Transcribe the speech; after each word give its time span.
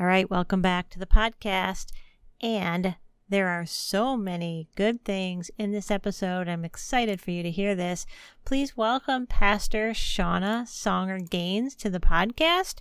All 0.00 0.06
right, 0.06 0.30
welcome 0.30 0.62
back 0.62 0.88
to 0.90 0.98
the 0.98 1.04
podcast. 1.04 1.92
And 2.40 2.96
there 3.28 3.48
are 3.48 3.66
so 3.66 4.16
many 4.16 4.66
good 4.74 5.04
things 5.04 5.50
in 5.58 5.72
this 5.72 5.90
episode. 5.90 6.48
I'm 6.48 6.64
excited 6.64 7.20
for 7.20 7.32
you 7.32 7.42
to 7.42 7.50
hear 7.50 7.74
this. 7.74 8.06
Please 8.46 8.78
welcome 8.78 9.26
Pastor 9.26 9.90
Shawna 9.90 10.62
Songer 10.62 11.28
Gaines 11.28 11.74
to 11.74 11.90
the 11.90 12.00
podcast. 12.00 12.76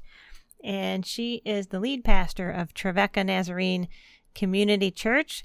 And 0.63 1.05
she 1.05 1.41
is 1.43 1.67
the 1.67 1.81
lead 1.81 2.05
pastor 2.05 2.49
of 2.49 2.73
Trevecca 2.73 3.25
Nazarene 3.25 3.89
Community 4.33 4.89
Church 4.89 5.43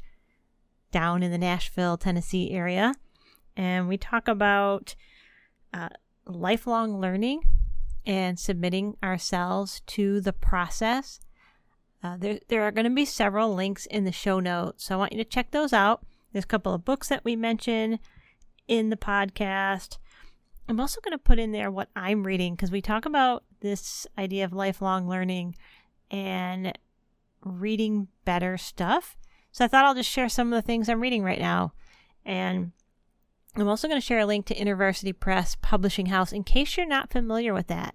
down 0.92 1.24
in 1.24 1.32
the 1.32 1.38
Nashville, 1.38 1.96
Tennessee 1.96 2.52
area. 2.52 2.94
And 3.56 3.88
we 3.88 3.98
talk 3.98 4.28
about 4.28 4.94
uh, 5.72 5.88
lifelong 6.24 7.00
learning 7.00 7.40
and 8.06 8.38
submitting 8.38 8.96
ourselves 9.02 9.82
to 9.88 10.20
the 10.20 10.32
process 10.32 11.18
uh, 12.04 12.18
there, 12.18 12.38
there 12.48 12.62
are 12.62 12.70
going 12.70 12.84
to 12.84 12.90
be 12.90 13.06
several 13.06 13.54
links 13.54 13.86
in 13.86 14.04
the 14.04 14.12
show 14.12 14.38
notes, 14.38 14.84
so 14.84 14.94
I 14.94 14.98
want 14.98 15.12
you 15.12 15.18
to 15.18 15.24
check 15.24 15.50
those 15.50 15.72
out. 15.72 16.04
There's 16.32 16.44
a 16.44 16.48
couple 16.48 16.74
of 16.74 16.84
books 16.84 17.08
that 17.08 17.24
we 17.24 17.34
mention 17.34 17.98
in 18.68 18.90
the 18.90 18.96
podcast. 18.96 19.96
I'm 20.68 20.80
also 20.80 21.00
going 21.00 21.16
to 21.16 21.18
put 21.18 21.38
in 21.38 21.52
there 21.52 21.70
what 21.70 21.88
I'm 21.96 22.26
reading 22.26 22.54
because 22.54 22.70
we 22.70 22.82
talk 22.82 23.06
about 23.06 23.44
this 23.60 24.06
idea 24.18 24.44
of 24.44 24.52
lifelong 24.52 25.08
learning 25.08 25.56
and 26.10 26.78
reading 27.42 28.08
better 28.26 28.58
stuff. 28.58 29.16
So 29.50 29.64
I 29.64 29.68
thought 29.68 29.86
I'll 29.86 29.94
just 29.94 30.10
share 30.10 30.28
some 30.28 30.52
of 30.52 30.62
the 30.62 30.66
things 30.66 30.90
I'm 30.90 31.00
reading 31.00 31.22
right 31.22 31.40
now. 31.40 31.72
And 32.22 32.72
I'm 33.56 33.68
also 33.68 33.88
going 33.88 34.00
to 34.00 34.06
share 34.06 34.18
a 34.18 34.26
link 34.26 34.44
to 34.46 34.54
InterVarsity 34.54 35.18
Press 35.18 35.56
Publishing 35.62 36.06
House 36.06 36.32
in 36.32 36.44
case 36.44 36.76
you're 36.76 36.86
not 36.86 37.10
familiar 37.10 37.54
with 37.54 37.68
that 37.68 37.94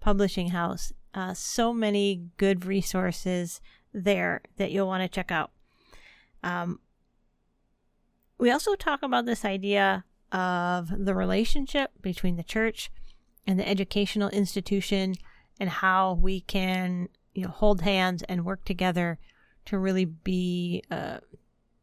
publishing 0.00 0.50
house. 0.50 0.92
Uh, 1.14 1.34
so 1.34 1.72
many 1.72 2.28
good 2.36 2.64
resources 2.64 3.60
there 3.92 4.42
that 4.56 4.70
you'll 4.70 4.86
want 4.86 5.02
to 5.02 5.08
check 5.08 5.30
out. 5.30 5.50
Um, 6.42 6.80
we 8.38 8.50
also 8.50 8.74
talk 8.74 9.02
about 9.02 9.26
this 9.26 9.44
idea 9.44 10.04
of 10.30 11.04
the 11.04 11.14
relationship 11.14 11.90
between 12.00 12.36
the 12.36 12.42
church 12.42 12.90
and 13.46 13.58
the 13.58 13.68
educational 13.68 14.28
institution 14.28 15.14
and 15.58 15.70
how 15.70 16.12
we 16.12 16.40
can 16.42 17.08
you 17.34 17.44
know 17.44 17.50
hold 17.50 17.82
hands 17.82 18.22
and 18.24 18.44
work 18.44 18.64
together 18.64 19.18
to 19.64 19.78
really 19.78 20.04
be 20.04 20.82
uh, 20.90 21.18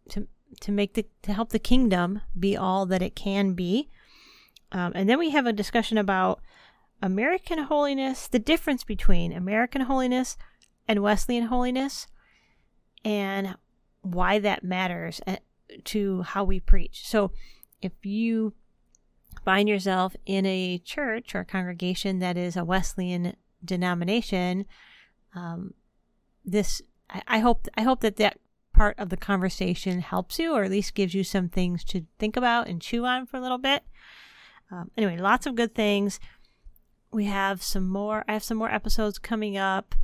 to 0.09 0.28
to 0.61 0.72
make 0.72 0.94
the 0.94 1.05
to 1.23 1.33
help 1.33 1.50
the 1.50 1.59
kingdom 1.59 2.22
be 2.39 2.55
all 2.55 2.85
that 2.85 3.02
it 3.02 3.16
can 3.16 3.53
be 3.53 3.89
um, 4.72 4.91
and 4.95 5.09
then 5.09 5.17
we 5.17 5.31
have 5.31 5.45
a 5.45 5.53
discussion 5.53 5.97
about 5.97 6.39
American 7.01 7.59
holiness, 7.59 8.27
the 8.27 8.39
difference 8.39 8.83
between 8.83 9.31
American 9.31 9.81
holiness 9.81 10.38
and 10.88 11.01
Wesleyan 11.01 11.47
holiness, 11.47 12.07
and 13.03 13.55
why 14.01 14.39
that 14.39 14.63
matters 14.63 15.21
uh, 15.27 15.38
to 15.85 16.21
how 16.23 16.43
we 16.43 16.59
preach. 16.59 17.07
So, 17.07 17.31
if 17.81 17.91
you 18.03 18.53
find 19.43 19.67
yourself 19.67 20.16
in 20.25 20.45
a 20.45 20.79
church 20.79 21.35
or 21.35 21.41
a 21.41 21.45
congregation 21.45 22.19
that 22.19 22.38
is 22.38 22.55
a 22.55 22.66
Wesleyan 22.66 23.35
denomination, 23.63 24.66
um, 25.35 25.73
this 26.43 26.81
I, 27.09 27.21
I 27.27 27.39
hope 27.39 27.67
I 27.77 27.81
hope 27.81 28.01
that 28.01 28.16
that 28.17 28.39
part 28.73 28.97
of 28.99 29.09
the 29.09 29.17
conversation 29.17 30.01
helps 30.01 30.38
you, 30.39 30.53
or 30.53 30.63
at 30.63 30.71
least 30.71 30.95
gives 30.95 31.13
you 31.13 31.23
some 31.23 31.49
things 31.49 31.83
to 31.85 32.05
think 32.19 32.35
about 32.35 32.67
and 32.67 32.81
chew 32.81 33.05
on 33.05 33.25
for 33.25 33.38
a 33.38 33.41
little 33.41 33.57
bit. 33.57 33.83
Um, 34.71 34.91
anyway, 34.97 35.17
lots 35.17 35.45
of 35.45 35.55
good 35.55 35.75
things 35.75 36.19
we 37.16 37.25
have 37.25 37.63
some 37.63 37.88
more 37.88 38.25
i 38.27 38.33
have 38.33 38.44
some 38.44 38.58
more 38.58 38.69
episodes 38.69 39.17
coming 39.17 39.58
up. 39.58 39.95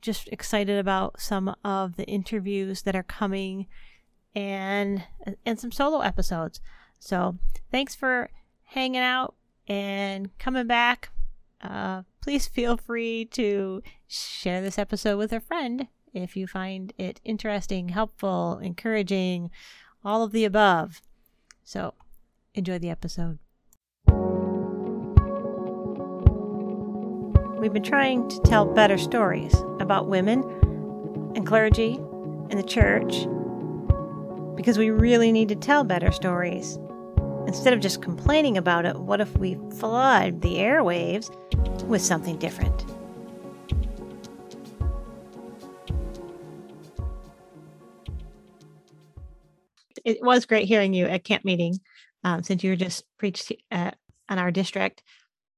Just 0.00 0.28
excited 0.28 0.78
about 0.78 1.20
some 1.20 1.54
of 1.64 1.96
the 1.96 2.06
interviews 2.06 2.82
that 2.82 2.96
are 2.96 3.04
coming 3.04 3.66
and 4.34 5.04
and 5.46 5.60
some 5.60 5.70
solo 5.70 6.00
episodes. 6.00 6.60
So 6.98 7.36
thanks 7.70 7.94
for 7.94 8.30
hanging 8.64 9.00
out 9.00 9.34
and 9.68 10.36
coming 10.38 10.66
back. 10.66 11.10
Uh, 11.60 12.02
please 12.20 12.48
feel 12.48 12.76
free 12.76 13.26
to 13.26 13.82
share 14.08 14.60
this 14.60 14.78
episode 14.78 15.18
with 15.18 15.32
a 15.32 15.40
friend 15.40 15.86
if 16.12 16.34
you 16.34 16.46
find 16.46 16.92
it 16.98 17.20
interesting 17.22 17.90
helpful 17.90 18.58
encouraging 18.58 19.50
all 20.04 20.24
of 20.24 20.32
the 20.32 20.44
above. 20.44 21.00
So 21.62 21.94
enjoy 22.54 22.78
the 22.78 22.90
episode 22.90 23.38
We've 27.60 27.74
been 27.74 27.82
trying 27.82 28.26
to 28.30 28.40
tell 28.40 28.64
better 28.64 28.96
stories 28.96 29.54
about 29.80 30.08
women 30.08 30.42
and 31.36 31.46
clergy 31.46 31.96
and 32.48 32.58
the 32.58 32.62
church 32.62 33.26
because 34.56 34.78
we 34.78 34.88
really 34.88 35.30
need 35.30 35.50
to 35.50 35.54
tell 35.54 35.84
better 35.84 36.10
stories. 36.10 36.78
Instead 37.46 37.74
of 37.74 37.80
just 37.80 38.00
complaining 38.00 38.56
about 38.56 38.86
it, 38.86 38.96
what 38.96 39.20
if 39.20 39.36
we 39.36 39.58
flood 39.78 40.40
the 40.40 40.54
airwaves 40.54 41.28
with 41.86 42.00
something 42.00 42.38
different? 42.38 42.86
It 50.02 50.22
was 50.22 50.46
great 50.46 50.66
hearing 50.66 50.94
you 50.94 51.04
at 51.04 51.24
camp 51.24 51.44
meeting 51.44 51.78
um, 52.24 52.42
since 52.42 52.64
you 52.64 52.70
were 52.70 52.76
just 52.76 53.04
preached 53.18 53.52
at, 53.70 53.98
on 54.30 54.38
our 54.38 54.50
district 54.50 55.02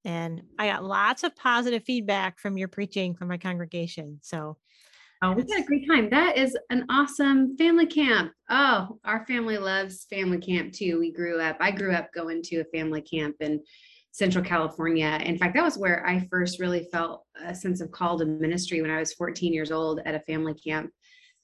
and 0.05 0.41
I 0.59 0.67
got 0.67 0.83
lots 0.83 1.23
of 1.23 1.35
positive 1.35 1.83
feedback 1.83 2.39
from 2.39 2.57
your 2.57 2.67
preaching 2.67 3.15
from 3.15 3.29
my 3.29 3.37
congregation. 3.37 4.19
So, 4.21 4.57
oh, 5.21 5.31
we 5.31 5.43
had 5.49 5.63
a 5.63 5.65
great 5.65 5.87
time. 5.87 6.09
That 6.09 6.37
is 6.37 6.57
an 6.69 6.85
awesome 6.89 7.55
family 7.57 7.85
camp. 7.85 8.31
Oh, 8.49 8.99
our 9.05 9.25
family 9.25 9.57
loves 9.57 10.05
family 10.09 10.39
camp 10.39 10.73
too. 10.73 10.99
We 10.99 11.11
grew 11.11 11.39
up, 11.39 11.57
I 11.59 11.71
grew 11.71 11.93
up 11.93 12.09
going 12.13 12.41
to 12.43 12.57
a 12.57 12.65
family 12.65 13.01
camp 13.01 13.35
in 13.39 13.61
Central 14.11 14.43
California. 14.43 15.19
In 15.23 15.37
fact, 15.37 15.55
that 15.55 15.63
was 15.63 15.77
where 15.77 16.05
I 16.05 16.27
first 16.29 16.59
really 16.59 16.87
felt 16.91 17.23
a 17.43 17.55
sense 17.55 17.81
of 17.81 17.91
call 17.91 18.19
to 18.19 18.25
ministry 18.25 18.81
when 18.81 18.91
I 18.91 18.99
was 18.99 19.13
14 19.13 19.53
years 19.53 19.71
old 19.71 20.01
at 20.05 20.15
a 20.15 20.19
family 20.21 20.53
camp. 20.53 20.91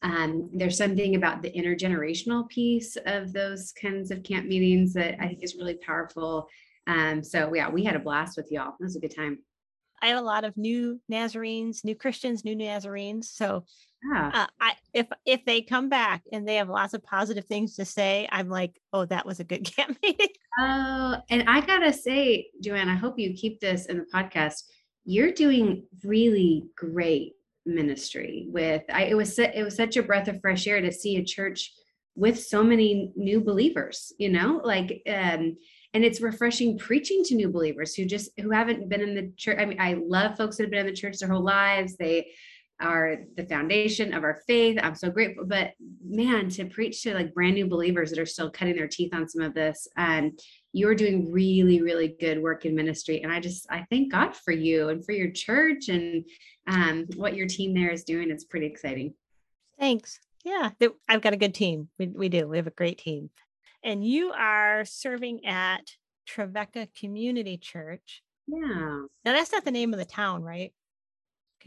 Um, 0.02 0.50
there's 0.54 0.78
something 0.78 1.16
about 1.16 1.42
the 1.42 1.52
intergenerational 1.52 2.48
piece 2.48 2.96
of 3.06 3.34
those 3.34 3.74
kinds 3.74 4.12
of 4.12 4.24
camp 4.24 4.46
meetings 4.46 4.94
that 4.94 5.16
I 5.20 5.28
think 5.28 5.44
is 5.44 5.56
really 5.56 5.78
powerful 5.86 6.48
um, 6.90 7.24
so 7.24 7.54
yeah, 7.54 7.70
we 7.70 7.84
had 7.84 7.96
a 7.96 8.00
blast 8.00 8.36
with 8.36 8.52
y'all. 8.52 8.74
It 8.80 8.84
was 8.84 8.96
a 8.96 9.00
good 9.00 9.16
time. 9.16 9.40
I 10.02 10.08
have 10.08 10.18
a 10.18 10.26
lot 10.26 10.44
of 10.44 10.58
new 10.58 11.00
Nazarenes, 11.08 11.84
new 11.84 11.96
Christians, 11.96 12.44
new 12.44 12.56
Nazarenes. 12.56 13.30
So 13.32 13.66
yeah. 14.12 14.32
uh, 14.34 14.48
I, 14.60 14.74
if 14.94 15.08
if 15.26 15.46
they 15.46 15.62
come 15.62 15.90
back 15.90 16.24
and 16.32 16.48
they 16.48 16.56
have 16.56 16.70
lots 16.70 16.94
of 16.96 17.04
positive 17.04 17.46
things 17.46 17.76
to 17.76 17.86
say, 17.86 18.28
I'm 18.32 18.50
like, 18.50 18.80
oh, 18.92 19.06
that 19.06 19.26
was 19.26 19.40
a 19.40 19.44
good 19.44 19.66
camp 19.76 19.98
meeting. 20.02 20.30
Oh, 20.60 21.18
and 21.30 21.48
I 21.48 21.62
gotta 21.62 21.94
say, 21.94 22.48
JoAnn, 22.64 22.88
I 22.88 22.96
hope 22.96 23.20
you 23.20 23.34
keep 23.34 23.60
this 23.60 23.86
in 23.86 24.00
the 24.00 24.06
podcast. 24.12 24.64
You're 25.06 25.32
doing 25.32 25.86
really 26.04 26.66
great 26.76 27.34
ministry 27.68 28.48
with. 28.50 28.82
I, 28.92 29.04
it 29.04 29.16
was 29.16 29.38
it 29.38 29.64
was 29.64 29.76
such 29.76 29.96
a 29.96 30.04
breath 30.04 30.28
of 30.28 30.42
fresh 30.42 30.66
air 30.66 30.82
to 30.82 30.92
see 30.92 31.18
a 31.18 31.24
church 31.24 31.72
with 32.16 32.40
so 32.40 32.64
many 32.64 33.12
new 33.16 33.42
believers. 33.42 34.12
You 34.18 34.30
know, 34.30 34.62
like 34.64 35.04
um, 35.08 35.56
and 35.94 36.04
it's 36.04 36.22
refreshing 36.22 36.78
preaching 36.78 37.24
to 37.26 37.36
new 37.36 37.50
believers 37.50 37.96
who 37.96 38.06
just 38.06 38.32
who 38.40 38.52
haven't 38.52 38.90
been 38.90 39.02
in 39.02 39.16
the 39.16 39.32
church. 39.38 39.58
I 39.60 39.66
mean 39.66 39.80
i 39.80 39.94
love 39.94 40.38
folks 40.38 40.58
that 40.58 40.64
have 40.64 40.72
been 40.72 40.82
in 40.82 40.88
the 40.88 40.94
church 40.94 41.18
their 41.20 41.30
whole 41.30 41.44
lives. 41.44 41.96
They 41.96 42.32
are 42.82 43.18
the 43.36 43.46
foundation 43.46 44.14
of 44.14 44.24
our 44.24 44.42
faith. 44.48 44.80
I'm 44.82 44.96
so 44.96 45.10
grateful. 45.10 45.46
But 45.46 45.74
man 46.06 46.50
to 46.50 46.66
preach 46.66 47.04
to 47.04 47.14
like 47.14 47.34
brand 47.34 47.56
new 47.56 47.68
believers 47.68 48.10
that 48.10 48.20
are 48.20 48.26
still 48.26 48.50
cutting 48.50 48.76
their 48.76 48.88
teeth 48.88 49.14
on 49.14 49.28
some 49.28 49.42
of 49.42 49.54
this 49.54 49.88
and 49.98 50.40
you're 50.72 50.96
doing 50.96 51.32
really 51.32 51.82
really 51.82 52.16
good 52.20 52.42
work 52.42 52.66
in 52.66 52.76
ministry. 52.76 53.22
And 53.22 53.32
i 53.32 53.40
just 53.40 53.66
i 53.70 53.86
thank 53.90 54.12
god 54.12 54.36
for 54.36 54.52
you 54.52 54.90
and 54.90 55.04
for 55.04 55.12
your 55.12 55.32
church 55.32 55.90
and 55.90 56.24
um, 56.68 57.08
what 57.16 57.36
your 57.36 57.48
team 57.48 57.74
there 57.74 57.90
is 57.90 58.04
doing. 58.04 58.30
It's 58.30 58.46
pretty 58.46 58.68
exciting. 58.68 59.14
Thanks. 59.80 60.20
Yeah 60.46 60.70
i've 61.10 61.22
got 61.22 61.34
a 61.34 61.38
good 61.38 61.56
team. 61.56 61.90
We, 61.98 62.08
we 62.08 62.30
do. 62.30 62.48
We 62.48 62.58
have 62.58 62.68
a 62.68 62.72
great 62.72 63.00
team 63.00 63.32
and 63.84 64.06
you 64.06 64.32
are 64.32 64.86
serving 64.86 65.46
at 65.46 65.92
Trevecca 66.28 66.88
Community 66.98 67.58
Church. 67.58 68.22
Yeah. 68.48 69.04
Now 69.26 69.34
that's 69.34 69.52
not 69.52 69.66
the 69.66 69.72
name 69.72 69.94
of 69.94 70.00
the 70.00 70.06
town, 70.06 70.44
right? 70.44 70.74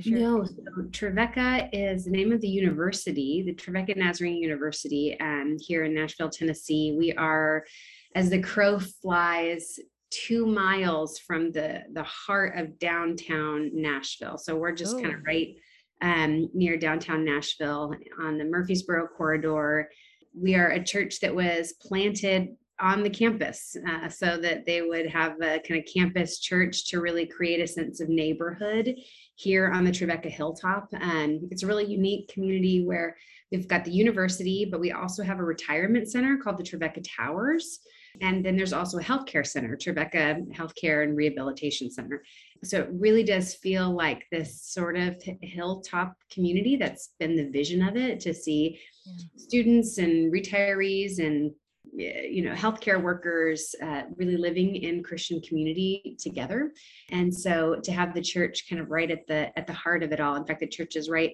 No, 0.07 0.45
so 0.45 0.55
Trevecca 0.91 1.69
is 1.73 2.07
the 2.07 2.11
name 2.11 2.33
of 2.33 2.41
the 2.41 2.49
university, 2.49 3.43
the 3.45 3.53
Trevecca 3.53 3.95
Nazarene 3.95 4.37
University, 4.37 5.17
and 5.21 5.61
here 5.63 5.85
in 5.85 5.95
Nashville, 5.95 6.31
Tennessee. 6.31 6.97
We 6.99 7.13
are, 7.13 7.67
as 8.15 8.31
the 8.31 8.41
crow 8.41 8.79
flies, 8.79 9.79
two 10.11 10.47
miles 10.47 11.19
from 11.19 11.53
the 11.53 11.83
the 11.93 12.05
heart 12.05 12.57
of 12.57 12.79
downtown 12.79 13.71
Nashville. 13.75 14.39
So 14.39 14.57
we're 14.57 14.73
just 14.73 14.95
kind 14.95 15.13
of 15.13 15.21
oh. 15.21 15.25
right 15.27 15.55
um, 16.01 16.49
near 16.55 16.77
downtown 16.77 17.25
Nashville 17.25 17.95
on 18.21 18.39
the 18.39 18.45
Murfreesboro 18.45 19.09
corridor 19.17 19.89
we 20.35 20.55
are 20.55 20.71
a 20.71 20.83
church 20.83 21.21
that 21.21 21.35
was 21.35 21.75
planted 21.81 22.57
on 22.81 23.03
the 23.03 23.11
campus 23.11 23.77
uh, 23.89 24.09
so 24.09 24.37
that 24.39 24.67
they 24.67 24.83
would 24.83 25.07
have 25.07 25.35
a 25.41 25.61
kind 25.61 25.81
of 25.81 25.87
campus 25.93 26.41
church 26.41 26.89
to 26.89 27.01
really 27.01 27.27
create 27.27 27.61
a 27.61 27.67
sense 27.67 28.01
of 28.01 28.09
neighborhood 28.09 28.95
here 29.37 29.71
on 29.71 29.85
the 29.85 29.93
Trevecca 29.93 30.29
Hilltop. 30.29 30.89
And 30.93 31.43
it's 31.51 31.63
a 31.63 31.67
really 31.67 31.87
unique 31.87 32.29
community 32.29 32.85
where 32.85 33.17
we've 33.53 33.69
got 33.69 33.85
the 33.85 33.93
university, 33.93 34.67
but 34.69 34.81
we 34.81 34.91
also 34.91 35.23
have 35.23 35.39
a 35.39 35.45
retirement 35.45 36.11
center 36.11 36.39
called 36.39 36.59
the 36.59 36.65
Trevecca 36.65 37.03
Towers. 37.17 37.79
And 38.21 38.45
then 38.45 38.57
there's 38.57 38.73
also 38.73 38.99
a 38.99 39.03
healthcare 39.03 39.47
center, 39.47 39.77
Trevecca 39.77 40.53
Healthcare 40.53 41.05
and 41.05 41.17
Rehabilitation 41.17 41.91
Center. 41.91 42.23
So 42.65 42.81
it 42.81 42.89
really 42.93 43.25
does 43.25 43.55
feel 43.55 43.91
like 43.91 44.27
this 44.31 44.63
sort 44.63 44.97
of 44.97 45.17
hilltop 45.41 46.15
community 46.31 46.77
that's 46.77 47.15
been 47.19 47.37
the 47.37 47.51
vision 47.51 47.83
of 47.87 47.97
it 47.97 48.21
to 48.21 48.33
see 48.33 48.79
yeah. 49.05 49.15
students 49.37 49.99
and 49.99 50.33
retirees 50.33 51.19
and 51.19 51.53
you 51.95 52.43
know 52.43 52.55
healthcare 52.55 53.03
workers 53.03 53.75
uh, 53.83 54.03
really 54.17 54.39
living 54.39 54.77
in 54.77 55.03
christian 55.03 55.43
community 55.43 56.17
together 56.19 56.73
and 57.11 57.35
so 57.35 57.77
to 57.83 57.93
have 57.93 58.15
the 58.15 58.23
church 58.23 58.67
kind 58.71 58.81
of 58.81 58.91
right 58.91 59.11
at 59.11 59.27
the 59.27 59.59
at 59.59 59.67
the 59.67 59.75
heart 59.75 60.03
of 60.03 60.11
it 60.11 60.21
all 60.21 60.37
in 60.37 60.47
fact 60.47 60.61
the 60.61 60.67
church 60.67 60.97
is 60.97 61.11
right 61.11 61.33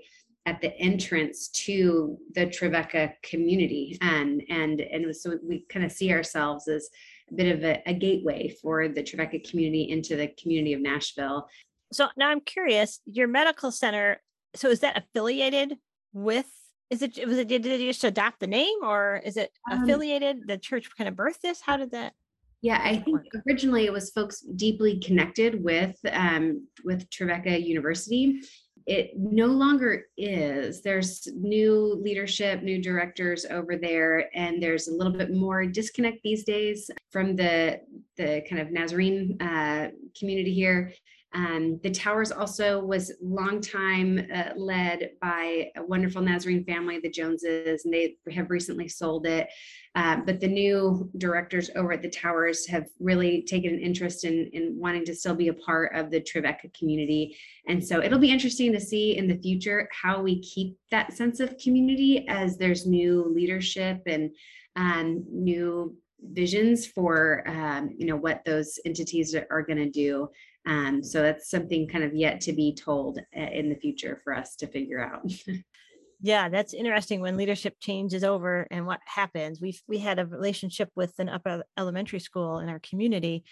at 0.49 0.63
the 0.63 0.75
entrance 0.79 1.49
to 1.49 2.17
the 2.35 2.47
Trevecca 2.47 3.13
community. 3.23 3.99
And 4.01 4.43
and 4.49 4.81
and 4.81 5.15
so 5.15 5.39
we 5.47 5.67
kind 5.69 5.85
of 5.85 5.93
see 5.93 6.11
ourselves 6.11 6.69
as 6.69 6.89
a 7.31 7.35
bit 7.35 7.57
of 7.57 7.65
a, 7.65 7.83
a 7.87 7.95
gateway 7.95 8.55
for 8.61 8.89
the 8.89 9.03
Trevecca 9.03 9.41
community 9.41 9.91
into 9.91 10.17
the 10.17 10.29
community 10.41 10.73
of 10.73 10.81
Nashville. 10.81 11.49
So 11.93 12.09
now 12.17 12.29
I'm 12.29 12.41
curious, 12.41 13.01
your 13.07 13.29
medical 13.29 13.73
center, 13.73 14.21
so 14.55 14.69
is 14.69 14.81
that 14.81 14.97
affiliated 14.97 15.77
with 16.13 16.47
is 16.91 17.03
it 17.03 17.27
was 17.27 17.37
it 17.37 17.49
did 17.49 17.67
you 17.67 17.89
just 17.89 18.05
adopt 18.05 18.41
the 18.41 18.47
name 18.47 18.79
or 18.83 19.21
is 19.25 19.37
it 19.37 19.51
um, 19.71 19.83
affiliated? 19.83 20.47
The 20.47 20.57
church 20.57 20.89
kind 20.97 21.07
of 21.07 21.15
birthed 21.15 21.41
this? 21.43 21.61
How 21.61 21.77
did 21.77 21.91
that 21.91 22.15
yeah, 22.61 22.81
I 22.83 22.97
think 22.97 23.21
originally 23.47 23.85
it 23.85 23.93
was 23.93 24.11
folks 24.11 24.41
deeply 24.41 24.99
connected 24.99 25.63
with 25.63 25.97
um, 26.13 26.67
with 26.85 27.09
Trevecca 27.11 27.61
University, 27.61 28.41
it 28.89 29.11
no 29.19 29.49
longer 29.49 30.07
is. 30.17 30.81
There's 30.81 31.29
new 31.35 32.01
leadership, 32.03 32.63
new 32.63 32.83
directors 32.83 33.45
over 33.51 33.77
there, 33.77 34.35
and 34.35 34.63
there's 34.63 34.89
a 34.89 34.95
little 34.95 35.13
bit 35.13 35.31
more 35.31 35.67
disconnect 35.67 36.21
these 36.25 36.43
days 36.43 36.91
from 37.11 37.37
the 37.37 37.81
the 38.17 38.43
kind 38.49 38.63
of 38.63 38.73
Nazarene 38.73 39.37
uh, 39.43 39.89
community 40.19 40.55
here. 40.55 40.95
Um, 41.35 41.79
the 41.83 41.91
Towers 41.91 42.33
also 42.33 42.83
was 42.83 43.13
long 43.21 43.61
time 43.61 44.27
uh, 44.35 44.51
led 44.57 45.11
by 45.21 45.71
a 45.77 45.83
wonderful 45.85 46.23
Nazarene 46.23 46.65
family, 46.65 46.99
the 47.01 47.11
Joneses, 47.11 47.85
and 47.85 47.93
they 47.93 48.17
have 48.33 48.51
recently 48.51 48.89
sold 48.89 49.27
it. 49.27 49.47
Uh, 49.95 50.17
but 50.25 50.41
the 50.41 50.49
new 50.49 51.11
directors 51.19 51.71
over 51.77 51.93
at 51.93 52.03
the 52.03 52.09
Towers 52.09 52.67
have 52.67 52.87
really 52.99 53.43
taken 53.43 53.75
an 53.75 53.81
interest 53.81 54.25
in, 54.25 54.49
in 54.53 54.79
wanting 54.79 55.05
to 55.05 55.15
still 55.15 55.35
be 55.35 55.49
a 55.49 55.55
part 55.55 55.95
of 55.95 56.11
the 56.11 56.21
Trevecca 56.21 56.69
community. 56.77 57.37
And 57.67 57.85
so 57.85 58.03
it'll 58.03 58.19
be 58.19 58.33
interesting 58.33 58.73
to 58.73 58.81
see 58.81 59.17
in 59.19 59.29
the 59.29 59.39
future 59.39 59.89
how 59.93 60.23
we 60.23 60.41
keep 60.41 60.79
that 60.91 61.13
sense 61.13 61.41
of 61.41 61.59
community 61.59 62.27
as 62.29 62.57
there's 62.57 62.87
new 62.87 63.31
leadership 63.35 64.01
and 64.07 64.31
um, 64.77 65.25
new 65.31 65.95
visions 66.33 66.87
for 66.87 67.45
um, 67.49 67.91
you 67.97 68.07
know 68.07 68.17
what 68.17 68.45
those 68.45 68.79
entities 68.85 69.35
are, 69.35 69.47
are 69.51 69.63
going 69.63 69.79
to 69.79 69.91
do 69.91 70.29
um, 70.67 71.03
so 71.03 71.23
that's 71.23 71.51
something 71.51 71.89
kind 71.89 72.05
of 72.05 72.15
yet 72.15 72.41
to 72.43 72.53
be 72.53 72.75
told 72.75 73.19
uh, 73.19 73.41
in 73.41 73.69
the 73.69 73.77
future 73.77 74.21
for 74.23 74.35
us 74.35 74.57
to 74.57 74.67
figure 74.67 75.01
out. 75.01 75.31
yeah, 76.21 76.49
that's 76.49 76.75
interesting 76.75 77.21
when 77.21 77.37
leadership 77.37 77.77
changes 77.81 78.25
over 78.25 78.67
and 78.71 78.87
what 78.87 79.01
happens. 79.05 79.61
We 79.61 79.79
we 79.87 79.99
had 79.99 80.19
a 80.19 80.27
relationship 80.27 80.91
with 80.95 81.15
an 81.19 81.29
upper 81.29 81.65
elementary 81.79 82.21
school 82.21 82.59
in 82.59 82.69
our 82.69 82.81
community, 82.81 83.45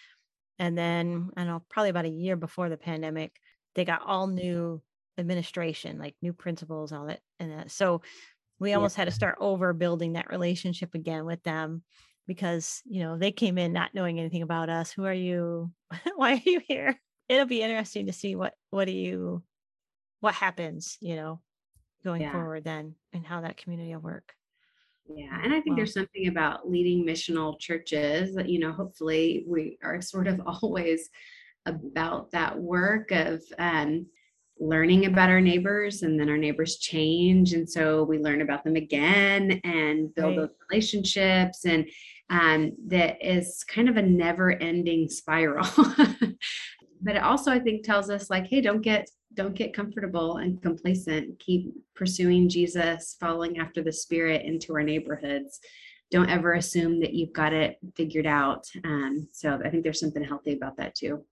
and 0.58 0.76
then 0.76 1.30
I 1.36 1.44
don't 1.44 1.52
know 1.52 1.62
probably 1.70 1.90
about 1.90 2.06
a 2.06 2.10
year 2.10 2.36
before 2.36 2.68
the 2.68 2.76
pandemic, 2.76 3.32
they 3.74 3.84
got 3.84 4.02
all 4.04 4.26
new 4.26 4.82
administration, 5.18 5.98
like 5.98 6.14
new 6.20 6.32
principals, 6.32 6.92
all 6.92 7.06
that, 7.06 7.20
and 7.38 7.52
that. 7.52 7.70
So 7.70 8.02
we 8.58 8.72
almost 8.72 8.96
yeah. 8.96 9.02
had 9.02 9.08
to 9.10 9.14
start 9.14 9.36
over 9.40 9.72
building 9.72 10.14
that 10.14 10.30
relationship 10.30 10.94
again 10.94 11.24
with 11.24 11.42
them 11.42 11.82
because 12.26 12.82
you 12.84 13.00
know 13.00 13.18
they 13.18 13.32
came 13.32 13.58
in 13.58 13.72
not 13.72 13.94
knowing 13.94 14.18
anything 14.18 14.42
about 14.42 14.68
us. 14.68 14.90
Who 14.92 15.04
are 15.04 15.12
you? 15.12 15.70
Why 16.16 16.34
are 16.34 16.42
you 16.44 16.60
here? 16.66 16.98
It'll 17.28 17.46
be 17.46 17.62
interesting 17.62 18.06
to 18.06 18.12
see 18.12 18.36
what 18.36 18.54
what 18.70 18.86
do 18.86 18.92
you 18.92 19.42
what 20.20 20.34
happens 20.34 20.96
you 21.00 21.14
know 21.14 21.40
going 22.04 22.22
yeah. 22.22 22.32
forward 22.32 22.64
then 22.64 22.94
and 23.12 23.26
how 23.26 23.40
that 23.42 23.56
community 23.56 23.94
will 23.94 24.02
work. 24.02 24.32
Yeah 25.08 25.38
and 25.42 25.52
i 25.52 25.56
think 25.56 25.68
well, 25.68 25.76
there's 25.76 25.94
something 25.94 26.26
about 26.26 26.68
leading 26.68 27.06
missional 27.06 27.56
churches 27.60 28.34
that 28.34 28.48
you 28.48 28.58
know 28.58 28.72
hopefully 28.72 29.44
we 29.46 29.78
are 29.84 30.00
sort 30.00 30.26
of 30.26 30.40
always 30.46 31.10
about 31.66 32.30
that 32.32 32.58
work 32.58 33.10
of 33.10 33.42
um, 33.58 34.06
learning 34.58 35.06
about 35.06 35.28
our 35.28 35.40
neighbors 35.40 36.02
and 36.02 36.18
then 36.18 36.30
our 36.30 36.38
neighbors 36.38 36.78
change. 36.78 37.52
And 37.52 37.68
so 37.68 38.04
we 38.04 38.18
learn 38.18 38.40
about 38.40 38.64
them 38.64 38.76
again 38.76 39.60
and 39.64 40.14
build 40.14 40.36
right. 40.36 40.48
those 40.48 40.56
relationships 40.70 41.66
and 41.66 41.86
um, 42.30 42.72
that 42.86 43.16
is 43.20 43.64
kind 43.64 43.88
of 43.88 43.96
a 43.96 44.02
never 44.02 44.52
ending 44.52 45.08
spiral. 45.08 45.66
But 47.02 47.16
it 47.16 47.22
also 47.22 47.52
i 47.52 47.58
think 47.58 47.84
tells 47.84 48.10
us 48.10 48.30
like 48.30 48.46
hey 48.46 48.60
don't 48.60 48.80
get 48.80 49.08
don't 49.34 49.54
get 49.54 49.74
comfortable 49.74 50.38
and 50.38 50.62
complacent. 50.62 51.38
Keep 51.38 51.74
pursuing 51.94 52.48
jesus 52.48 53.16
following 53.20 53.58
after 53.58 53.82
the 53.82 53.92
spirit 53.92 54.44
into 54.44 54.74
our 54.74 54.82
neighborhoods. 54.82 55.60
Don't 56.10 56.30
ever 56.30 56.54
assume 56.54 57.00
that 57.00 57.12
you've 57.12 57.32
got 57.32 57.52
it 57.52 57.78
figured 57.96 58.26
out. 58.26 58.66
Um, 58.84 59.28
so 59.32 59.60
i 59.64 59.68
think 59.68 59.82
there's 59.82 60.00
something 60.00 60.24
healthy 60.24 60.54
about 60.54 60.76
that 60.78 60.94
too. 60.94 61.24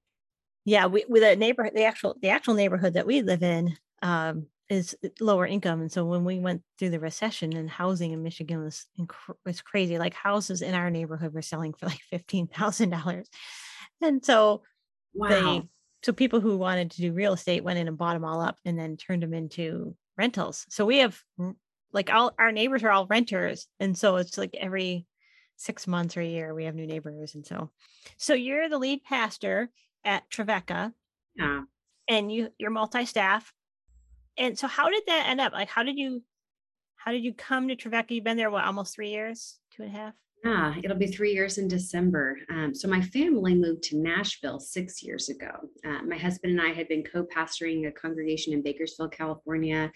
Yeah 0.64 0.87
we, 0.87 1.05
with 1.08 1.23
a 1.23 1.37
neighborhood 1.37 1.73
the 1.75 1.85
actual 1.85 2.17
the 2.20 2.29
actual 2.29 2.55
neighborhood 2.55 2.94
that 2.94 3.06
we 3.06 3.23
live 3.23 3.43
in 3.43 3.76
um, 4.02 4.46
is 4.70 4.96
uh, 5.05 5.08
lower 5.20 5.46
income 5.46 5.81
and 5.81 5.93
so 5.93 6.05
when 6.05 6.25
we 6.25 6.38
went 6.38 6.62
through 6.78 6.90
the 6.90 7.00
recession 7.00 7.55
and 7.55 7.69
housing 7.69 8.12
in 8.12 8.22
michigan 8.22 8.62
was 8.62 8.87
was 9.44 9.61
crazy 9.61 9.99
like 9.99 10.14
houses 10.14 10.62
in 10.62 10.75
our 10.75 10.90
neighborhood 10.90 11.34
were 11.34 11.43
selling 11.43 11.72
for 11.75 11.87
like 11.87 12.00
$15000 12.12 13.25
and 14.02 14.25
so 14.25 14.62
Wow. 15.14 15.28
They, 15.28 15.62
so 16.02 16.12
people 16.12 16.40
who 16.40 16.58
wanted 16.58 16.90
to 16.93 17.00
do 17.00 17.12
real 17.12 17.32
estate 17.32 17.64
went 17.64 17.78
in 17.78 17.88
and 17.88 17.96
bought 17.96 18.14
them 18.14 18.25
all 18.25 18.40
up 18.40 18.58
and 18.64 18.78
then 18.78 18.96
turned 18.96 19.22
them 19.22 19.32
into 19.32 19.96
rentals. 20.19 20.67
So 20.69 20.84
we 20.84 20.99
have 20.99 21.19
like 21.93 22.12
all 22.12 22.32
our 22.38 22.52
neighbors 22.52 22.82
are 22.82 22.90
all 22.90 23.06
renters. 23.06 23.67
And 23.81 23.96
so 23.96 24.17
it's 24.17 24.37
like 24.37 24.55
every 24.58 25.06
six 25.56 25.87
months 25.87 26.17
or 26.17 26.20
a 26.20 26.26
year 26.26 26.52
we 26.52 26.64
have 26.64 26.75
new 26.75 26.87
neighbors. 26.87 27.34
And 27.34 27.46
so 27.46 27.70
so 28.19 28.34
you're 28.34 28.69
the 28.69 28.78
lead 28.78 29.02
pastor 29.05 29.70
at 30.05 30.28
Trevecca. 30.28 30.93
Yeah. 31.37 31.62
And 32.08 32.31
you 32.31 32.50
you're 32.58 32.70
multi-staff. 32.70 33.50
And 34.36 34.58
so 34.58 34.66
how 34.66 34.88
did 34.88 35.02
that 35.06 35.26
end 35.28 35.40
up? 35.40 35.52
Like 35.52 35.69
how 35.69 35.82
did 35.82 35.98
you 35.98 36.22
how 36.96 37.12
did 37.12 37.22
you 37.22 37.34
come 37.34 37.69
to 37.69 37.76
Trevecca? 37.76 38.14
You've 38.14 38.24
been 38.24 38.36
there 38.36 38.50
what 38.50 38.64
almost 38.64 38.94
three 38.94 39.10
years, 39.10 39.58
two 39.70 39.82
and 39.82 39.94
a 39.94 39.98
half? 39.98 40.14
Yeah, 40.44 40.74
it'll 40.82 40.98
be 40.98 41.06
three 41.06 41.32
years 41.32 41.56
in 41.56 41.69
December. 41.69 42.38
Um, 42.50 42.74
so 42.74 42.86
my 42.86 43.00
family 43.00 43.55
moved 43.55 43.82
to 43.84 43.96
Nashville 43.96 44.60
six 44.60 45.03
years 45.03 45.31
ago. 45.31 45.50
Uh, 45.86 46.03
my 46.06 46.19
husband 46.19 46.58
and 46.58 46.60
I 46.60 46.74
had 46.74 46.86
been 46.88 47.03
co-pastoring 47.03 47.88
a 47.88 47.93
congregation 47.93 48.53
in 48.53 48.62
Bakersfield, 48.62 49.12
California, 49.12 49.91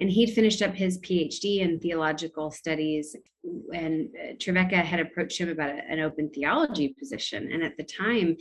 and 0.00 0.10
he'd 0.10 0.32
finished 0.32 0.62
up 0.62 0.74
his 0.74 0.98
PhD 1.00 1.60
in 1.60 1.80
theological 1.80 2.50
studies. 2.50 3.14
And 3.74 4.08
uh, 4.18 4.32
Trevecca 4.40 4.76
had 4.76 5.00
approached 5.00 5.38
him 5.38 5.50
about 5.50 5.70
a, 5.70 5.82
an 5.90 6.00
open 6.00 6.30
theology 6.30 6.96
position, 6.98 7.50
and 7.52 7.62
at 7.62 7.76
the 7.76 7.84
time, 7.84 8.36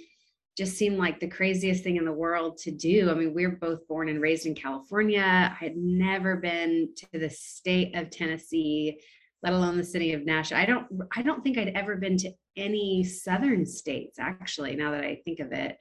just 0.58 0.78
seemed 0.78 0.98
like 0.98 1.20
the 1.20 1.28
craziest 1.28 1.84
thing 1.84 1.98
in 1.98 2.06
the 2.06 2.12
world 2.12 2.58
to 2.60 2.72
do. 2.72 3.10
I 3.10 3.14
mean, 3.14 3.34
we 3.34 3.46
are 3.46 3.52
both 3.52 3.88
born 3.88 4.10
and 4.10 4.22
raised 4.22 4.46
in 4.46 4.56
California. 4.56 5.22
I 5.22 5.64
had 5.64 5.76
never 5.76 6.36
been 6.38 6.90
to 6.98 7.20
the 7.20 7.30
state 7.30 7.96
of 7.96 8.10
Tennessee 8.10 9.00
let 9.44 9.54
alone 9.54 9.78
the 9.78 9.84
city 9.84 10.14
of 10.14 10.26
Nashville. 10.26 10.58
I 10.58 10.66
don't 10.66 10.88
I 11.16 11.22
don't 11.22 11.44
think 11.44 11.58
I'd 11.58 11.76
ever 11.76 11.98
been 11.98 12.18
to 12.20 12.32
any 12.56 13.04
southern 13.04 13.66
states 13.66 14.18
actually 14.18 14.76
now 14.76 14.92
that 14.92 15.04
I 15.04 15.22
think 15.26 15.40
of 15.40 15.52
it. 15.52 15.78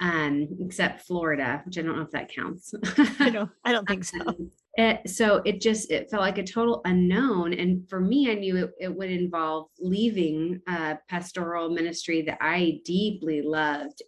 Um, 0.00 0.48
except 0.60 1.06
Florida, 1.06 1.62
which 1.64 1.78
I 1.78 1.82
don't 1.82 1.96
know 1.96 2.02
if 2.02 2.10
that 2.10 2.28
counts. 2.28 2.74
I 3.20 3.30
don't 3.30 3.50
I 3.64 3.72
don't 3.72 3.86
think 3.86 4.04
so. 4.04 4.18
It, 4.76 5.08
so 5.08 5.36
it 5.44 5.60
just 5.60 5.92
it 5.92 6.10
felt 6.10 6.22
like 6.22 6.38
a 6.38 6.42
total 6.42 6.80
unknown 6.84 7.52
and 7.52 7.88
for 7.88 8.00
me 8.00 8.28
i 8.28 8.34
knew 8.34 8.56
it, 8.56 8.70
it 8.80 8.92
would 8.92 9.08
involve 9.08 9.68
leaving 9.78 10.60
a 10.66 10.98
pastoral 11.08 11.70
ministry 11.70 12.22
that 12.22 12.38
i 12.40 12.80
deeply 12.84 13.40
loved 13.40 14.02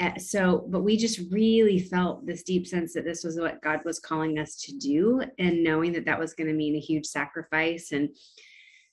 uh, 0.00 0.18
so 0.18 0.66
but 0.70 0.82
we 0.82 0.96
just 0.96 1.20
really 1.30 1.78
felt 1.78 2.26
this 2.26 2.42
deep 2.42 2.66
sense 2.66 2.94
that 2.94 3.04
this 3.04 3.22
was 3.22 3.38
what 3.38 3.62
god 3.62 3.78
was 3.84 4.00
calling 4.00 4.40
us 4.40 4.56
to 4.56 4.76
do 4.78 5.22
and 5.38 5.62
knowing 5.62 5.92
that 5.92 6.04
that 6.04 6.18
was 6.18 6.34
going 6.34 6.48
to 6.48 6.52
mean 6.52 6.74
a 6.74 6.80
huge 6.80 7.06
sacrifice 7.06 7.92
and 7.92 8.08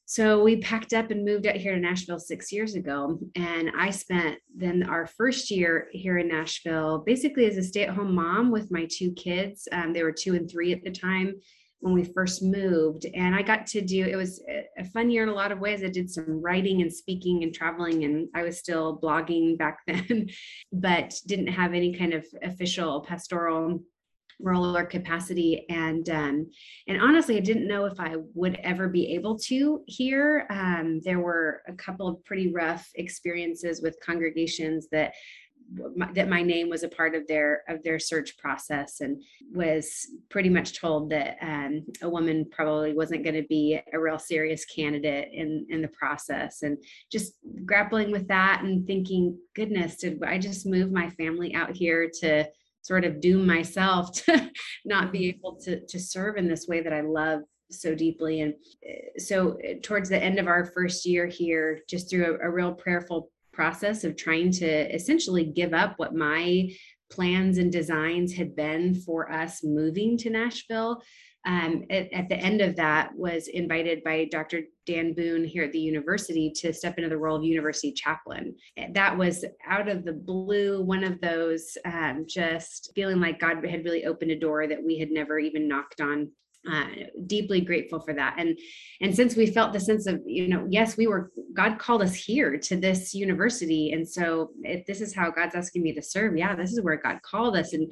so 0.06 0.44
we 0.44 0.58
packed 0.58 0.94
up 0.94 1.10
and 1.10 1.26
moved 1.26 1.48
out 1.48 1.56
here 1.56 1.74
to 1.74 1.80
Nashville 1.80 2.20
six 2.20 2.52
years 2.52 2.76
ago. 2.76 3.20
And 3.36 3.72
I 3.78 3.90
spent 3.90 4.38
then 4.56 4.84
our 4.84 5.08
first 5.08 5.50
year 5.50 5.88
here 5.92 6.20
in 6.20 6.28
Nashville 6.28 7.00
basically 7.00 7.48
as 7.48 7.58
a 7.58 7.64
stay 7.64 7.84
at 7.84 7.96
home 7.96 8.14
mom 8.14 8.52
with 8.52 8.72
my 8.72 8.88
two 8.90 9.12
kids. 9.14 9.68
Um, 9.72 9.94
they 9.94 10.04
were 10.04 10.12
two 10.12 10.36
and 10.36 10.50
three 10.50 10.74
at 10.74 10.84
the 10.84 10.92
time 10.92 11.36
when 11.80 11.94
we 11.94 12.04
first 12.04 12.42
moved. 12.44 13.06
And 13.14 13.36
I 13.36 13.42
got 13.42 13.68
to 13.68 13.82
do 13.82 14.06
it 14.06 14.16
was 14.16 14.44
a 14.78 14.86
fun 14.86 15.10
year 15.10 15.24
in 15.24 15.30
a 15.30 15.34
lot 15.34 15.52
of 15.52 15.60
ways. 15.60 15.84
I 15.84 15.90
did 15.90 16.10
some 16.10 16.42
writing 16.42 16.82
and 16.82 16.92
speaking 16.92 17.44
and 17.44 17.54
traveling, 17.54 18.04
and 18.06 18.28
I 18.34 18.44
was 18.44 18.58
still 18.58 19.00
blogging 19.02 19.58
back 19.58 19.80
then, 19.88 20.30
but 20.72 21.14
didn't 21.28 21.48
have 21.48 21.74
any 21.74 21.94
kind 21.94 22.14
of 22.14 22.26
official 22.44 23.02
pastoral 23.02 23.84
role 24.40 24.76
or 24.76 24.86
capacity. 24.86 25.66
And 25.70 26.10
um, 26.10 26.50
and 26.88 27.02
honestly 27.02 27.38
i 27.38 27.40
didn't 27.40 27.68
know 27.68 27.86
if 27.86 28.00
i 28.00 28.16
would 28.34 28.56
ever 28.64 28.88
be 28.88 29.14
able 29.14 29.38
to 29.40 29.84
here. 29.88 30.46
Um, 30.50 31.02
there 31.04 31.20
were 31.20 31.62
a 31.68 31.74
couple 31.74 32.08
of 32.08 32.24
pretty 32.26 32.52
rough 32.52 32.90
experiences 32.96 33.82
with 33.82 33.98
congregations 34.04 34.88
that 34.92 35.14
that 36.14 36.30
my 36.30 36.42
name 36.42 36.70
was 36.70 36.84
a 36.84 36.88
part 36.88 37.16
of 37.16 37.26
their 37.28 37.64
of 37.68 37.82
their 37.84 37.98
search 37.98 38.38
process 38.38 39.02
and 39.02 39.22
was 39.54 40.08
pretty 40.30 40.50
much 40.50 40.80
told 40.80 41.10
that 41.10 41.38
um, 41.42 41.84
a 42.04 42.10
woman 42.10 42.46
probably 42.52 42.94
wasn't 42.94 43.24
going 43.24 43.36
to 43.36 43.48
be 43.48 43.80
a 43.94 44.00
real 44.00 44.20
serious 44.20 44.64
candidate 44.66 45.30
in 45.34 45.66
in 45.70 45.82
the 45.82 45.88
process. 45.90 46.62
And 46.62 46.78
just 47.12 47.34
grappling 47.66 48.12
with 48.12 48.28
that 48.28 48.62
and 48.64 48.86
thinking 48.86 49.38
goodness 49.56 49.96
did 49.98 50.24
i 50.24 50.38
just 50.38 50.66
move 50.66 50.92
my 50.92 51.10
family 51.12 51.54
out 51.56 51.76
here 51.76 52.10
to 52.22 52.46
sort 52.86 53.04
of 53.04 53.20
doom 53.20 53.48
myself 53.48 54.12
to 54.26 54.52
not 54.86 55.12
be 55.12 55.20
mm-hmm. 55.20 55.38
able 55.40 55.56
to 55.58 55.86
to 55.88 56.00
serve 56.00 56.38
in 56.38 56.48
this 56.48 56.68
way 56.68 56.82
that 56.82 56.94
i 56.94 57.02
love 57.02 57.42
so 57.72 57.96
deeply 57.96 58.42
and 58.42 58.54
uh, 58.88 59.20
so 59.20 59.58
uh, 59.68 59.74
towards 59.82 60.08
the 60.10 60.24
end 60.24 60.38
of 60.38 60.48
our 60.48 60.66
first 60.66 61.06
year 61.06 61.26
here 61.26 61.80
just 61.90 62.10
through 62.10 62.38
a, 62.42 62.48
a 62.48 62.52
real 62.52 62.74
prayerful 62.74 63.32
process 63.52 64.04
of 64.04 64.16
trying 64.16 64.52
to 64.52 64.94
essentially 64.94 65.46
give 65.46 65.74
up 65.74 65.94
what 65.98 66.14
my 66.14 66.70
plans 67.10 67.58
and 67.58 67.72
designs 67.72 68.34
had 68.34 68.56
been 68.56 68.94
for 68.94 69.32
us 69.32 69.64
moving 69.64 70.18
to 70.18 70.30
Nashville. 70.30 71.02
Um, 71.46 71.84
at, 71.92 72.12
at, 72.12 72.28
the 72.28 72.38
end 72.38 72.62
of 72.62 72.76
that 72.78 73.16
was 73.16 73.48
invited 73.50 74.04
by 74.04 74.26
Dr. 74.32 74.62
Dan 74.88 75.14
Boone 75.14 75.46
here 75.46 75.64
at 75.64 75.72
the 75.72 75.80
university 75.80 76.52
to 76.56 76.74
step 76.74 76.98
into 76.98 77.10
the 77.10 77.18
role 77.18 77.38
of 77.38 77.44
university 77.44 77.92
chaplain. 77.92 78.56
That 78.94 79.16
was 79.16 79.46
out 79.68 79.88
of 79.88 80.06
the 80.06 80.14
blue, 80.14 80.82
one 80.82 81.04
of 81.04 81.22
those 81.22 81.78
um, 81.86 82.26
just 82.28 82.92
feeling 82.96 83.20
like 83.20 83.40
God 83.40 83.64
had 83.64 83.86
really 83.86 84.06
opened 84.06 84.32
a 84.32 84.40
door 84.40 84.66
that 84.66 84.84
we 84.84 84.98
had 84.98 85.12
never 85.12 85.38
even 85.38 85.68
knocked 85.68 86.02
on 86.02 86.32
uh, 86.72 86.86
deeply 87.28 87.62
grateful 87.62 88.00
for 88.00 88.14
that 88.14 88.36
and 88.40 88.58
and 89.02 89.16
since 89.16 89.36
we 89.36 89.46
felt 89.46 89.72
the 89.72 89.80
sense 89.80 90.08
of 90.08 90.20
you 90.26 90.48
know 90.48 90.66
yes 90.70 90.98
we 90.98 91.06
were 91.06 91.32
god 91.54 91.78
called 91.78 92.02
us 92.02 92.16
here 92.16 92.58
to 92.58 92.76
this 92.76 93.14
university 93.14 93.92
and 93.92 94.08
so 94.08 94.50
if 94.64 94.84
this 94.88 95.00
is 95.00 95.14
how 95.14 95.30
god's 95.30 95.54
asking 95.56 95.84
me 95.84 95.94
to 95.94 96.02
serve 96.02 96.36
yeah 96.36 96.56
this 96.56 96.72
is 96.72 96.82
where 96.82 96.98
god 96.98 97.20
called 97.22 97.56
us 97.56 97.74
and 97.74 97.92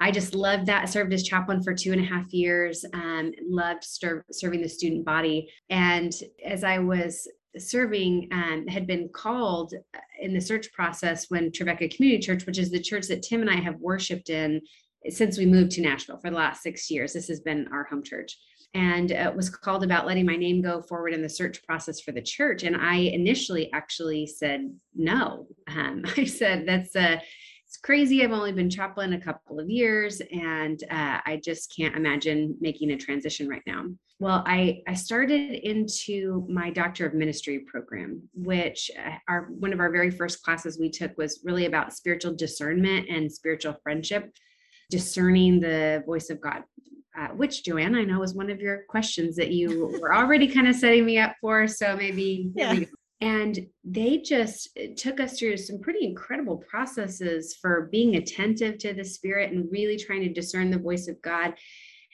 i 0.00 0.10
just 0.10 0.34
loved 0.34 0.66
that 0.66 0.88
served 0.88 1.12
as 1.12 1.22
chaplain 1.22 1.62
for 1.62 1.74
two 1.74 1.92
and 1.92 2.00
a 2.00 2.04
half 2.04 2.32
years 2.32 2.84
um, 2.94 3.32
loved 3.48 3.84
ser- 3.84 4.24
serving 4.32 4.60
the 4.60 4.68
student 4.68 5.04
body 5.04 5.50
and 5.70 6.12
as 6.44 6.64
i 6.64 6.78
was 6.78 7.28
serving 7.58 8.28
um, 8.32 8.66
had 8.66 8.86
been 8.86 9.08
called 9.08 9.74
in 10.20 10.34
the 10.34 10.40
search 10.40 10.72
process 10.72 11.26
when 11.28 11.52
Trevecca 11.52 11.88
Community 11.88 12.22
Church, 12.22 12.46
which 12.46 12.58
is 12.58 12.70
the 12.70 12.80
church 12.80 13.06
that 13.08 13.22
Tim 13.22 13.40
and 13.40 13.50
I 13.50 13.56
have 13.56 13.80
worshiped 13.80 14.30
in 14.30 14.60
since 15.08 15.38
we 15.38 15.46
moved 15.46 15.72
to 15.72 15.80
Nashville 15.80 16.18
for 16.18 16.30
the 16.30 16.36
last 16.36 16.62
six 16.62 16.90
years. 16.90 17.12
This 17.12 17.28
has 17.28 17.40
been 17.40 17.68
our 17.72 17.84
home 17.84 18.02
church. 18.02 18.36
And 18.74 19.10
it 19.10 19.34
was 19.34 19.48
called 19.48 19.84
about 19.84 20.06
letting 20.06 20.26
my 20.26 20.36
name 20.36 20.60
go 20.60 20.82
forward 20.82 21.14
in 21.14 21.22
the 21.22 21.28
search 21.28 21.62
process 21.62 22.00
for 22.00 22.12
the 22.12 22.20
church. 22.20 22.62
And 22.62 22.76
I 22.76 22.96
initially 22.96 23.72
actually 23.72 24.26
said 24.26 24.70
no. 24.94 25.46
Um, 25.68 26.02
I 26.16 26.24
said, 26.24 26.66
that's 26.66 26.94
a, 26.96 27.22
it's 27.76 27.82
crazy. 27.82 28.24
I've 28.24 28.32
only 28.32 28.52
been 28.52 28.70
chaplain 28.70 29.12
a 29.12 29.20
couple 29.20 29.60
of 29.60 29.68
years 29.68 30.22
and 30.32 30.82
uh, 30.90 31.20
I 31.26 31.38
just 31.44 31.74
can't 31.76 31.94
imagine 31.94 32.56
making 32.58 32.92
a 32.92 32.96
transition 32.96 33.48
right 33.48 33.62
now. 33.66 33.84
Well, 34.18 34.42
I, 34.46 34.80
I 34.88 34.94
started 34.94 35.52
into 35.52 36.46
my 36.48 36.70
Doctor 36.70 37.04
of 37.06 37.12
Ministry 37.12 37.66
program, 37.70 38.22
which 38.32 38.90
uh, 38.98 39.16
our 39.28 39.48
one 39.58 39.74
of 39.74 39.80
our 39.80 39.92
very 39.92 40.10
first 40.10 40.42
classes 40.42 40.78
we 40.80 40.88
took 40.88 41.18
was 41.18 41.42
really 41.44 41.66
about 41.66 41.92
spiritual 41.92 42.34
discernment 42.34 43.10
and 43.10 43.30
spiritual 43.30 43.76
friendship 43.82 44.32
discerning 44.90 45.60
the 45.60 46.02
voice 46.06 46.30
of 46.30 46.40
God, 46.40 46.62
uh, 47.18 47.28
which 47.28 47.62
JoAnn, 47.62 47.94
I 47.94 48.04
know 48.04 48.20
was 48.20 48.32
one 48.32 48.48
of 48.48 48.58
your 48.58 48.84
questions 48.88 49.36
that 49.36 49.52
you 49.52 49.98
were 50.00 50.14
already 50.14 50.48
kind 50.48 50.66
of 50.66 50.76
setting 50.76 51.04
me 51.04 51.18
up 51.18 51.34
for. 51.42 51.68
So 51.68 51.94
maybe, 51.94 52.50
yeah. 52.54 52.74
And 53.20 53.66
they 53.84 54.18
just 54.18 54.68
uh, 54.78 54.88
took 54.96 55.20
us 55.20 55.38
through 55.38 55.56
some 55.56 55.80
pretty 55.80 56.04
incredible 56.04 56.58
processes 56.58 57.56
for 57.60 57.88
being 57.90 58.16
attentive 58.16 58.78
to 58.78 58.92
the 58.92 59.04
Spirit 59.04 59.52
and 59.52 59.70
really 59.70 59.96
trying 59.96 60.22
to 60.22 60.32
discern 60.32 60.70
the 60.70 60.78
voice 60.78 61.08
of 61.08 61.20
God 61.22 61.54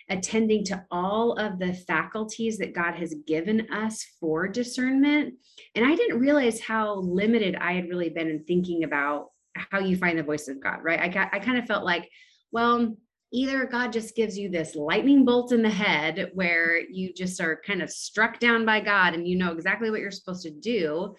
attending 0.09 0.65
to 0.65 0.85
all 0.91 1.33
of 1.35 1.59
the 1.59 1.73
faculties 1.73 2.59
that 2.59 2.75
God 2.75 2.95
has 2.95 3.15
given 3.27 3.73
us 3.73 4.05
for 4.21 4.47
discernment. 4.47 5.35
And 5.75 5.85
I 5.85 5.95
didn't 5.95 6.21
realize 6.21 6.61
how 6.61 6.97
limited 6.97 7.57
I 7.57 7.73
had 7.73 7.89
really 7.89 8.11
been 8.11 8.29
in 8.29 8.45
thinking 8.45 8.85
about 8.85 9.29
how 9.55 9.81
you 9.81 9.97
find 9.97 10.19
the 10.19 10.23
voice 10.23 10.49
of 10.49 10.63
God, 10.63 10.81
right? 10.83 11.01
I 11.01 11.09
got, 11.09 11.31
I 11.33 11.39
kind 11.39 11.59
of 11.59 11.67
felt 11.67 11.85
like, 11.85 12.09
well, 12.53 12.97
either 13.33 13.65
God 13.67 13.93
just 13.93 14.15
gives 14.15 14.37
you 14.37 14.51
this 14.51 14.75
lightning 14.75 15.25
bolt 15.25 15.53
in 15.53 15.63
the 15.63 15.71
head 15.71 16.31
where 16.35 16.79
you 16.79 17.13
just 17.15 17.41
are 17.41 17.61
kind 17.67 17.83
of 17.83 17.91
struck 17.91 18.39
down 18.39 18.67
by 18.67 18.81
God 18.81 19.15
and 19.15 19.27
you 19.27 19.37
know 19.37 19.53
exactly 19.53 19.91
what 19.91 20.01
you're 20.01 20.11
supposed 20.11 20.43
to 20.43 20.51
do, 20.51 21.15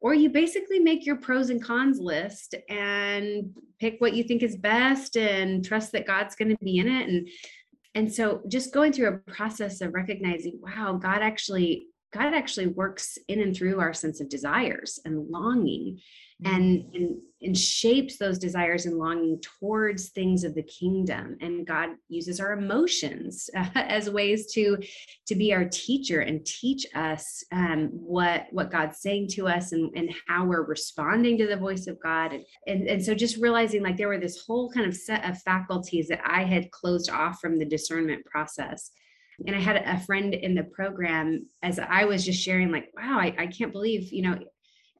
or 0.00 0.12
you 0.12 0.28
basically 0.28 0.78
make 0.78 1.06
your 1.06 1.16
pros 1.16 1.48
and 1.48 1.64
cons 1.64 1.98
list 1.98 2.54
and 2.68 3.56
pick 3.80 3.96
what 3.98 4.14
you 4.14 4.22
think 4.22 4.42
is 4.42 4.56
best 4.56 5.16
and 5.16 5.64
trust 5.64 5.92
that 5.92 6.06
God's 6.06 6.36
going 6.36 6.50
to 6.50 6.64
be 6.64 6.78
in 6.78 6.86
it. 6.86 7.08
And 7.08 7.28
and 7.96 8.12
so 8.12 8.42
just 8.48 8.74
going 8.74 8.92
through 8.92 9.08
a 9.08 9.32
process 9.32 9.80
of 9.80 9.94
recognizing 9.94 10.60
wow 10.60 10.98
God 11.00 11.22
actually 11.22 11.86
God 12.14 12.32
actually 12.32 12.68
works 12.68 13.18
in 13.26 13.40
and 13.40 13.56
through 13.56 13.80
our 13.80 13.92
sense 13.92 14.20
of 14.20 14.28
desires 14.28 15.00
and 15.04 15.28
longing 15.28 16.00
and, 16.44 16.84
and 16.94 17.16
and 17.42 17.56
shapes 17.56 18.16
those 18.16 18.38
desires 18.38 18.86
and 18.86 18.96
longing 18.96 19.38
towards 19.40 20.08
things 20.08 20.44
of 20.44 20.54
the 20.54 20.62
kingdom. 20.62 21.36
And 21.40 21.66
god 21.66 21.90
uses 22.08 22.40
our 22.40 22.52
emotions 22.52 23.50
uh, 23.56 23.68
as 23.74 24.10
ways 24.10 24.52
to 24.52 24.78
to 25.26 25.34
be 25.34 25.52
our 25.52 25.64
teacher 25.64 26.20
and 26.20 26.44
teach 26.46 26.86
us 26.94 27.42
um, 27.52 27.90
what 27.92 28.46
what 28.50 28.70
god's 28.70 29.00
saying 29.00 29.28
to 29.32 29.48
us 29.48 29.72
and, 29.72 29.90
and 29.96 30.10
how 30.28 30.44
we're 30.44 30.64
responding 30.64 31.36
to 31.38 31.46
the 31.46 31.56
voice 31.56 31.86
of 31.86 32.00
god. 32.00 32.32
And, 32.32 32.44
and 32.66 32.88
and 32.88 33.04
so 33.04 33.14
just 33.14 33.38
realizing 33.38 33.82
like 33.82 33.96
there 33.96 34.08
were 34.08 34.18
this 34.18 34.44
whole 34.46 34.70
kind 34.70 34.86
of 34.86 34.96
set 34.96 35.28
of 35.28 35.40
faculties 35.42 36.08
that 36.08 36.20
i 36.24 36.44
had 36.44 36.70
closed 36.70 37.10
off 37.10 37.40
from 37.40 37.58
the 37.58 37.64
discernment 37.64 38.24
process 38.24 38.90
and 39.46 39.54
i 39.54 39.60
had 39.60 39.76
a 39.76 40.00
friend 40.00 40.34
in 40.34 40.54
the 40.54 40.64
program 40.64 41.46
as 41.62 41.78
i 41.78 42.04
was 42.04 42.24
just 42.24 42.42
sharing 42.42 42.70
like 42.70 42.90
wow 42.96 43.18
i, 43.18 43.34
I 43.38 43.46
can't 43.46 43.72
believe 43.72 44.12
you 44.12 44.22
know 44.22 44.38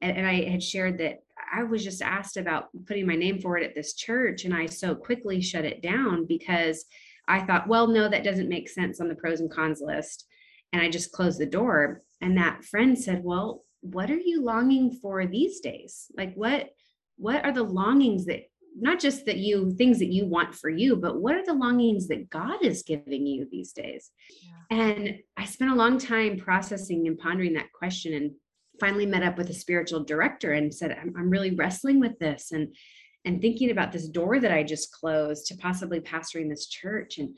and, 0.01 0.17
and 0.17 0.27
i 0.27 0.49
had 0.49 0.63
shared 0.63 0.97
that 0.99 1.19
I 1.53 1.63
was 1.63 1.83
just 1.83 2.01
asked 2.01 2.37
about 2.37 2.69
putting 2.85 3.07
my 3.07 3.15
name 3.15 3.39
forward 3.39 3.63
at 3.63 3.75
this 3.75 3.93
church, 3.93 4.45
and 4.45 4.53
I 4.53 4.65
so 4.65 4.95
quickly 4.95 5.41
shut 5.41 5.63
it 5.63 5.81
down 5.81 6.25
because 6.25 6.85
I 7.27 7.41
thought, 7.41 7.67
well, 7.67 7.87
no, 7.87 8.09
that 8.09 8.23
doesn't 8.23 8.49
make 8.49 8.69
sense 8.69 8.99
on 8.99 9.07
the 9.07 9.15
pros 9.15 9.39
and 9.39 9.49
cons 9.49 9.81
list. 9.81 10.25
And 10.73 10.81
I 10.81 10.89
just 10.89 11.11
closed 11.11 11.39
the 11.39 11.45
door. 11.45 12.01
And 12.21 12.37
that 12.37 12.63
friend 12.65 12.97
said, 12.97 13.23
Well, 13.23 13.63
what 13.81 14.09
are 14.09 14.19
you 14.19 14.43
longing 14.43 14.91
for 15.01 15.25
these 15.25 15.59
days? 15.59 16.07
Like 16.17 16.33
what 16.35 16.69
what 17.17 17.45
are 17.45 17.53
the 17.53 17.63
longings 17.63 18.25
that 18.25 18.41
not 18.77 18.99
just 18.99 19.25
that 19.25 19.37
you 19.37 19.71
things 19.77 19.99
that 19.99 20.11
you 20.11 20.25
want 20.25 20.53
for 20.53 20.69
you, 20.69 20.95
but 20.95 21.21
what 21.21 21.35
are 21.35 21.45
the 21.45 21.53
longings 21.53 22.07
that 22.07 22.29
God 22.29 22.63
is 22.63 22.83
giving 22.83 23.25
you 23.25 23.47
these 23.49 23.71
days? 23.71 24.11
Yeah. 24.41 24.77
And 24.77 25.19
I 25.37 25.45
spent 25.45 25.71
a 25.71 25.75
long 25.75 25.97
time 25.97 26.37
processing 26.37 27.07
and 27.07 27.17
pondering 27.17 27.53
that 27.53 27.71
question 27.71 28.13
and 28.13 28.31
finally 28.79 29.05
met 29.05 29.23
up 29.23 29.37
with 29.37 29.49
a 29.49 29.53
spiritual 29.53 30.03
director 30.03 30.51
and 30.51 30.73
said, 30.73 30.91
I'm, 30.91 31.13
I'm 31.17 31.29
really 31.29 31.55
wrestling 31.55 31.99
with 31.99 32.19
this 32.19 32.51
and 32.51 32.75
and 33.23 33.41
thinking 33.41 33.71
about 33.71 33.91
this 33.91 34.07
door 34.07 34.39
that 34.39 34.51
I 34.51 34.61
just 34.61 34.91
closed 34.91 35.47
to 35.47 35.57
possibly 35.57 35.99
pastoring 35.99 36.49
this 36.49 36.67
church. 36.67 37.17
And 37.17 37.35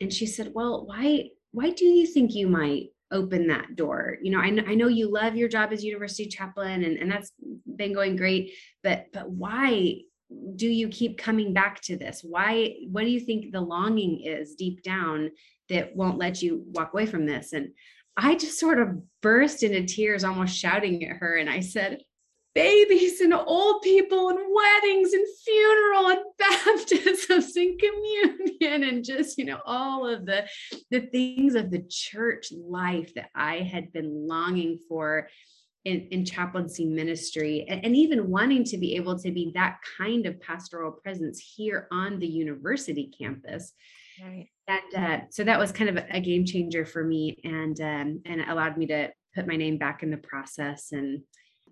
and 0.00 0.12
she 0.12 0.26
said, 0.26 0.52
Well, 0.54 0.86
why 0.86 1.30
why 1.52 1.70
do 1.70 1.86
you 1.86 2.06
think 2.06 2.34
you 2.34 2.48
might 2.48 2.88
open 3.12 3.46
that 3.46 3.76
door 3.76 4.16
you 4.20 4.32
know 4.32 4.40
I, 4.40 4.46
I 4.66 4.74
know 4.74 4.88
you 4.88 5.08
love 5.08 5.36
your 5.36 5.48
job 5.48 5.72
as 5.72 5.84
university 5.84 6.26
chaplain 6.26 6.82
and, 6.82 6.96
and 6.98 7.08
that's 7.08 7.30
been 7.76 7.92
going 7.92 8.16
great 8.16 8.52
but 8.82 9.06
but 9.12 9.30
why 9.30 10.00
do 10.56 10.66
you 10.66 10.88
keep 10.88 11.18
coming 11.18 11.52
back 11.52 11.80
to 11.80 11.96
this 11.96 12.20
why 12.22 12.74
what 12.90 13.02
do 13.02 13.10
you 13.10 13.20
think 13.20 13.52
the 13.52 13.60
longing 13.60 14.20
is 14.24 14.56
deep 14.56 14.82
down 14.82 15.30
that 15.68 15.94
won't 15.94 16.18
let 16.18 16.42
you 16.42 16.64
walk 16.68 16.92
away 16.92 17.06
from 17.06 17.26
this 17.26 17.52
and 17.52 17.68
I 18.16 18.34
just 18.34 18.58
sort 18.58 18.80
of 18.80 18.96
burst 19.20 19.62
into 19.62 19.84
tears, 19.84 20.24
almost 20.24 20.56
shouting 20.56 21.04
at 21.04 21.18
her. 21.18 21.36
And 21.36 21.50
I 21.50 21.60
said, 21.60 22.00
babies 22.56 23.20
and 23.20 23.34
old 23.34 23.82
people 23.82 24.30
and 24.30 24.38
weddings 24.38 25.12
and 25.12 25.26
funeral 25.44 26.08
and 26.08 26.20
baptisms 26.38 27.54
and 27.54 27.78
communion 27.78 28.82
and 28.82 29.04
just 29.04 29.36
you 29.36 29.44
know 29.44 29.60
all 29.66 30.08
of 30.08 30.24
the 30.24 30.46
the 30.90 31.00
things 31.00 31.54
of 31.54 31.70
the 31.70 31.84
church 31.90 32.50
life 32.58 33.12
that 33.14 33.28
i 33.34 33.58
had 33.58 33.92
been 33.92 34.26
longing 34.26 34.78
for 34.88 35.28
in, 35.86 36.08
in 36.10 36.24
chaplaincy 36.24 36.84
ministry 36.84 37.64
and, 37.68 37.84
and 37.84 37.96
even 37.96 38.28
wanting 38.28 38.64
to 38.64 38.76
be 38.76 38.96
able 38.96 39.16
to 39.16 39.30
be 39.30 39.52
that 39.54 39.78
kind 39.96 40.26
of 40.26 40.40
pastoral 40.40 40.90
presence 40.90 41.38
here 41.38 41.86
on 41.92 42.18
the 42.18 42.26
university 42.26 43.08
campus. 43.16 43.72
Right. 44.20 44.48
And 44.66 45.04
uh, 45.04 45.24
so 45.30 45.44
that 45.44 45.60
was 45.60 45.70
kind 45.70 45.96
of 45.96 46.04
a 46.10 46.20
game 46.20 46.44
changer 46.44 46.84
for 46.84 47.04
me 47.04 47.38
and 47.44 47.80
um, 47.80 48.20
and 48.26 48.40
it 48.40 48.48
allowed 48.48 48.76
me 48.76 48.86
to 48.86 49.10
put 49.32 49.46
my 49.46 49.54
name 49.54 49.78
back 49.78 50.02
in 50.02 50.10
the 50.10 50.16
process. 50.16 50.90
And 50.90 51.22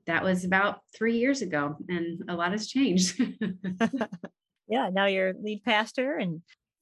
that 0.07 0.23
was 0.23 0.45
about 0.45 0.79
three 0.97 1.19
years 1.19 1.43
ago 1.43 1.77
and 1.89 2.23
a 2.29 2.37
lot 2.37 2.53
has 2.53 2.69
changed. 2.69 3.21
Yeah 4.67 4.89
now 4.91 5.05
you're 5.05 5.35
lead 5.35 5.63
pastor 5.63 6.17
and 6.17 6.41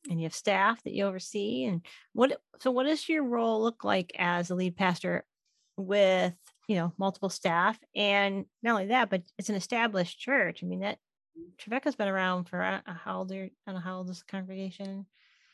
and 0.08 0.20
you 0.20 0.26
have 0.26 0.34
staff 0.34 0.80
that 0.84 0.92
you 0.92 1.04
oversee. 1.04 1.64
And 1.64 1.84
what 2.12 2.40
so 2.60 2.70
what 2.70 2.84
does 2.84 3.08
your 3.08 3.24
role 3.24 3.60
look 3.60 3.82
like 3.82 4.12
as 4.18 4.50
a 4.50 4.54
lead 4.54 4.76
pastor 4.76 5.24
with 5.76 6.34
you 6.68 6.76
know 6.76 6.92
multiple 6.98 7.28
staff 7.28 7.78
and 7.94 8.44
not 8.62 8.72
only 8.72 8.86
that, 8.86 9.10
but 9.10 9.22
it's 9.38 9.48
an 9.48 9.54
established 9.54 10.18
church. 10.18 10.60
I 10.62 10.66
mean 10.66 10.80
that 10.80 10.98
Trevecca's 11.58 11.96
been 11.96 12.08
around 12.08 12.44
for 12.44 12.62
uh, 12.62 12.80
how 12.86 13.18
old 13.18 13.32
are, 13.32 13.44
I 13.44 13.50
don't 13.66 13.76
know 13.76 13.80
how 13.80 13.98
old 13.98 14.10
is 14.10 14.18
the 14.18 14.24
congregation? 14.30 15.06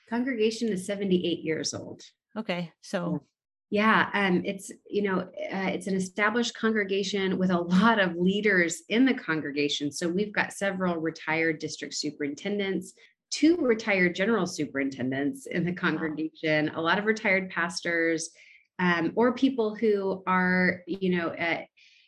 Congregation 0.08 0.68
is 0.70 0.86
78 0.86 1.40
years 1.40 1.74
old. 1.74 2.02
Okay. 2.36 2.72
So 2.80 3.22
yeah, 3.70 4.08
um, 4.14 4.42
it's 4.46 4.72
you 4.88 5.02
know 5.02 5.20
uh, 5.20 5.68
it's 5.68 5.86
an 5.88 5.94
established 5.94 6.56
congregation 6.56 7.38
with 7.38 7.50
a 7.50 7.60
lot 7.60 7.98
of 7.98 8.16
leaders 8.16 8.82
in 8.88 9.04
the 9.04 9.14
congregation. 9.14 9.92
So 9.92 10.08
we've 10.08 10.32
got 10.32 10.52
several 10.52 10.96
retired 10.96 11.58
district 11.58 11.94
superintendents, 11.94 12.94
two 13.30 13.56
retired 13.56 14.14
general 14.14 14.46
superintendents 14.46 15.46
in 15.46 15.64
the 15.64 15.74
congregation, 15.74 16.70
a 16.70 16.80
lot 16.80 16.98
of 16.98 17.04
retired 17.04 17.50
pastors, 17.50 18.30
um, 18.78 19.12
or 19.16 19.32
people 19.32 19.74
who 19.74 20.22
are 20.26 20.82
you 20.86 21.16
know 21.16 21.28
uh, 21.28 21.62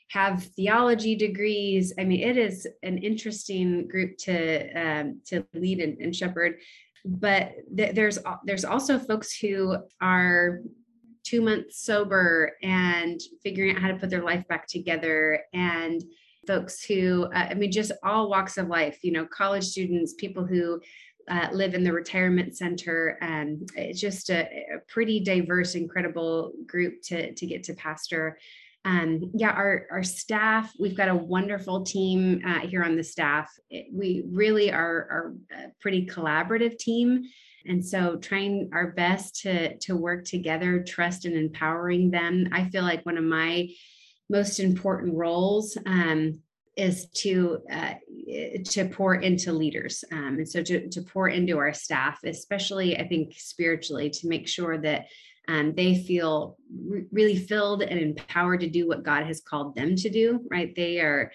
have 0.09 0.45
theology 0.57 1.15
degrees. 1.15 1.93
I 1.99 2.05
mean, 2.05 2.21
it 2.21 2.37
is 2.37 2.67
an 2.83 2.99
interesting 2.99 3.89
group 3.89 4.17
to 4.19 4.73
um, 4.73 5.21
to 5.27 5.45
lead 5.55 5.81
and, 5.81 5.99
and 5.99 6.15
shepherd. 6.15 6.59
But 7.05 7.53
th- 7.77 7.95
there's 7.95 8.19
there's 8.45 8.65
also 8.65 8.99
folks 8.99 9.37
who 9.37 9.77
are 10.01 10.61
two 11.23 11.41
months 11.41 11.85
sober 11.85 12.53
and 12.63 13.21
figuring 13.43 13.75
out 13.75 13.83
how 13.83 13.89
to 13.89 13.97
put 13.97 14.11
their 14.11 14.25
life 14.25 14.47
back 14.49 14.67
together 14.67 15.41
and 15.53 16.03
folks 16.47 16.83
who 16.83 17.25
uh, 17.35 17.49
i 17.51 17.55
mean 17.55 17.71
just 17.71 17.93
all 18.03 18.31
walks 18.31 18.57
of 18.57 18.69
life 18.69 18.99
you 19.03 19.13
know 19.13 19.27
college 19.27 19.65
students 19.65 20.15
people 20.15 20.47
who 20.47 20.81
uh, 21.31 21.49
live 21.53 21.75
in 21.75 21.85
the 21.85 21.93
retirement 21.93 22.57
center 22.57 23.17
and 23.21 23.71
it's 23.77 24.01
just 24.01 24.31
a, 24.31 24.43
a, 24.43 24.79
pretty 24.89 25.21
diverse 25.21 25.77
incredible 25.77 26.53
group 26.67 27.01
to 27.03 27.33
to 27.35 27.47
get 27.47 27.63
to 27.65 27.75
pastor. 27.75 28.39
Um, 28.85 29.31
yeah 29.35 29.51
our 29.51 29.87
our 29.91 30.03
staff 30.03 30.73
we've 30.79 30.97
got 30.97 31.09
a 31.09 31.15
wonderful 31.15 31.83
team 31.85 32.43
uh, 32.45 32.61
here 32.61 32.83
on 32.83 32.97
the 32.97 33.05
staff. 33.05 33.51
It, 33.69 33.87
we 33.93 34.25
really 34.31 34.73
are, 34.73 34.81
are 34.81 35.35
a 35.53 35.69
pretty 35.81 36.07
collaborative 36.07 36.79
team. 36.79 37.25
And 37.67 37.85
so 37.85 38.17
trying 38.17 38.71
our 38.73 38.93
best 38.93 39.43
to 39.43 39.77
to 39.77 39.97
work 39.97 40.25
together 40.25 40.83
trust 40.83 41.27
and 41.27 41.37
empowering 41.37 42.11
them. 42.11 42.49
I 42.53 42.69
feel 42.71 42.83
like 42.83 43.07
one 43.07 43.19
of 43.19 43.25
my 43.25 43.69
most 44.29 44.61
important 44.61 45.15
roles 45.15 45.77
um, 45.87 46.41
is 46.81 47.09
to 47.11 47.59
uh, 47.71 47.95
to 48.65 48.89
pour 48.89 49.17
into 49.17 49.53
leaders 49.53 50.05
um, 50.13 50.39
and 50.39 50.49
so 50.49 50.63
to, 50.63 50.89
to 50.89 51.03
pour 51.03 51.29
into 51.29 51.59
our 51.59 51.73
staff 51.73 52.19
especially 52.25 52.97
i 52.99 53.07
think 53.07 53.35
spiritually 53.37 54.09
to 54.09 54.29
make 54.29 54.49
sure 54.49 54.79
that 54.79 55.07
um, 55.49 55.75
they 55.75 56.03
feel 56.03 56.57
re- 56.73 57.07
really 57.13 57.37
filled 57.37 57.83
and 57.83 57.99
empowered 57.99 58.61
to 58.61 58.69
do 58.69 58.89
what 58.89 59.03
god 59.03 59.25
has 59.27 59.41
called 59.41 59.75
them 59.75 59.95
to 59.95 60.09
do 60.09 60.41
right 60.51 60.75
they 60.75 61.01
are 61.01 61.31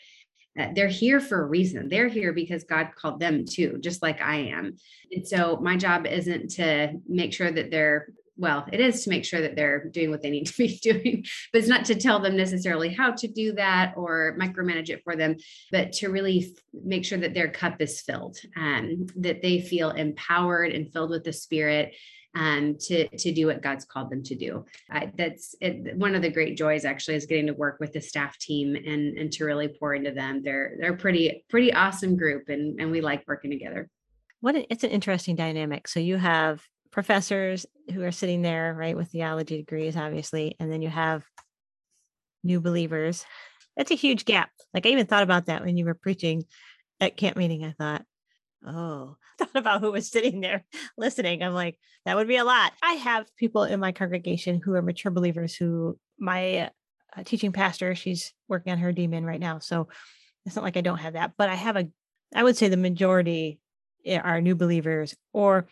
uh, 0.57 0.69
they're 0.73 0.87
here 0.87 1.19
for 1.19 1.41
a 1.41 1.45
reason. 1.45 1.89
They're 1.89 2.07
here 2.07 2.31
because 2.31 2.63
God 2.63 2.91
called 2.95 3.19
them 3.19 3.43
too, 3.43 3.77
just 3.81 4.01
like 4.01 4.21
I 4.21 4.37
am. 4.37 4.77
And 5.11 5.27
so 5.27 5.57
my 5.61 5.75
job 5.75 6.05
isn't 6.05 6.51
to 6.51 6.93
make 7.09 7.33
sure 7.33 7.51
that 7.51 7.71
they're 7.71 8.07
well, 8.37 8.65
it 8.71 8.79
is 8.79 9.03
to 9.03 9.09
make 9.09 9.25
sure 9.25 9.41
that 9.41 9.55
they're 9.55 9.85
doing 9.85 10.11
what 10.11 10.21
they 10.21 10.29
need 10.29 10.47
to 10.47 10.57
be 10.57 10.77
doing, 10.81 11.25
but 11.51 11.59
it's 11.59 11.67
not 11.67 11.85
to 11.85 11.95
tell 11.95 12.19
them 12.19 12.35
necessarily 12.35 12.89
how 12.89 13.11
to 13.11 13.27
do 13.27 13.53
that 13.53 13.93
or 13.95 14.37
micromanage 14.39 14.89
it 14.89 15.03
for 15.03 15.15
them, 15.15 15.37
but 15.71 15.93
to 15.93 16.09
really 16.09 16.55
make 16.73 17.05
sure 17.05 17.17
that 17.17 17.33
their 17.33 17.49
cup 17.49 17.81
is 17.81 18.01
filled 18.01 18.37
and 18.55 19.11
that 19.15 19.41
they 19.41 19.61
feel 19.61 19.91
empowered 19.91 20.71
and 20.71 20.91
filled 20.91 21.11
with 21.11 21.23
the 21.23 21.33
Spirit 21.33 21.95
um, 22.35 22.75
to 22.81 23.07
to 23.07 23.31
do 23.31 23.47
what 23.47 23.61
God's 23.61 23.85
called 23.85 24.09
them 24.09 24.21
to 24.23 24.35
do. 24.35 24.65
That's 25.17 25.55
it, 25.61 25.95
one 25.95 26.15
of 26.15 26.21
the 26.21 26.29
great 26.29 26.57
joys 26.57 26.83
actually 26.83 27.15
is 27.15 27.25
getting 27.25 27.47
to 27.47 27.53
work 27.53 27.77
with 27.79 27.93
the 27.93 28.01
staff 28.01 28.37
team 28.37 28.75
and 28.75 29.17
and 29.17 29.31
to 29.33 29.45
really 29.45 29.69
pour 29.69 29.95
into 29.95 30.11
them. 30.11 30.41
They're 30.43 30.73
they're 30.79 30.97
pretty 30.97 31.45
pretty 31.49 31.73
awesome 31.73 32.17
group 32.17 32.49
and 32.49 32.79
and 32.79 32.91
we 32.91 32.99
like 32.99 33.23
working 33.27 33.51
together. 33.51 33.89
What 34.41 34.55
it's 34.69 34.83
an 34.83 34.91
interesting 34.91 35.35
dynamic. 35.35 35.87
So 35.87 36.01
you 36.01 36.17
have 36.17 36.67
professors 36.95 37.67
who 37.93 38.01
are 38.01 38.11
sitting 38.11 38.41
there 38.41 38.73
right 38.73 38.97
with 38.97 39.09
theology 39.09 39.57
degrees 39.57 39.95
obviously 39.95 40.55
and 40.59 40.71
then 40.71 40.81
you 40.81 40.89
have 40.89 41.23
new 42.43 42.59
believers 42.59 43.25
that's 43.77 43.91
a 43.91 43.95
huge 43.95 44.25
gap 44.25 44.49
like 44.73 44.85
i 44.85 44.89
even 44.89 45.05
thought 45.05 45.23
about 45.23 45.45
that 45.45 45.63
when 45.63 45.77
you 45.77 45.85
were 45.85 45.93
preaching 45.93 46.43
at 46.99 47.17
camp 47.17 47.37
meeting 47.37 47.63
i 47.63 47.71
thought 47.77 48.03
oh 48.65 49.15
thought 49.37 49.55
about 49.55 49.81
who 49.81 49.91
was 49.91 50.09
sitting 50.09 50.41
there 50.41 50.63
listening. 50.97 51.43
I'm 51.43 51.53
like, 51.53 51.77
that 52.05 52.15
would 52.15 52.27
be 52.27 52.37
a 52.37 52.43
lot. 52.43 52.73
I 52.81 52.93
have 52.93 53.27
people 53.37 53.63
in 53.63 53.79
my 53.79 53.91
congregation 53.91 54.61
who 54.63 54.73
are 54.73 54.81
mature 54.81 55.11
believers 55.11 55.55
who 55.55 55.97
my 56.17 56.69
uh, 57.15 57.23
teaching 57.23 57.51
pastor, 57.51 57.95
she's 57.95 58.33
working 58.47 58.71
on 58.71 58.79
her 58.79 58.93
DMin 58.93 59.25
right 59.25 59.39
now. 59.39 59.59
So 59.59 59.87
it's 60.45 60.55
not 60.55 60.63
like 60.63 60.77
I 60.77 60.81
don't 60.81 60.99
have 60.99 61.13
that, 61.13 61.33
but 61.37 61.49
I 61.49 61.55
have 61.55 61.75
a, 61.75 61.87
I 62.33 62.43
would 62.43 62.57
say 62.57 62.67
the 62.67 62.77
majority 62.77 63.59
eh, 64.05 64.19
are 64.19 64.41
new 64.41 64.55
believers 64.55 65.15
or 65.33 65.67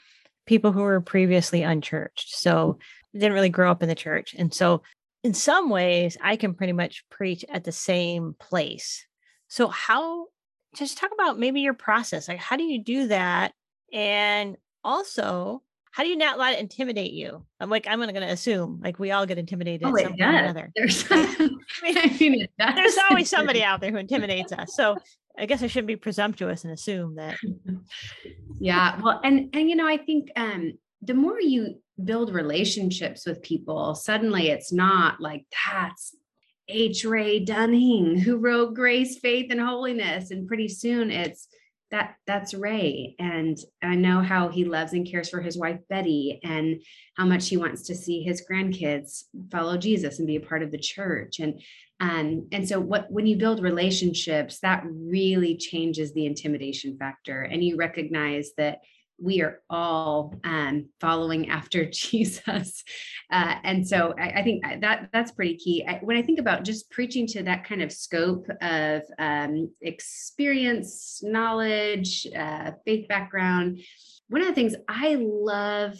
people 0.45 0.71
who 0.71 0.81
were 0.81 1.01
previously 1.01 1.63
unchurched. 1.63 2.35
So 2.35 2.79
didn't 3.13 3.33
really 3.33 3.49
grow 3.49 3.71
up 3.71 3.83
in 3.83 3.89
the 3.89 3.95
church. 3.95 4.33
And 4.37 4.53
so 4.53 4.81
in 5.23 5.33
some 5.33 5.69
ways, 5.69 6.17
I 6.21 6.35
can 6.35 6.53
pretty 6.53 6.73
much 6.73 7.05
preach 7.09 7.45
at 7.49 7.63
the 7.63 7.71
same 7.71 8.35
place. 8.39 9.05
So 9.47 9.67
how 9.67 10.27
just 10.75 10.97
talk 10.97 11.11
about 11.13 11.39
maybe 11.39 11.61
your 11.61 11.73
process. 11.73 12.27
Like, 12.27 12.39
how 12.39 12.57
do 12.57 12.63
you 12.63 12.83
do 12.83 13.07
that? 13.07 13.53
And 13.91 14.57
also, 14.83 15.61
how 15.91 16.03
do 16.03 16.09
you 16.09 16.17
not 16.17 16.39
let 16.39 16.55
it 16.55 16.59
intimidate 16.59 17.13
you? 17.13 17.45
I'm 17.59 17.69
like, 17.69 17.87
I'm 17.87 17.99
going 17.99 18.13
to 18.15 18.23
assume 18.23 18.81
like 18.83 18.97
we 18.97 19.11
all 19.11 19.25
get 19.25 19.37
intimidated. 19.37 19.87
Oh, 19.87 19.95
it 19.95 20.17
does. 20.17 20.55
There's, 20.75 21.05
I 21.11 22.17
mean, 22.19 22.47
there's 22.57 22.97
always 23.09 23.29
somebody 23.29 23.63
out 23.63 23.79
there 23.81 23.91
who 23.91 23.97
intimidates 23.97 24.51
us. 24.51 24.75
So 24.75 24.97
I 25.37 25.45
guess 25.45 25.63
I 25.63 25.67
shouldn't 25.67 25.87
be 25.87 25.95
presumptuous 25.95 26.63
and 26.63 26.73
assume 26.73 27.15
that. 27.15 27.37
yeah. 28.59 28.99
Well, 29.01 29.19
and, 29.23 29.49
and, 29.53 29.69
you 29.69 29.75
know, 29.75 29.87
I 29.87 29.97
think, 29.97 30.29
um, 30.35 30.73
the 31.01 31.13
more 31.13 31.41
you 31.41 31.81
build 32.03 32.33
relationships 32.33 33.25
with 33.25 33.41
people, 33.41 33.95
suddenly 33.95 34.49
it's 34.49 34.71
not 34.71 35.19
like 35.19 35.45
that's 35.67 36.15
H. 36.69 37.03
Ray 37.03 37.39
Dunning, 37.39 38.17
who 38.17 38.37
wrote 38.37 38.73
Grace, 38.73 39.19
Faith, 39.19 39.51
and 39.51 39.59
Holiness. 39.59 40.31
And 40.31 40.47
pretty 40.47 40.69
soon 40.69 41.11
it's 41.11 41.47
that 41.93 42.15
that's 42.25 42.55
Ray. 42.55 43.15
And 43.19 43.55
I 43.83 43.93
know 43.93 44.21
how 44.21 44.49
he 44.49 44.65
loves 44.65 44.93
and 44.93 45.07
cares 45.09 45.29
for 45.29 45.41
his 45.41 45.59
wife 45.59 45.79
Betty 45.89 46.39
and 46.43 46.81
how 47.17 47.25
much 47.25 47.47
he 47.47 47.55
wants 47.55 47.83
to 47.83 47.95
see 47.95 48.23
his 48.23 48.43
grandkids 48.49 49.25
follow 49.51 49.77
Jesus 49.77 50.17
and 50.17 50.27
be 50.27 50.35
a 50.35 50.41
part 50.41 50.63
of 50.63 50.71
the 50.71 50.79
church. 50.79 51.39
And 51.39 51.61
um, 51.99 52.47
and 52.51 52.67
so 52.67 52.79
what 52.79 53.05
when 53.11 53.27
you 53.27 53.37
build 53.37 53.61
relationships, 53.61 54.59
that 54.61 54.83
really 54.87 55.55
changes 55.55 56.11
the 56.13 56.25
intimidation 56.25 56.97
factor. 56.97 57.43
And 57.43 57.63
you 57.63 57.77
recognize 57.77 58.49
that 58.57 58.79
we 59.23 59.41
are 59.41 59.61
all 59.69 60.35
um, 60.43 60.89
following 60.99 61.49
after 61.49 61.85
Jesus. 61.89 62.83
Uh, 63.31 63.55
and 63.63 63.87
so 63.87 64.13
I, 64.19 64.39
I, 64.39 64.43
think 64.43 64.63
that 64.81 65.09
that's 65.13 65.31
pretty 65.31 65.57
key. 65.57 65.85
I, 65.87 65.99
when 66.03 66.17
I 66.17 66.21
think 66.21 66.39
about 66.39 66.63
just 66.63 66.91
preaching 66.91 67.25
to 67.27 67.43
that 67.43 67.63
kind 67.63 67.81
of 67.81 67.91
scope 67.91 68.47
of 68.61 69.01
um, 69.17 69.71
experience, 69.81 71.21
knowledge, 71.23 72.27
uh, 72.37 72.71
faith 72.85 73.07
background, 73.07 73.81
one 74.27 74.41
of 74.41 74.47
the 74.47 74.53
things 74.53 74.75
I 74.87 75.15
love 75.19 75.97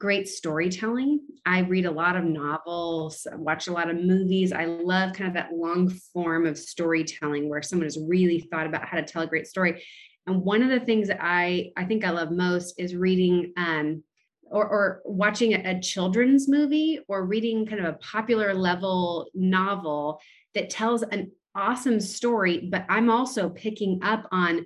great 0.00 0.28
storytelling. 0.28 1.20
I 1.46 1.60
read 1.60 1.86
a 1.86 1.90
lot 1.90 2.16
of 2.16 2.24
novels, 2.24 3.26
watch 3.36 3.68
a 3.68 3.72
lot 3.72 3.88
of 3.88 3.96
movies. 3.96 4.52
I 4.52 4.66
love 4.66 5.14
kind 5.14 5.28
of 5.28 5.34
that 5.34 5.54
long 5.54 5.88
form 6.12 6.46
of 6.46 6.58
storytelling 6.58 7.48
where 7.48 7.62
someone 7.62 7.86
has 7.86 7.98
really 7.98 8.40
thought 8.40 8.66
about 8.66 8.86
how 8.86 8.98
to 8.98 9.04
tell 9.04 9.22
a 9.22 9.26
great 9.26 9.46
story. 9.46 9.82
And 10.26 10.42
one 10.42 10.62
of 10.62 10.70
the 10.70 10.84
things 10.84 11.08
that 11.08 11.18
I 11.20 11.72
I 11.76 11.84
think 11.84 12.04
I 12.04 12.10
love 12.10 12.30
most 12.30 12.74
is 12.78 12.94
reading 12.94 13.52
um, 13.56 14.02
or, 14.42 14.66
or 14.66 15.02
watching 15.04 15.54
a, 15.54 15.76
a 15.76 15.80
children's 15.80 16.48
movie 16.48 17.00
or 17.08 17.24
reading 17.24 17.66
kind 17.66 17.84
of 17.84 17.94
a 17.94 17.98
popular 17.98 18.54
level 18.54 19.26
novel 19.34 20.20
that 20.54 20.70
tells 20.70 21.02
an 21.02 21.32
awesome 21.54 22.00
story, 22.00 22.68
but 22.70 22.84
I'm 22.88 23.10
also 23.10 23.48
picking 23.48 24.00
up 24.02 24.26
on 24.32 24.64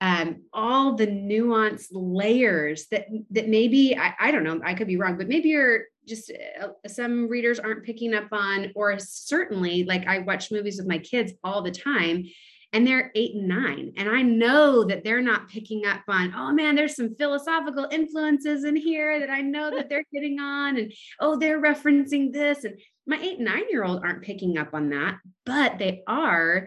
um, 0.00 0.42
all 0.52 0.96
the 0.96 1.06
nuanced 1.06 1.88
layers 1.92 2.86
that 2.88 3.06
that 3.30 3.48
maybe 3.48 3.96
I, 3.96 4.14
I 4.18 4.30
don't 4.30 4.44
know 4.44 4.60
I 4.64 4.74
could 4.74 4.86
be 4.86 4.96
wrong, 4.96 5.16
but 5.16 5.28
maybe 5.28 5.50
you're 5.50 5.84
just 6.06 6.30
uh, 6.60 6.68
some 6.86 7.28
readers 7.28 7.58
aren't 7.58 7.84
picking 7.84 8.14
up 8.14 8.28
on, 8.32 8.72
or 8.74 8.98
certainly 8.98 9.84
like 9.84 10.06
I 10.06 10.18
watch 10.18 10.50
movies 10.50 10.76
with 10.78 10.86
my 10.86 10.98
kids 10.98 11.32
all 11.42 11.62
the 11.62 11.70
time, 11.70 12.24
and 12.74 12.84
they're 12.84 13.12
eight 13.14 13.36
and 13.36 13.46
nine. 13.46 13.92
And 13.96 14.08
I 14.08 14.22
know 14.22 14.84
that 14.84 15.04
they're 15.04 15.22
not 15.22 15.48
picking 15.48 15.86
up 15.86 16.00
on, 16.08 16.34
oh 16.36 16.52
man, 16.52 16.74
there's 16.74 16.96
some 16.96 17.14
philosophical 17.14 17.86
influences 17.90 18.64
in 18.64 18.74
here 18.74 19.20
that 19.20 19.30
I 19.30 19.42
know 19.42 19.70
that 19.70 19.88
they're 19.88 20.04
getting 20.12 20.40
on. 20.40 20.76
And 20.76 20.92
oh, 21.20 21.38
they're 21.38 21.62
referencing 21.62 22.32
this. 22.32 22.64
And 22.64 22.78
my 23.06 23.16
eight 23.22 23.36
and 23.36 23.44
nine 23.44 23.70
year 23.70 23.84
old 23.84 24.02
aren't 24.02 24.24
picking 24.24 24.58
up 24.58 24.74
on 24.74 24.90
that, 24.90 25.18
but 25.46 25.78
they 25.78 26.02
are 26.08 26.66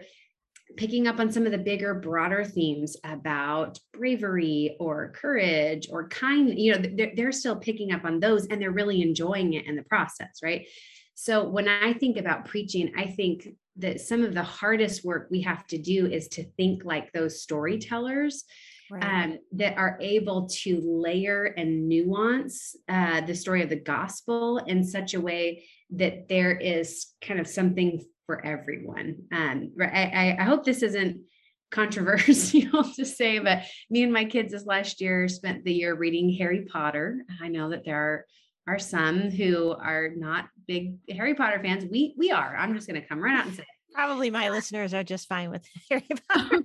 picking 0.76 1.06
up 1.06 1.20
on 1.20 1.30
some 1.30 1.44
of 1.44 1.52
the 1.52 1.58
bigger 1.58 1.94
broader 1.94 2.42
themes 2.42 2.96
about 3.04 3.78
bravery 3.92 4.76
or 4.80 5.12
courage 5.12 5.88
or 5.90 6.08
kind 6.08 6.58
you 6.58 6.72
know 6.72 6.90
they're, 6.94 7.12
they're 7.16 7.32
still 7.32 7.56
picking 7.56 7.90
up 7.90 8.04
on 8.04 8.20
those 8.20 8.46
and 8.46 8.60
they're 8.60 8.70
really 8.70 9.00
enjoying 9.00 9.54
it 9.54 9.64
in 9.64 9.76
the 9.76 9.82
process 9.84 10.40
right 10.42 10.68
so 11.14 11.42
when 11.48 11.68
i 11.68 11.94
think 11.94 12.18
about 12.18 12.44
preaching 12.44 12.92
i 12.98 13.06
think 13.06 13.48
that 13.78 14.00
some 14.00 14.22
of 14.22 14.34
the 14.34 14.42
hardest 14.42 15.04
work 15.04 15.28
we 15.30 15.42
have 15.42 15.66
to 15.68 15.78
do 15.78 16.06
is 16.06 16.28
to 16.28 16.44
think 16.56 16.84
like 16.84 17.12
those 17.12 17.42
storytellers 17.42 18.44
right. 18.90 19.04
um, 19.04 19.38
that 19.52 19.76
are 19.76 19.98
able 20.00 20.48
to 20.48 20.80
layer 20.82 21.44
and 21.44 21.88
nuance 21.88 22.76
uh, 22.88 23.20
the 23.22 23.34
story 23.34 23.62
of 23.62 23.68
the 23.68 23.76
gospel 23.76 24.58
in 24.58 24.84
such 24.84 25.14
a 25.14 25.20
way 25.20 25.64
that 25.90 26.28
there 26.28 26.56
is 26.56 27.14
kind 27.22 27.40
of 27.40 27.46
something 27.46 28.04
for 28.26 28.44
everyone. 28.44 29.16
Um, 29.32 29.72
I, 29.80 30.36
I 30.38 30.42
hope 30.42 30.64
this 30.64 30.82
isn't 30.82 31.22
controversial 31.70 32.84
to 32.96 33.04
say, 33.04 33.38
but 33.38 33.62
me 33.90 34.02
and 34.02 34.12
my 34.12 34.24
kids 34.24 34.52
this 34.52 34.66
last 34.66 35.00
year 35.00 35.28
spent 35.28 35.64
the 35.64 35.72
year 35.72 35.94
reading 35.94 36.34
Harry 36.34 36.66
Potter. 36.70 37.24
I 37.42 37.48
know 37.48 37.70
that 37.70 37.84
there 37.84 37.96
are 37.96 38.26
are 38.68 38.78
some 38.78 39.30
who 39.30 39.72
are 39.72 40.10
not 40.14 40.48
big 40.66 40.98
Harry 41.10 41.34
Potter 41.34 41.60
fans. 41.62 41.84
We 41.90 42.14
we 42.18 42.30
are. 42.30 42.56
I'm 42.56 42.74
just 42.74 42.86
going 42.86 43.00
to 43.00 43.06
come 43.06 43.22
right 43.22 43.38
out 43.38 43.46
and 43.46 43.54
say. 43.54 43.64
Probably 43.94 44.30
my 44.30 44.50
listeners 44.50 44.94
are 44.94 45.02
just 45.02 45.26
fine 45.26 45.50
with 45.50 45.66
Harry 45.90 46.06
Potter. 46.28 46.62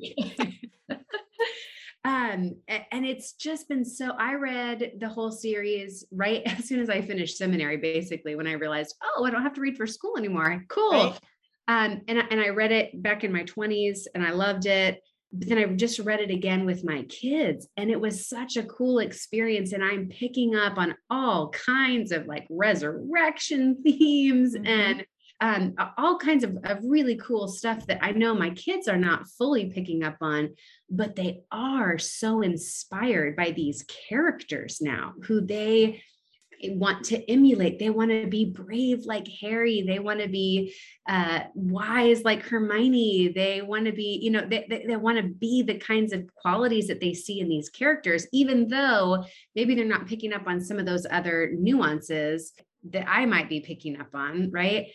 um 2.06 2.58
and 2.68 3.06
it's 3.06 3.32
just 3.32 3.70
been 3.70 3.86
so 3.86 4.12
i 4.20 4.34
read 4.34 4.92
the 5.00 5.08
whole 5.08 5.32
series 5.32 6.06
right 6.12 6.42
as 6.46 6.66
soon 6.66 6.82
as 6.82 6.90
i 6.90 7.00
finished 7.00 7.38
seminary 7.38 7.78
basically 7.78 8.36
when 8.36 8.46
i 8.46 8.52
realized 8.52 8.94
oh 9.02 9.24
i 9.24 9.30
don't 9.30 9.42
have 9.42 9.54
to 9.54 9.62
read 9.62 9.78
for 9.78 9.88
school 9.88 10.18
anymore 10.18 10.66
cool 10.68 10.92
right. 10.92 11.20
Um, 11.68 12.02
and, 12.08 12.22
and 12.30 12.42
I 12.42 12.50
read 12.50 12.72
it 12.72 13.02
back 13.02 13.24
in 13.24 13.32
my 13.32 13.44
20s 13.44 14.02
and 14.14 14.26
I 14.26 14.32
loved 14.32 14.66
it. 14.66 15.02
Then 15.34 15.58
I 15.58 15.66
just 15.66 16.00
read 16.00 16.20
it 16.20 16.30
again 16.30 16.66
with 16.66 16.84
my 16.84 17.04
kids, 17.04 17.68
and 17.76 17.90
it 17.90 18.00
was 18.00 18.28
such 18.28 18.56
a 18.56 18.64
cool 18.64 19.00
experience. 19.00 19.74
And 19.74 19.84
I'm 19.84 20.08
picking 20.08 20.56
up 20.56 20.78
on 20.78 20.96
all 21.10 21.50
kinds 21.50 22.12
of 22.12 22.28
like 22.28 22.46
resurrection 22.50 23.82
themes 23.84 24.56
mm-hmm. 24.56 24.66
and 24.66 25.06
um, 25.42 25.74
all 25.98 26.18
kinds 26.18 26.46
of, 26.46 26.58
of 26.64 26.80
really 26.84 27.18
cool 27.18 27.50
stuff 27.50 27.86
that 27.88 28.00
I 28.02 28.12
know 28.12 28.34
my 28.34 28.52
kids 28.52 28.88
are 28.88 28.98
not 28.98 29.28
fully 29.28 29.66
picking 29.66 30.04
up 30.04 30.16
on, 30.22 30.56
but 30.90 31.18
they 31.18 31.42
are 31.52 31.98
so 31.98 32.42
inspired 32.42 33.36
by 33.36 33.52
these 33.52 33.84
characters 34.08 34.80
now 34.80 35.14
who 35.24 35.42
they 35.42 36.02
want 36.72 37.06
to 37.06 37.30
emulate. 37.30 37.80
They 37.80 37.90
want 37.90 38.12
to 38.12 38.28
be 38.28 38.46
brave 38.46 39.06
like 39.06 39.28
Harry. 39.42 39.82
They 39.82 40.00
want 40.00 40.22
to 40.22 40.28
be 40.28 40.74
uh, 41.08 41.42
wise 41.54 42.24
like 42.24 42.44
Hermione. 42.44 43.30
They 43.30 43.62
want 43.62 43.86
to 43.86 43.92
be, 43.92 44.20
you 44.22 44.32
know, 44.32 44.46
they, 44.48 44.66
they, 44.70 44.86
they 44.88 44.96
want 44.96 45.18
to 45.18 45.24
be 45.24 45.62
the 45.62 45.78
kinds 45.78 46.14
of 46.14 46.28
qualities 46.36 46.88
that 46.88 47.00
they 47.00 47.14
see 47.14 47.40
in 47.40 47.50
these 47.50 47.70
characters, 47.70 48.28
even 48.32 48.68
though 48.68 49.24
maybe 49.56 49.76
they're 49.76 49.86
not 49.86 50.08
picking 50.08 50.34
up 50.34 50.48
on 50.48 50.62
some 50.62 50.80
of 50.80 50.86
those 50.86 51.06
other 51.10 51.52
nuances 51.54 52.54
that 52.92 53.08
I 53.08 53.26
might 53.26 53.50
be 53.50 53.62
picking 53.62 54.00
up 54.00 54.14
on, 54.14 54.52
right? 54.52 54.88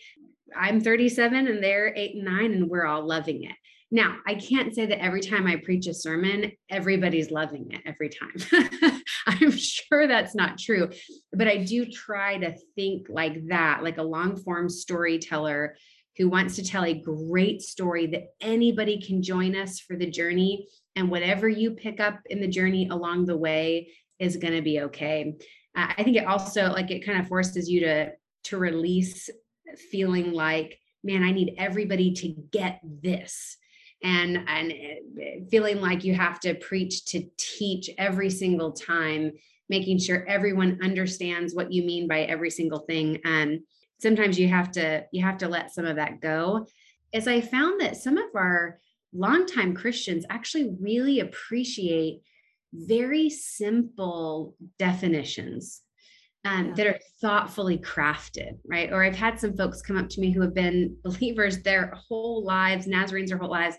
I'm 0.55 0.81
37 0.81 1.47
and 1.47 1.63
they're 1.63 1.93
eight 1.95 2.15
and 2.15 2.25
nine, 2.25 2.53
and 2.53 2.69
we're 2.69 2.85
all 2.85 3.05
loving 3.05 3.43
it. 3.43 3.55
Now, 3.91 4.17
I 4.27 4.35
can't 4.35 4.73
say 4.73 4.85
that 4.85 5.03
every 5.03 5.21
time 5.21 5.47
I 5.47 5.55
preach 5.55 5.87
a 5.87 5.93
sermon, 5.93 6.51
everybody's 6.69 7.31
loving 7.31 7.71
it 7.71 7.81
every 7.85 8.09
time. 8.09 9.01
I'm 9.41 9.51
sure 9.51 10.07
that's 10.07 10.33
not 10.33 10.57
true, 10.57 10.89
but 11.31 11.47
I 11.47 11.57
do 11.57 11.85
try 11.85 12.37
to 12.37 12.55
think 12.75 13.07
like 13.09 13.47
that, 13.49 13.83
like 13.83 13.99
a 13.99 14.03
long 14.03 14.35
form 14.37 14.69
storyteller 14.69 15.75
who 16.17 16.29
wants 16.29 16.55
to 16.55 16.63
tell 16.63 16.83
a 16.83 16.99
great 16.99 17.61
story 17.61 18.07
that 18.07 18.33
anybody 18.41 18.99
can 18.99 19.21
join 19.21 19.55
us 19.55 19.79
for 19.79 19.95
the 19.95 20.09
journey. 20.09 20.67
And 20.95 21.11
whatever 21.11 21.47
you 21.47 21.71
pick 21.71 21.99
up 21.99 22.19
in 22.29 22.41
the 22.41 22.47
journey 22.47 22.89
along 22.89 23.25
the 23.25 23.37
way 23.37 23.91
is 24.17 24.35
going 24.35 24.55
to 24.55 24.63
be 24.63 24.81
okay. 24.81 25.35
I 25.75 26.03
think 26.03 26.17
it 26.17 26.25
also 26.25 26.71
like 26.71 26.89
it 26.89 27.05
kind 27.05 27.19
of 27.19 27.27
forces 27.27 27.69
you 27.69 27.81
to 27.81 28.11
to 28.45 28.57
release 28.57 29.29
feeling 29.91 30.33
like, 30.33 30.79
man, 31.03 31.23
I 31.23 31.31
need 31.31 31.53
everybody 31.57 32.13
to 32.15 32.29
get 32.51 32.81
this 32.83 33.57
and 34.03 34.39
and 34.47 34.71
eh, 34.71 35.39
feeling 35.49 35.81
like 35.81 36.03
you 36.03 36.13
have 36.13 36.39
to 36.39 36.55
preach 36.55 37.05
to 37.05 37.23
teach 37.37 37.89
every 37.97 38.29
single 38.29 38.71
time 38.71 39.31
making 39.67 39.99
sure 39.99 40.25
everyone 40.27 40.79
understands 40.81 41.53
what 41.53 41.71
you 41.71 41.83
mean 41.83 42.07
by 42.07 42.21
every 42.21 42.49
single 42.49 42.79
thing 42.79 43.19
and 43.25 43.59
sometimes 43.99 44.39
you 44.39 44.47
have 44.47 44.71
to 44.71 45.05
you 45.11 45.23
have 45.23 45.37
to 45.37 45.47
let 45.47 45.71
some 45.71 45.85
of 45.85 45.97
that 45.97 46.21
go. 46.21 46.65
As 47.13 47.27
i 47.27 47.41
found 47.41 47.81
that 47.81 47.97
some 47.97 48.17
of 48.17 48.29
our 48.35 48.79
longtime 49.11 49.73
christians 49.73 50.25
actually 50.29 50.75
really 50.79 51.19
appreciate 51.19 52.21
very 52.71 53.29
simple 53.29 54.55
definitions 54.77 55.81
um, 56.45 56.67
yeah. 56.67 56.73
that 56.75 56.87
are 56.87 56.99
thoughtfully 57.21 57.77
crafted, 57.77 58.57
right? 58.65 58.91
Or 58.91 59.03
I've 59.03 59.15
had 59.15 59.39
some 59.39 59.55
folks 59.55 59.81
come 59.81 59.97
up 59.97 60.09
to 60.09 60.21
me 60.21 60.31
who 60.31 60.41
have 60.41 60.53
been 60.53 60.95
believers 61.03 61.61
their 61.61 61.93
whole 61.95 62.43
lives, 62.43 62.87
Nazarenes 62.87 63.29
their 63.29 63.37
whole 63.37 63.49
lives, 63.49 63.75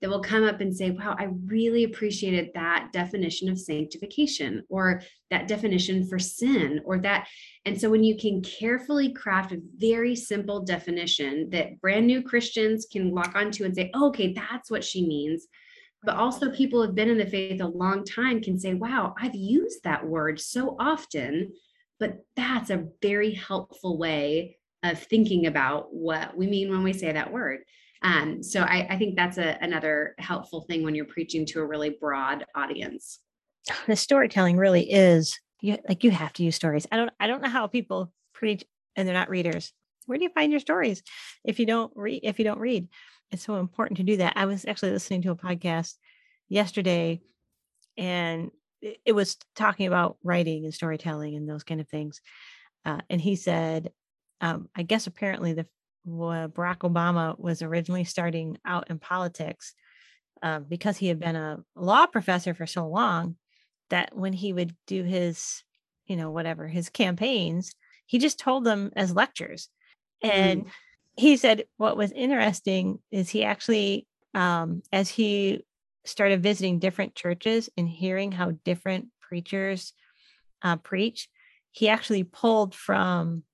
that 0.00 0.10
will 0.10 0.20
come 0.20 0.42
up 0.42 0.60
and 0.60 0.76
say, 0.76 0.90
Wow, 0.90 1.14
I 1.16 1.28
really 1.46 1.84
appreciated 1.84 2.50
that 2.54 2.88
definition 2.92 3.48
of 3.48 3.58
sanctification 3.58 4.64
or 4.68 5.00
that 5.30 5.46
definition 5.46 6.08
for 6.08 6.18
sin 6.18 6.80
or 6.84 6.98
that. 6.98 7.28
And 7.66 7.80
so 7.80 7.88
when 7.88 8.02
you 8.02 8.16
can 8.16 8.42
carefully 8.42 9.12
craft 9.12 9.52
a 9.52 9.62
very 9.76 10.16
simple 10.16 10.64
definition 10.64 11.48
that 11.50 11.80
brand 11.80 12.08
new 12.08 12.20
Christians 12.20 12.86
can 12.90 13.14
lock 13.14 13.36
onto 13.36 13.64
and 13.64 13.74
say, 13.74 13.92
oh, 13.94 14.08
okay, 14.08 14.32
that's 14.32 14.70
what 14.70 14.84
she 14.84 15.06
means 15.06 15.46
but 16.04 16.16
also 16.16 16.50
people 16.50 16.80
who 16.80 16.86
have 16.86 16.96
been 16.96 17.08
in 17.08 17.18
the 17.18 17.26
faith 17.26 17.60
a 17.60 17.66
long 17.66 18.04
time 18.04 18.42
can 18.42 18.58
say 18.58 18.74
wow 18.74 19.14
i've 19.20 19.34
used 19.34 19.82
that 19.84 20.04
word 20.04 20.40
so 20.40 20.76
often 20.78 21.52
but 22.02 22.18
that's 22.34 22.70
a 22.70 22.88
very 23.00 23.32
helpful 23.32 23.96
way 23.96 24.58
of 24.82 25.00
thinking 25.00 25.46
about 25.46 25.94
what 25.94 26.36
we 26.36 26.48
mean 26.48 26.68
when 26.68 26.82
we 26.82 26.92
say 26.92 27.12
that 27.12 27.32
word. 27.32 27.60
Um, 28.02 28.42
so 28.42 28.62
I, 28.62 28.88
I 28.90 28.98
think 28.98 29.14
that's 29.14 29.38
a, 29.38 29.56
another 29.60 30.16
helpful 30.18 30.62
thing 30.62 30.82
when 30.82 30.96
you're 30.96 31.04
preaching 31.04 31.46
to 31.46 31.60
a 31.60 31.64
really 31.64 31.90
broad 32.00 32.44
audience. 32.56 33.20
The 33.86 33.94
storytelling 33.94 34.56
really 34.56 34.90
is 34.90 35.38
you, 35.60 35.78
like 35.88 36.02
you 36.02 36.10
have 36.10 36.32
to 36.32 36.42
use 36.42 36.56
stories. 36.56 36.88
I 36.90 36.96
don't 36.96 37.12
I 37.20 37.28
don't 37.28 37.40
know 37.40 37.48
how 37.48 37.68
people 37.68 38.12
preach 38.34 38.64
and 38.96 39.06
they're 39.06 39.14
not 39.14 39.30
readers. 39.30 39.72
Where 40.06 40.18
do 40.18 40.24
you 40.24 40.30
find 40.30 40.50
your 40.50 40.58
stories 40.58 41.04
if 41.44 41.60
you 41.60 41.66
don't 41.66 41.92
read 41.94 42.22
if 42.24 42.40
you 42.40 42.44
don't 42.44 42.58
read? 42.58 42.88
It's 43.30 43.44
so 43.44 43.58
important 43.58 43.98
to 43.98 44.02
do 44.02 44.16
that. 44.16 44.32
I 44.34 44.46
was 44.46 44.64
actually 44.66 44.90
listening 44.90 45.22
to 45.22 45.30
a 45.30 45.36
podcast 45.36 45.94
yesterday 46.48 47.20
and 47.96 48.50
it 48.82 49.12
was 49.12 49.36
talking 49.54 49.86
about 49.86 50.16
writing 50.22 50.64
and 50.64 50.74
storytelling 50.74 51.36
and 51.36 51.48
those 51.48 51.62
kind 51.62 51.80
of 51.80 51.88
things. 51.88 52.20
Uh, 52.84 53.00
and 53.08 53.20
he 53.20 53.36
said, 53.36 53.92
um, 54.40 54.68
I 54.74 54.82
guess 54.82 55.06
apparently 55.06 55.52
the 55.52 55.66
Barack 56.06 56.78
Obama 56.78 57.38
was 57.38 57.62
originally 57.62 58.04
starting 58.04 58.58
out 58.64 58.90
in 58.90 58.98
politics 58.98 59.74
uh, 60.42 60.58
because 60.58 60.96
he 60.96 61.06
had 61.06 61.20
been 61.20 61.36
a 61.36 61.58
law 61.76 62.06
professor 62.06 62.54
for 62.54 62.66
so 62.66 62.88
long 62.88 63.36
that 63.90 64.16
when 64.16 64.32
he 64.32 64.52
would 64.52 64.74
do 64.86 65.04
his, 65.04 65.62
you 66.06 66.16
know, 66.16 66.30
whatever 66.30 66.66
his 66.66 66.88
campaigns, 66.88 67.72
he 68.06 68.18
just 68.18 68.38
told 68.38 68.64
them 68.64 68.90
as 68.96 69.14
lectures. 69.14 69.68
And 70.22 70.64
mm. 70.64 70.70
he 71.16 71.36
said 71.36 71.64
what 71.76 71.96
was 71.96 72.10
interesting 72.10 72.98
is 73.12 73.28
he 73.28 73.44
actually, 73.44 74.06
um, 74.34 74.82
as 74.92 75.08
he 75.08 75.64
started 76.04 76.42
visiting 76.42 76.78
different 76.78 77.14
churches 77.14 77.68
and 77.76 77.88
hearing 77.88 78.32
how 78.32 78.52
different 78.64 79.08
preachers 79.20 79.92
uh, 80.62 80.76
preach, 80.76 81.28
he 81.70 81.88
actually 81.88 82.24
pulled 82.24 82.74
from 82.74 83.44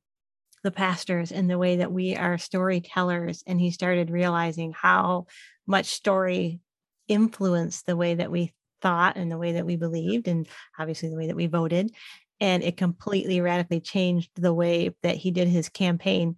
the 0.64 0.70
pastors 0.70 1.30
and 1.30 1.48
the 1.48 1.58
way 1.58 1.76
that 1.76 1.92
we 1.92 2.16
are 2.16 2.36
storytellers. 2.36 3.44
And 3.46 3.60
he 3.60 3.70
started 3.70 4.10
realizing 4.10 4.72
how 4.72 5.26
much 5.66 5.86
story 5.86 6.60
influenced 7.06 7.86
the 7.86 7.96
way 7.96 8.14
that 8.14 8.30
we 8.30 8.52
thought 8.82 9.16
and 9.16 9.30
the 9.30 9.38
way 9.38 9.52
that 9.52 9.66
we 9.66 9.76
believed, 9.76 10.28
and 10.28 10.46
obviously 10.78 11.08
the 11.08 11.16
way 11.16 11.28
that 11.28 11.36
we 11.36 11.46
voted. 11.46 11.94
And 12.40 12.62
it 12.62 12.76
completely 12.76 13.40
radically 13.40 13.80
changed 13.80 14.30
the 14.36 14.54
way 14.54 14.94
that 15.02 15.16
he 15.16 15.30
did 15.30 15.48
his 15.48 15.68
campaign. 15.68 16.36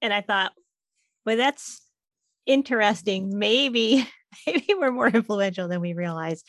And 0.00 0.12
I 0.12 0.20
thought, 0.20 0.52
well, 1.24 1.36
that's 1.36 1.80
interesting. 2.46 3.38
Maybe 3.38 4.08
maybe 4.46 4.74
we're 4.74 4.90
more 4.90 5.08
influential 5.08 5.68
than 5.68 5.80
we 5.80 5.94
realize 5.94 6.42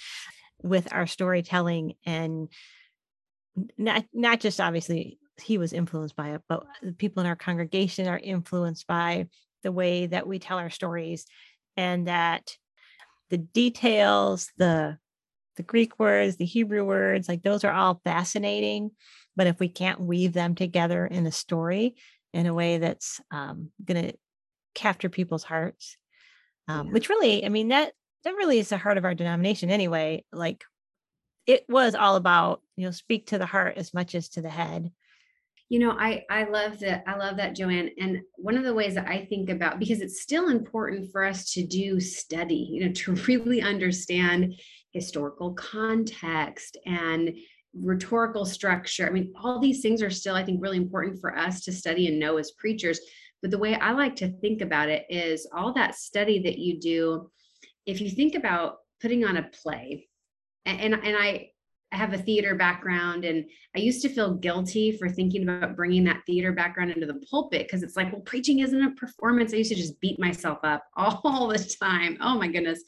with 0.61 0.91
our 0.91 1.07
storytelling 1.07 1.93
and 2.05 2.49
not 3.77 4.05
not 4.13 4.39
just 4.39 4.59
obviously 4.59 5.19
he 5.41 5.57
was 5.57 5.73
influenced 5.73 6.15
by 6.15 6.31
it 6.31 6.41
but 6.47 6.63
the 6.81 6.93
people 6.93 7.21
in 7.21 7.27
our 7.27 7.35
congregation 7.35 8.07
are 8.07 8.19
influenced 8.19 8.87
by 8.87 9.27
the 9.63 9.71
way 9.71 10.05
that 10.05 10.27
we 10.27 10.39
tell 10.39 10.57
our 10.57 10.69
stories 10.69 11.25
and 11.75 12.07
that 12.07 12.55
the 13.29 13.37
details 13.37 14.51
the 14.57 14.97
the 15.57 15.63
greek 15.63 15.99
words 15.99 16.37
the 16.37 16.45
hebrew 16.45 16.83
words 16.83 17.27
like 17.27 17.43
those 17.43 17.63
are 17.63 17.73
all 17.73 18.01
fascinating 18.03 18.91
but 19.35 19.47
if 19.47 19.59
we 19.59 19.67
can't 19.67 19.99
weave 19.99 20.33
them 20.33 20.55
together 20.55 21.05
in 21.05 21.25
a 21.25 21.31
story 21.31 21.95
in 22.33 22.45
a 22.45 22.53
way 22.53 22.77
that's 22.77 23.21
um, 23.31 23.69
going 23.83 24.09
to 24.09 24.13
capture 24.73 25.09
people's 25.09 25.43
hearts 25.43 25.97
um, 26.67 26.91
which 26.91 27.09
really, 27.09 27.45
I 27.45 27.49
mean, 27.49 27.69
that 27.69 27.93
that 28.23 28.35
really 28.35 28.59
is 28.59 28.69
the 28.69 28.77
heart 28.77 28.97
of 28.97 29.05
our 29.05 29.13
denomination 29.13 29.69
anyway. 29.69 30.23
Like 30.31 30.63
it 31.45 31.65
was 31.67 31.95
all 31.95 32.15
about, 32.15 32.61
you 32.75 32.85
know, 32.85 32.91
speak 32.91 33.27
to 33.27 33.37
the 33.37 33.45
heart 33.45 33.77
as 33.77 33.93
much 33.93 34.15
as 34.15 34.29
to 34.29 34.41
the 34.41 34.49
head. 34.49 34.91
You 35.69 35.79
know, 35.79 35.91
I 35.91 36.23
I 36.29 36.43
love 36.43 36.79
that. 36.79 37.03
I 37.07 37.15
love 37.15 37.37
that, 37.37 37.55
JoAnn. 37.55 37.89
And 37.99 38.19
one 38.35 38.57
of 38.57 38.63
the 38.63 38.73
ways 38.73 38.95
that 38.95 39.07
I 39.07 39.25
think 39.25 39.49
about 39.49 39.79
because 39.79 40.01
it's 40.01 40.21
still 40.21 40.49
important 40.49 41.11
for 41.11 41.23
us 41.23 41.51
to 41.53 41.65
do 41.65 41.99
study, 41.99 42.69
you 42.71 42.85
know, 42.85 42.91
to 42.93 43.15
really 43.27 43.61
understand 43.61 44.53
historical 44.91 45.53
context 45.53 46.77
and 46.85 47.35
rhetorical 47.75 48.45
structure. 48.45 49.07
I 49.07 49.09
mean, 49.09 49.33
all 49.41 49.59
these 49.59 49.81
things 49.81 50.03
are 50.03 50.11
still, 50.11 50.35
I 50.35 50.43
think, 50.43 50.61
really 50.61 50.77
important 50.77 51.19
for 51.19 51.35
us 51.35 51.63
to 51.63 51.71
study 51.71 52.07
and 52.07 52.19
know 52.19 52.37
as 52.37 52.51
preachers. 52.51 52.99
But 53.43 53.51
the 53.51 53.59
way 53.59 53.75
I 53.75 53.91
like 53.91 54.15
to 54.15 54.29
think 54.39 54.61
about 54.61 54.89
it 54.89 55.05
is 55.09 55.47
all 55.53 55.73
that 55.73 55.95
study 55.95 56.41
that 56.43 56.57
you 56.57 56.79
do, 56.79 57.29
if 57.85 58.01
you 58.01 58.09
think 58.09 58.33
about 58.33 58.77
putting 59.01 59.23
on 59.23 59.37
a 59.37 59.43
play, 59.61 60.07
and, 60.65 60.93
and, 60.93 61.15
I, 61.15 61.49
I 61.91 61.97
have 61.97 62.13
a 62.13 62.17
theater 62.17 62.55
background 62.55 63.25
and 63.25 63.45
I 63.75 63.79
used 63.79 64.01
to 64.03 64.09
feel 64.09 64.35
guilty 64.35 64.97
for 64.97 65.09
thinking 65.09 65.43
about 65.43 65.75
bringing 65.75 66.05
that 66.05 66.21
theater 66.25 66.53
background 66.53 66.91
into 66.91 67.05
the 67.05 67.21
pulpit 67.29 67.67
because 67.67 67.83
it's 67.83 67.97
like, 67.97 68.11
well, 68.11 68.21
preaching 68.21 68.59
isn't 68.59 68.81
a 68.81 68.95
performance. 68.95 69.53
I 69.53 69.57
used 69.57 69.71
to 69.71 69.75
just 69.75 69.99
beat 69.99 70.19
myself 70.19 70.59
up 70.63 70.85
all 70.95 71.47
the 71.49 71.75
time. 71.81 72.17
Oh 72.21 72.39
my 72.39 72.47
goodness 72.47 72.81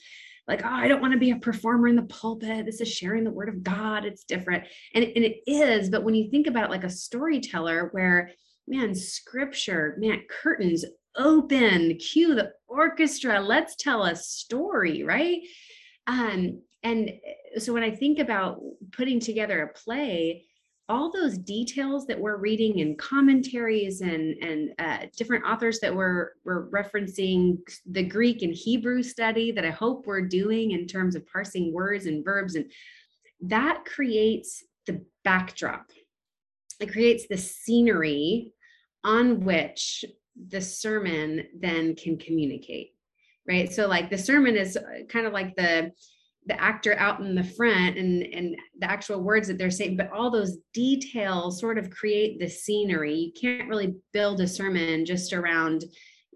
like, 0.47 0.63
oh, 0.63 0.69
I 0.69 0.87
don't 0.87 1.01
want 1.01 1.13
to 1.13 1.19
be 1.19 1.31
a 1.31 1.37
performer 1.37 1.87
in 1.87 1.95
the 1.95 2.03
pulpit. 2.03 2.65
This 2.65 2.81
is 2.81 2.91
sharing 2.91 3.23
the 3.23 3.31
word 3.31 3.49
of 3.49 3.63
God. 3.63 4.05
It's 4.05 4.23
different. 4.23 4.63
And, 4.93 5.03
and 5.03 5.25
it 5.25 5.39
is. 5.47 5.89
But 5.89 6.03
when 6.03 6.13
you 6.13 6.29
think 6.29 6.47
about 6.47 6.65
it 6.65 6.69
like 6.69 6.83
a 6.83 6.89
storyteller, 6.89 7.89
where, 7.91 8.31
man, 8.67 8.95
scripture, 8.95 9.95
man, 9.99 10.23
curtains 10.29 10.85
open, 11.17 11.95
cue 11.97 12.35
the 12.35 12.51
orchestra, 12.67 13.39
let's 13.39 13.75
tell 13.75 14.03
a 14.03 14.15
story, 14.15 15.03
right? 15.03 15.41
Um, 16.07 16.61
and 16.83 17.11
so 17.57 17.73
when 17.73 17.83
I 17.83 17.91
think 17.91 18.19
about 18.19 18.59
putting 18.91 19.19
together 19.19 19.63
a 19.63 19.73
play, 19.73 20.45
all 20.87 21.11
those 21.11 21.37
details 21.39 22.05
that 22.05 22.19
we're 22.19 22.37
reading 22.37 22.77
in 22.77 22.95
commentaries 22.95 24.01
and 24.01 24.35
and 24.43 24.69
uh, 24.77 25.07
different 25.17 25.43
authors 25.43 25.79
that 25.79 25.95
we're 25.95 26.33
we're 26.43 26.69
referencing 26.69 27.57
the 27.89 28.03
Greek 28.03 28.43
and 28.43 28.53
Hebrew 28.53 29.01
study 29.01 29.51
that 29.51 29.65
I 29.65 29.71
hope 29.71 30.05
we're 30.05 30.21
doing 30.21 30.71
in 30.71 30.85
terms 30.85 31.15
of 31.15 31.25
parsing 31.25 31.73
words 31.73 32.05
and 32.05 32.23
verbs 32.23 32.53
and 32.53 32.71
that 33.41 33.83
creates 33.85 34.63
the 34.85 35.03
backdrop. 35.23 35.89
It 36.79 36.91
creates 36.91 37.27
the 37.27 37.37
scenery 37.37 38.51
on 39.03 39.45
which 39.45 40.03
the 40.49 40.61
sermon 40.61 41.47
then 41.59 41.95
can 41.95 42.17
communicate. 42.17 42.91
Right. 43.47 43.71
So 43.71 43.87
like 43.87 44.09
the 44.09 44.17
sermon 44.17 44.55
is 44.57 44.75
uh, 44.75 44.81
kind 45.07 45.27
of 45.27 45.33
like 45.33 45.55
the 45.55 45.91
the 46.47 46.61
actor 46.61 46.95
out 46.99 47.21
in 47.21 47.35
the 47.35 47.43
front 47.43 47.97
and 47.97 48.23
and 48.23 48.55
the 48.79 48.89
actual 48.89 49.21
words 49.21 49.47
that 49.47 49.57
they're 49.57 49.71
saying 49.71 49.97
but 49.97 50.11
all 50.11 50.29
those 50.29 50.57
details 50.73 51.59
sort 51.59 51.77
of 51.77 51.89
create 51.89 52.39
the 52.39 52.47
scenery 52.47 53.15
you 53.15 53.31
can't 53.39 53.67
really 53.67 53.95
build 54.13 54.39
a 54.41 54.47
sermon 54.47 55.05
just 55.05 55.33
around 55.33 55.85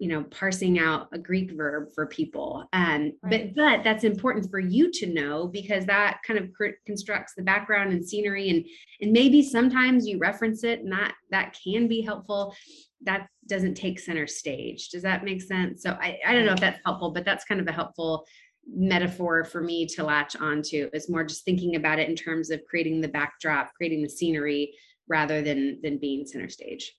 you 0.00 0.08
know 0.08 0.24
parsing 0.24 0.78
out 0.78 1.08
a 1.12 1.18
greek 1.18 1.52
verb 1.52 1.90
for 1.94 2.06
people. 2.06 2.66
Um, 2.72 3.12
right. 3.22 3.54
but 3.54 3.54
but 3.54 3.84
that's 3.84 4.02
important 4.02 4.50
for 4.50 4.58
you 4.58 4.90
to 4.92 5.06
know 5.06 5.46
because 5.46 5.84
that 5.86 6.20
kind 6.26 6.38
of 6.38 6.50
cr- 6.54 6.80
constructs 6.86 7.34
the 7.36 7.42
background 7.42 7.92
and 7.92 8.04
scenery 8.04 8.48
and 8.48 8.64
and 9.02 9.12
maybe 9.12 9.42
sometimes 9.42 10.06
you 10.06 10.18
reference 10.18 10.64
it 10.64 10.80
and 10.80 10.90
that 10.90 11.12
that 11.30 11.56
can 11.62 11.86
be 11.86 12.00
helpful. 12.00 12.56
That 13.02 13.28
doesn't 13.46 13.74
take 13.74 14.00
center 14.00 14.26
stage. 14.26 14.88
Does 14.88 15.02
that 15.02 15.22
make 15.22 15.42
sense? 15.42 15.82
So 15.82 15.90
i 16.00 16.18
i 16.26 16.32
don't 16.32 16.46
know 16.46 16.54
if 16.54 16.60
that's 16.60 16.80
helpful 16.84 17.10
but 17.10 17.26
that's 17.26 17.44
kind 17.44 17.60
of 17.60 17.68
a 17.68 17.72
helpful 17.72 18.24
metaphor 18.66 19.44
for 19.44 19.60
me 19.60 19.84
to 19.84 20.04
latch 20.04 20.36
onto 20.36 20.88
is 20.92 21.10
more 21.10 21.24
just 21.24 21.44
thinking 21.44 21.76
about 21.76 21.98
it 21.98 22.08
in 22.08 22.14
terms 22.16 22.50
of 22.50 22.60
creating 22.68 23.00
the 23.00 23.08
backdrop 23.08 23.72
creating 23.74 24.02
the 24.02 24.08
scenery 24.08 24.72
rather 25.08 25.42
than 25.42 25.78
than 25.82 25.98
being 25.98 26.26
center 26.26 26.48
stage. 26.48 26.94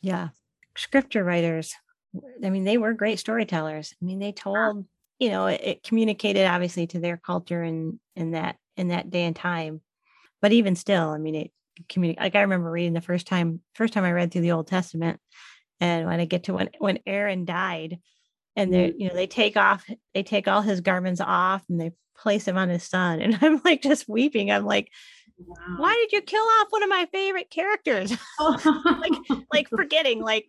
Yeah. 0.00 0.30
Scripture 0.76 1.22
writers 1.22 1.74
i 2.44 2.50
mean 2.50 2.64
they 2.64 2.78
were 2.78 2.92
great 2.92 3.18
storytellers. 3.18 3.94
I 4.00 4.04
mean 4.04 4.18
they 4.18 4.32
told 4.32 4.86
you 5.18 5.30
know 5.30 5.46
it, 5.46 5.60
it 5.62 5.82
communicated 5.82 6.46
obviously 6.46 6.86
to 6.88 7.00
their 7.00 7.16
culture 7.16 7.62
and 7.62 7.98
in 8.16 8.32
that 8.32 8.56
in 8.76 8.88
that 8.88 9.10
day 9.10 9.24
and 9.24 9.36
time. 9.36 9.80
But 10.40 10.52
even 10.52 10.74
still 10.74 11.10
i 11.10 11.18
mean 11.18 11.34
it 11.34 11.50
communicate 11.88 12.20
like 12.20 12.34
i 12.34 12.42
remember 12.42 12.70
reading 12.70 12.92
the 12.92 13.00
first 13.00 13.26
time 13.26 13.60
first 13.74 13.94
time 13.94 14.04
i 14.04 14.12
read 14.12 14.30
through 14.30 14.42
the 14.42 14.52
old 14.52 14.66
testament 14.66 15.18
and 15.80 16.06
when 16.06 16.20
i 16.20 16.24
get 16.24 16.44
to 16.44 16.54
when 16.54 16.68
when 16.78 16.98
aaron 17.06 17.44
died 17.44 17.98
and 18.56 18.72
they 18.72 18.88
mm-hmm. 18.88 19.00
you 19.00 19.08
know 19.08 19.14
they 19.14 19.26
take 19.26 19.56
off 19.56 19.84
they 20.14 20.22
take 20.22 20.48
all 20.48 20.62
his 20.62 20.80
garments 20.80 21.20
off 21.20 21.62
and 21.68 21.80
they 21.80 21.92
place 22.16 22.46
him 22.46 22.58
on 22.58 22.68
his 22.68 22.84
son 22.84 23.20
and 23.20 23.38
i'm 23.42 23.60
like 23.64 23.82
just 23.82 24.08
weeping. 24.08 24.50
I'm 24.50 24.64
like 24.64 24.90
wow. 25.38 25.56
why 25.78 25.94
did 25.94 26.12
you 26.12 26.22
kill 26.22 26.44
off 26.44 26.68
one 26.70 26.82
of 26.82 26.88
my 26.88 27.06
favorite 27.12 27.50
characters? 27.50 28.12
Like 28.38 29.12
like 29.52 29.68
forgetting 29.68 30.22
like 30.22 30.46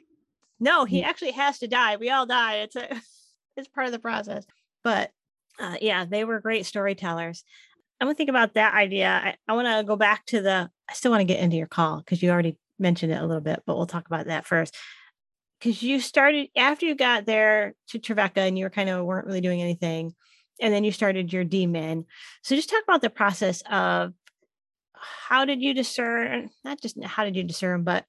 no 0.63 0.85
he 0.85 1.01
mm. 1.01 1.05
actually 1.05 1.31
has 1.31 1.59
to 1.59 1.67
die. 1.67 1.97
We 1.97 2.09
all 2.09 2.25
die. 2.25 2.55
It's 2.57 2.75
a 2.75 3.01
it's 3.57 3.67
part 3.67 3.87
of 3.87 3.93
the 3.93 3.99
process. 3.99 4.45
But 4.83 5.11
uh, 5.59 5.75
yeah 5.81 6.05
they 6.05 6.23
were 6.23 6.39
great 6.39 6.65
storytellers. 6.65 7.43
I'm 7.99 8.07
gonna 8.07 8.15
think 8.15 8.29
about 8.29 8.55
that 8.55 8.73
idea. 8.73 9.07
I, 9.07 9.35
I 9.47 9.53
want 9.53 9.67
to 9.67 9.83
go 9.85 9.95
back 9.95 10.25
to 10.27 10.41
the 10.41 10.69
i 10.89 10.93
still 10.93 11.11
want 11.11 11.21
to 11.21 11.25
get 11.25 11.39
into 11.39 11.55
your 11.55 11.67
call 11.67 11.99
because 11.99 12.21
you 12.21 12.29
already 12.29 12.57
mentioned 12.77 13.13
it 13.13 13.21
a 13.21 13.25
little 13.25 13.41
bit 13.41 13.63
but 13.65 13.77
we'll 13.77 13.85
talk 13.85 14.07
about 14.07 14.27
that 14.27 14.45
first. 14.45 14.75
Because 15.59 15.81
you 15.81 16.01
started 16.01 16.49
after 16.57 16.85
you 16.85 16.95
got 16.95 17.25
there 17.25 17.73
to 17.89 17.99
Trevecca 17.99 18.41
and 18.41 18.57
you 18.57 18.65
were 18.65 18.69
kind 18.69 18.89
of 18.89 19.05
weren't 19.05 19.25
really 19.25 19.39
doing 19.39 19.61
anything, 19.61 20.13
and 20.59 20.73
then 20.73 20.83
you 20.83 20.91
started 20.91 21.31
your 21.31 21.45
DMin. 21.45 22.05
So 22.41 22.55
just 22.55 22.69
talk 22.69 22.83
about 22.83 23.01
the 23.01 23.09
process 23.09 23.63
of 23.71 24.13
how 24.93 25.45
did 25.45 25.61
you 25.61 25.73
discern, 25.73 26.49
not 26.63 26.81
just 26.81 27.01
how 27.03 27.23
did 27.23 27.35
you 27.35 27.43
discern, 27.43 27.83
but 27.83 28.05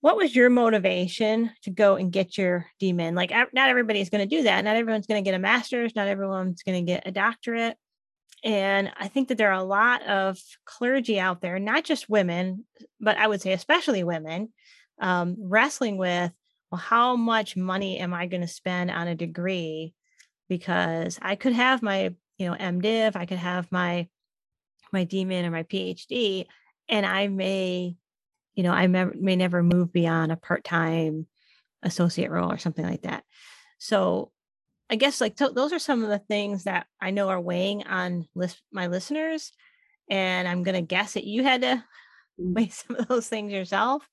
what 0.00 0.16
was 0.16 0.34
your 0.34 0.50
motivation 0.50 1.50
to 1.62 1.70
go 1.70 1.96
and 1.96 2.12
get 2.12 2.38
your 2.38 2.66
DMin? 2.80 3.16
Like, 3.16 3.30
not 3.52 3.68
everybody's 3.68 4.10
going 4.10 4.28
to 4.28 4.36
do 4.36 4.44
that. 4.44 4.64
Not 4.64 4.76
everyone's 4.76 5.06
going 5.06 5.22
to 5.22 5.28
get 5.28 5.36
a 5.36 5.40
master's. 5.40 5.96
Not 5.96 6.08
everyone's 6.08 6.62
going 6.62 6.84
to 6.84 6.92
get 6.92 7.06
a 7.06 7.10
doctorate. 7.10 7.76
And 8.44 8.92
I 8.96 9.08
think 9.08 9.28
that 9.28 9.38
there 9.38 9.50
are 9.50 9.60
a 9.60 9.64
lot 9.64 10.02
of 10.06 10.38
clergy 10.64 11.18
out 11.18 11.40
there, 11.40 11.58
not 11.58 11.84
just 11.84 12.08
women, 12.08 12.64
but 13.00 13.16
I 13.16 13.26
would 13.26 13.42
say 13.42 13.52
especially 13.52 14.04
women, 14.04 14.52
um, 15.00 15.36
wrestling 15.40 15.96
with 15.96 16.30
well, 16.70 16.78
how 16.78 17.16
much 17.16 17.56
money 17.56 17.98
am 17.98 18.12
I 18.12 18.26
going 18.26 18.42
to 18.42 18.48
spend 18.48 18.90
on 18.90 19.08
a 19.08 19.14
degree? 19.14 19.94
Because 20.48 21.18
I 21.20 21.34
could 21.34 21.54
have 21.54 21.82
my, 21.82 22.14
you 22.36 22.46
know, 22.46 22.54
MDiv, 22.54 23.16
I 23.16 23.26
could 23.26 23.38
have 23.38 23.70
my 23.72 24.08
my 24.92 25.04
DMin 25.04 25.44
or 25.44 25.50
my 25.50 25.64
PhD, 25.64 26.46
and 26.88 27.04
I 27.04 27.28
may, 27.28 27.96
you 28.58 28.64
know, 28.64 28.72
I 28.72 28.88
may, 28.88 29.36
never 29.36 29.62
move 29.62 29.92
beyond 29.92 30.32
a 30.32 30.36
part-time 30.36 31.28
associate 31.84 32.28
role 32.28 32.50
or 32.50 32.58
something 32.58 32.84
like 32.84 33.02
that. 33.02 33.22
So 33.78 34.32
I 34.90 34.96
guess 34.96 35.20
like 35.20 35.36
th- 35.36 35.54
those 35.54 35.72
are 35.72 35.78
some 35.78 36.02
of 36.02 36.08
the 36.08 36.18
things 36.18 36.64
that 36.64 36.88
I 37.00 37.12
know 37.12 37.28
are 37.28 37.40
weighing 37.40 37.86
on 37.86 38.26
list- 38.34 38.64
my 38.72 38.88
listeners. 38.88 39.52
And 40.10 40.48
I'm 40.48 40.64
going 40.64 40.74
to 40.74 40.80
guess 40.80 41.12
that 41.12 41.22
you 41.22 41.44
had 41.44 41.60
to 41.62 41.84
weigh 42.36 42.70
some 42.70 42.96
of 42.96 43.06
those 43.06 43.28
things 43.28 43.52
yourself. 43.52 44.08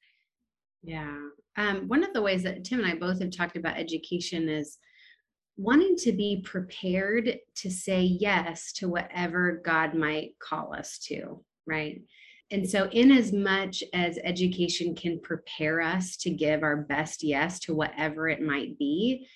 Yeah. 0.84 1.18
Um, 1.58 1.88
one 1.88 2.04
of 2.04 2.14
the 2.14 2.22
ways 2.22 2.44
that 2.44 2.66
Tim 2.66 2.82
and 2.82 2.88
I 2.88 2.94
both 2.94 3.20
have 3.22 3.36
talked 3.36 3.58
about 3.58 3.80
education 3.80 4.48
is 4.48 4.78
wanting 5.58 5.96
to 6.02 6.12
be 6.12 6.44
prepared 6.46 7.36
to 7.56 7.72
say 7.72 8.04
yes 8.04 8.74
to 8.74 8.90
whatever 8.90 9.60
God 9.66 9.96
might 9.96 10.38
call 10.38 10.72
us 10.76 11.00
to, 11.08 11.44
right? 11.66 12.04
And 12.52 12.70
so, 12.70 12.88
in 12.92 13.12
as 13.12 13.34
much 13.34 13.84
as 13.94 14.20
education 14.24 14.96
can 14.96 15.20
prepare 15.20 15.82
us 15.82 16.16
to 16.18 16.30
give 16.30 16.62
our 16.62 16.78
best 16.78 17.24
yes 17.24 17.60
to 17.62 17.74
whatever 17.74 18.30
it 18.30 18.42
might 18.42 18.78
be, 18.78 19.28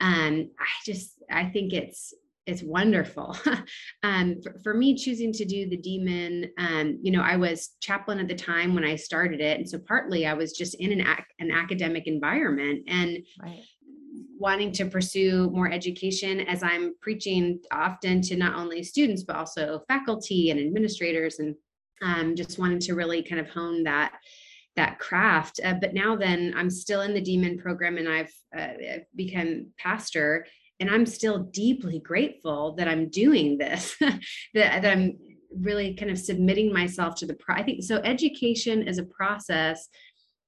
um, 0.00 0.50
I 0.58 0.66
just 0.84 1.22
I 1.30 1.44
think 1.46 1.72
it's 1.72 2.12
it's 2.46 2.62
wonderful. 2.62 3.36
um, 4.02 4.40
for, 4.42 4.60
for, 4.62 4.74
me, 4.74 4.94
choosing 4.94 5.32
to 5.32 5.44
do 5.44 5.68
the 5.68 5.76
DMin, 5.76 6.48
um, 6.58 6.98
you 7.02 7.10
know, 7.10 7.20
I 7.20 7.36
was 7.36 7.76
chaplain 7.80 8.20
at 8.20 8.28
the 8.28 8.36
time 8.36 8.74
when 8.74 8.84
I 8.84 8.94
started 8.94 9.40
it, 9.40 9.58
and 9.58 9.68
so 9.68 9.78
partly 9.78 10.26
I 10.26 10.34
was 10.34 10.52
just 10.52 10.74
in 10.76 10.92
an 10.92 11.00
ac- 11.00 11.34
an 11.38 11.50
academic 11.50 12.06
environment 12.06 12.84
and. 12.88 13.18
Right. 13.40 13.62
wanting 14.38 14.70
to 14.70 14.84
pursue 14.84 15.50
more 15.50 15.70
education 15.70 16.40
as 16.40 16.62
i'm 16.62 16.94
preaching 17.00 17.58
often 17.72 18.20
to 18.20 18.36
not 18.36 18.54
only 18.54 18.82
students 18.82 19.22
but 19.22 19.36
also 19.36 19.80
faculty 19.88 20.50
and 20.50 20.60
administrators 20.60 21.38
and 21.38 21.54
um, 22.02 22.36
just 22.36 22.58
wanting 22.58 22.80
to 22.80 22.94
really 22.94 23.22
kind 23.22 23.40
of 23.40 23.48
hone 23.48 23.84
that 23.84 24.12
that 24.76 24.98
craft. 24.98 25.58
Uh, 25.64 25.74
but 25.80 25.94
now 25.94 26.14
then 26.14 26.52
i'm 26.56 26.70
still 26.70 27.00
in 27.00 27.14
the 27.14 27.22
DMin 27.22 27.58
program 27.58 27.96
and 27.98 28.08
i've 28.08 28.32
uh, 28.56 28.98
become 29.14 29.68
pastor 29.78 30.46
and 30.80 30.90
i'm 30.90 31.06
still 31.06 31.44
deeply 31.44 31.98
grateful 31.98 32.74
that 32.76 32.88
i'm 32.88 33.08
doing 33.08 33.58
this 33.58 33.96
that, 34.00 34.20
that 34.54 34.84
i'm 34.84 35.18
really 35.58 35.94
kind 35.94 36.10
of 36.10 36.18
submitting 36.18 36.72
myself 36.72 37.14
to 37.16 37.26
the 37.26 37.34
pro- 37.34 37.56
i 37.56 37.62
think 37.62 37.82
so 37.82 37.96
education 37.98 38.86
is 38.86 38.98
a 38.98 39.04
process 39.04 39.88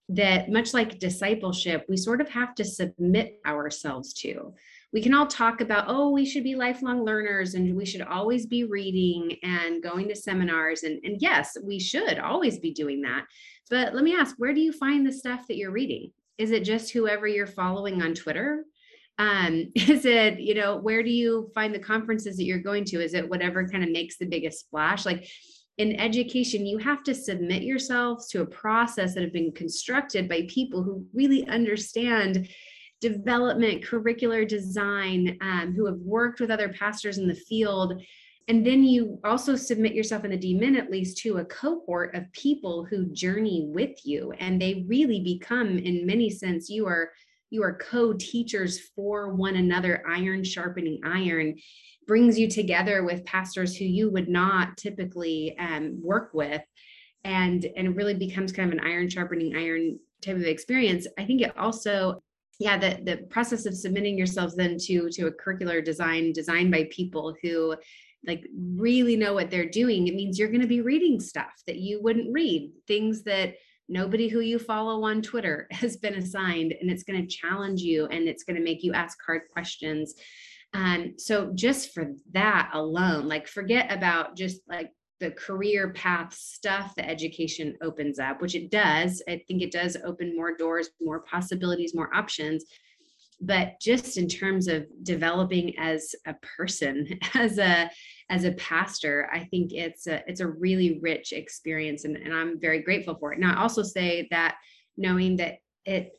that 0.08 0.50
much 0.50 0.74
like 0.74 0.98
discipleship 0.98 1.84
we 1.88 1.96
sort 1.96 2.20
of 2.20 2.28
have 2.28 2.54
to 2.54 2.64
submit 2.64 3.38
ourselves 3.46 4.12
to 4.12 4.52
we 4.92 5.03
can 5.03 5.12
all 5.12 5.27
talk 5.27 5.61
about, 5.61 5.85
oh, 5.88 6.11
we 6.11 6.24
should 6.24 6.44
be 6.44 6.55
lifelong 6.55 7.05
learners 7.05 7.55
and 7.55 7.77
we 7.77 7.85
should 7.85 8.01
always 8.01 8.46
be 8.46 8.64
reading 8.64 9.37
and 9.42 9.83
going 9.83 10.09
to 10.09 10.16
seminars. 10.16 10.83
And, 10.83 10.98
and 11.05 11.20
yes, 11.20 11.57
we 11.62 11.79
should 11.79 12.18
always 12.18 12.59
be 12.59 12.72
doing 12.72 13.03
that. 13.03 13.24
But 13.68 13.94
let 13.94 14.03
me 14.03 14.16
ask, 14.16 14.37
where 14.38 14.55
do 14.55 14.61
you 14.61 14.72
find 14.72 15.07
the 15.07 15.12
stuff 15.12 15.46
that 15.48 15.57
you're 15.57 15.72
reading? 15.72 16.11
Is 16.38 16.53
it 16.53 16.64
just 16.64 16.90
whoever 16.90 17.27
you're 17.27 17.46
following 17.46 18.01
on 18.03 18.14
Twitter? 18.14 18.64
Um, 19.18 19.70
is 19.74 20.07
it, 20.07 20.40
you 20.40 20.55
know, 20.55 20.77
where 20.77 21.03
do 21.03 21.11
you 21.11 21.51
find 21.55 21.74
the 21.74 21.81
conferences 21.81 22.37
that 22.37 22.44
you're 22.44 22.59
going 22.59 22.85
to? 22.87 23.03
Is 23.03 23.12
it 23.12 23.29
whatever 23.29 23.68
kind 23.68 23.85
of 23.85 23.90
makes 23.90 24.16
the 24.16 24.27
biggest 24.27 24.61
splash? 24.61 25.05
Like 25.05 25.29
in 25.77 26.01
education, 26.01 26.66
you 26.66 26.79
have 26.79 27.03
to 27.05 27.14
submit 27.14 27.62
yourselves 27.62 28.29
to 28.29 28.40
a 28.40 28.46
process 28.46 29.14
that 29.14 29.22
have 29.22 29.33
been 29.33 29.53
constructed 29.53 30.29
by 30.29 30.46
people 30.48 30.83
who 30.83 31.07
really 31.12 31.46
understand 31.46 32.48
development, 33.00 33.84
curricular 33.84 34.46
design, 34.46 35.38
um, 35.40 35.74
who 35.74 35.87
have 35.87 35.98
worked 35.98 36.40
with 36.40 36.50
other 36.50 36.68
pastors 36.68 37.18
in 37.18 37.28
the 37.28 37.34
field. 37.34 38.00
And 38.48 38.64
then 38.64 38.82
you 38.82 39.20
also 39.24 39.56
submit 39.56 39.92
yourself 39.92 40.24
in 40.24 40.30
the 40.30 40.38
DMin 40.38 40.78
at 40.78 40.90
least 40.90 41.18
to 41.18 41.37
a 41.37 41.44
cohort 41.44 42.14
of 42.14 42.32
people 42.32 42.87
who 42.88 43.12
journey 43.12 43.66
with 43.68 44.04
you. 44.04 44.32
And 44.38 44.61
they 44.61 44.84
really 44.88 45.20
become, 45.20 45.78
in 45.78 46.06
many 46.06 46.30
sense, 46.30 46.68
you 46.68 46.87
are 46.87 47.11
you 47.50 47.62
are 47.62 47.78
co-teachers 47.78 48.78
for 48.94 49.32
one 49.32 49.56
another, 49.56 50.02
iron 50.06 50.44
sharpening 50.44 51.00
iron 51.02 51.56
brings 52.08 52.38
you 52.38 52.48
together 52.48 53.04
with 53.04 53.24
pastors 53.26 53.76
who 53.76 53.84
you 53.84 54.11
would 54.11 54.28
not 54.28 54.76
typically 54.76 55.56
um, 55.58 56.00
work 56.02 56.30
with 56.32 56.62
and 57.24 57.66
and 57.76 57.96
really 57.96 58.14
becomes 58.14 58.50
kind 58.50 58.72
of 58.72 58.78
an 58.78 58.84
iron 58.84 59.08
sharpening 59.08 59.54
iron 59.54 59.98
type 60.22 60.37
of 60.37 60.42
experience 60.42 61.06
i 61.18 61.24
think 61.24 61.42
it 61.42 61.56
also 61.56 62.20
yeah 62.59 62.77
the 62.77 63.01
the 63.05 63.16
process 63.29 63.66
of 63.66 63.77
submitting 63.77 64.16
yourselves 64.16 64.55
then 64.57 64.77
to 64.79 65.09
to 65.11 65.27
a 65.27 65.33
curricular 65.33 65.85
design 65.85 66.33
designed 66.33 66.71
by 66.71 66.88
people 66.90 67.35
who 67.42 67.75
like 68.27 68.44
really 68.77 69.16
know 69.16 69.33
what 69.33 69.51
they're 69.51 69.68
doing 69.68 70.07
it 70.09 70.14
means 70.14 70.38
you're 70.38 70.49
going 70.49 70.61
to 70.61 70.66
be 70.66 70.81
reading 70.81 71.21
stuff 71.21 71.62
that 71.66 71.77
you 71.77 72.03
wouldn't 72.03 72.33
read 72.33 72.71
things 72.87 73.23
that 73.23 73.55
nobody 73.88 74.29
who 74.29 74.40
you 74.40 74.59
follow 74.59 75.05
on 75.05 75.23
twitter 75.23 75.66
has 75.73 75.97
been 75.97 76.14
assigned 76.14 76.75
and 76.81 76.90
it's 76.90 77.05
going 77.05 77.21
to 77.21 77.37
challenge 77.37 77.81
you 77.81 78.07
and 78.07 78.29
it's 78.29 78.44
going 78.44 78.57
to 78.57 78.62
make 78.62 78.83
you 78.83 78.92
ask 78.92 79.18
hard 79.25 79.42
questions. 79.53 80.14
Um, 80.75 81.14
so 81.16 81.51
just 81.55 81.94
for 81.94 82.12
that 82.33 82.71
alone 82.75 83.27
like 83.27 83.49
forget 83.49 83.90
about 83.90 84.37
just 84.37 84.61
like 84.68 84.90
the 85.20 85.31
career 85.33 85.90
path 85.90 86.33
stuff 86.33 86.94
that 86.94 87.11
education 87.11 87.76
opens 87.83 88.18
up, 88.18 88.40
which 88.40 88.54
it 88.54 88.70
does. 88.70 89.22
I 89.28 89.42
think 89.48 89.62
it 89.62 89.72
does 89.72 89.96
open 90.04 90.37
more 90.37 90.57
doors, 90.57 90.90
more 91.00 91.20
possibilities, 91.20 91.94
more 91.94 92.14
options. 92.14 92.64
But 93.40 93.81
just 93.81 94.16
in 94.16 94.28
terms 94.28 94.66
of 94.68 94.87
developing 95.02 95.78
as 95.78 96.14
a 96.26 96.35
person, 96.57 97.07
as 97.35 97.59
a 97.59 97.90
as 98.31 98.44
a 98.44 98.52
pastor, 98.52 99.28
I 99.33 99.44
think 99.44 99.72
it's 99.72 100.07
a 100.07 100.22
it's 100.28 100.40
a 100.40 100.46
really 100.46 100.98
rich 101.00 101.33
experience, 101.33 102.04
and, 102.04 102.16
and 102.16 102.35
I'm 102.35 102.61
very 102.61 102.83
grateful 102.83 103.16
for 103.16 103.33
it. 103.33 103.38
And 103.38 103.46
I 103.46 103.57
also 103.57 103.83
say 103.83 104.28
that 104.31 104.57
knowing 104.96 105.37
that 105.37 105.59
it 105.85 106.12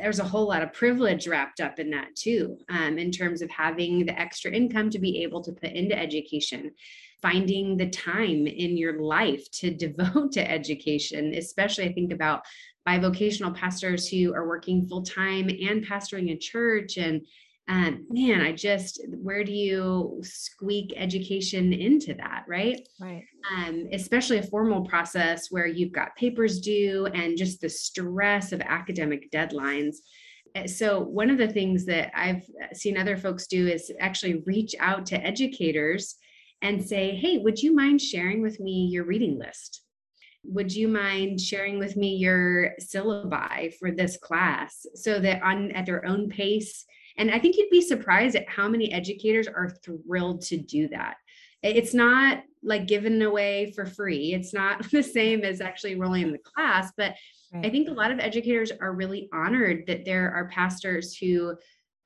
there's 0.00 0.18
a 0.18 0.24
whole 0.24 0.48
lot 0.48 0.62
of 0.62 0.72
privilege 0.72 1.28
wrapped 1.28 1.60
up 1.60 1.78
in 1.78 1.90
that 1.90 2.14
too, 2.16 2.56
um, 2.70 2.96
in 2.98 3.10
terms 3.10 3.42
of 3.42 3.50
having 3.50 4.06
the 4.06 4.18
extra 4.18 4.50
income 4.50 4.88
to 4.90 4.98
be 4.98 5.22
able 5.22 5.42
to 5.42 5.52
put 5.52 5.72
into 5.72 5.98
education 5.98 6.70
finding 7.22 7.76
the 7.76 7.88
time 7.90 8.46
in 8.46 8.76
your 8.76 9.02
life 9.02 9.50
to 9.52 9.74
devote 9.74 10.32
to 10.32 10.50
education, 10.50 11.34
especially 11.34 11.84
I 11.84 11.92
think 11.92 12.12
about 12.12 12.42
bivocational 12.88 13.54
pastors 13.54 14.08
who 14.08 14.34
are 14.34 14.48
working 14.48 14.86
full 14.86 15.02
time 15.02 15.48
and 15.48 15.84
pastoring 15.84 16.32
a 16.32 16.36
church. 16.36 16.96
And 16.96 17.22
um, 17.68 18.06
man, 18.10 18.40
I 18.40 18.52
just, 18.52 19.00
where 19.08 19.44
do 19.44 19.52
you 19.52 20.20
squeak 20.22 20.92
education 20.96 21.72
into 21.72 22.14
that, 22.14 22.44
right? 22.48 22.80
Right. 23.00 23.22
Um, 23.56 23.86
especially 23.92 24.38
a 24.38 24.42
formal 24.42 24.82
process 24.82 25.48
where 25.50 25.66
you've 25.66 25.92
got 25.92 26.16
papers 26.16 26.60
due 26.60 27.06
and 27.06 27.38
just 27.38 27.60
the 27.60 27.68
stress 27.68 28.52
of 28.52 28.60
academic 28.62 29.30
deadlines. 29.30 29.98
Eh, 30.56 30.66
so, 30.66 31.00
one 31.00 31.30
of 31.30 31.38
the 31.38 31.46
things 31.46 31.84
that 31.86 32.10
I've 32.12 32.42
seen 32.72 32.98
other 32.98 33.16
folks 33.16 33.46
do 33.46 33.68
is 33.68 33.92
actually 34.00 34.42
reach 34.46 34.74
out 34.80 35.06
to 35.06 35.24
educators 35.24 36.16
and 36.62 36.86
say, 36.86 37.16
hey, 37.16 37.38
would 37.38 37.62
you 37.62 37.74
mind 37.74 38.00
sharing 38.00 38.42
with 38.42 38.60
me 38.60 38.88
your 38.90 39.04
reading 39.04 39.38
list? 39.38 39.82
Would 40.44 40.74
you 40.74 40.88
mind 40.88 41.40
sharing 41.40 41.78
with 41.78 41.96
me 41.96 42.16
your 42.16 42.72
syllabi 42.80 43.74
for 43.74 43.90
this 43.90 44.16
class 44.16 44.86
so 44.94 45.18
that 45.20 45.42
on 45.42 45.70
at 45.72 45.86
their 45.86 46.06
own 46.06 46.28
pace? 46.28 46.84
And 47.16 47.30
I 47.30 47.38
think 47.38 47.56
you'd 47.56 47.70
be 47.70 47.82
surprised 47.82 48.36
at 48.36 48.48
how 48.48 48.68
many 48.68 48.92
educators 48.92 49.46
are 49.46 49.70
thrilled 49.84 50.42
to 50.42 50.56
do 50.56 50.88
that. 50.88 51.16
It's 51.62 51.92
not 51.92 52.42
like 52.62 52.86
given 52.86 53.20
away 53.20 53.72
for 53.72 53.84
free. 53.84 54.32
It's 54.32 54.54
not 54.54 54.90
the 54.90 55.02
same 55.02 55.42
as 55.44 55.60
actually 55.60 55.96
rolling 55.96 56.22
in 56.22 56.32
the 56.32 56.38
class, 56.38 56.92
but 56.96 57.14
right. 57.52 57.66
I 57.66 57.70
think 57.70 57.88
a 57.88 57.92
lot 57.92 58.10
of 58.10 58.18
educators 58.18 58.72
are 58.80 58.94
really 58.94 59.28
honored 59.32 59.84
that 59.86 60.04
there 60.04 60.32
are 60.32 60.48
pastors 60.48 61.16
who 61.16 61.56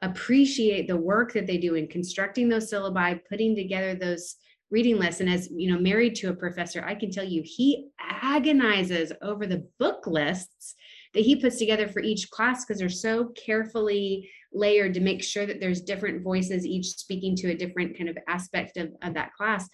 appreciate 0.02 0.86
the 0.86 0.96
work 0.96 1.32
that 1.32 1.46
they 1.46 1.56
do 1.56 1.74
in 1.74 1.86
constructing 1.86 2.48
those 2.48 2.70
syllabi, 2.70 3.20
putting 3.28 3.54
together 3.56 3.94
those 3.94 4.36
reading 4.70 4.98
list 4.98 5.20
and 5.20 5.30
as 5.30 5.48
you 5.50 5.72
know 5.72 5.78
married 5.78 6.14
to 6.14 6.30
a 6.30 6.34
professor 6.34 6.82
i 6.84 6.94
can 6.94 7.10
tell 7.10 7.24
you 7.24 7.42
he 7.44 7.88
agonizes 8.00 9.12
over 9.22 9.46
the 9.46 9.66
book 9.78 10.06
lists 10.06 10.74
that 11.14 11.24
he 11.24 11.36
puts 11.36 11.58
together 11.58 11.88
for 11.88 12.02
each 12.02 12.28
class 12.30 12.64
because 12.64 12.80
they're 12.80 12.88
so 12.88 13.26
carefully 13.46 14.28
layered 14.52 14.94
to 14.94 15.00
make 15.00 15.22
sure 15.22 15.46
that 15.46 15.60
there's 15.60 15.80
different 15.80 16.22
voices 16.22 16.66
each 16.66 16.86
speaking 16.86 17.34
to 17.36 17.50
a 17.50 17.56
different 17.56 17.96
kind 17.96 18.08
of 18.08 18.18
aspect 18.28 18.76
of, 18.76 18.90
of 19.02 19.14
that 19.14 19.32
class. 19.34 19.68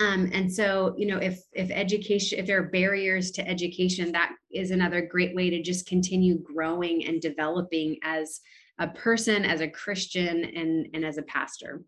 Um, 0.00 0.30
and 0.32 0.52
so 0.52 0.94
you 0.98 1.06
know 1.06 1.18
if 1.18 1.40
if 1.52 1.70
education 1.70 2.40
if 2.40 2.46
there 2.46 2.58
are 2.58 2.68
barriers 2.70 3.30
to 3.32 3.48
education 3.48 4.10
that 4.10 4.32
is 4.52 4.72
another 4.72 5.06
great 5.06 5.36
way 5.36 5.50
to 5.50 5.62
just 5.62 5.86
continue 5.86 6.42
growing 6.42 7.06
and 7.06 7.20
developing 7.20 7.98
as 8.02 8.40
a 8.80 8.88
person 8.88 9.44
as 9.44 9.60
a 9.60 9.68
christian 9.68 10.44
and 10.44 10.88
and 10.94 11.04
as 11.04 11.16
a 11.16 11.22
pastor. 11.22 11.84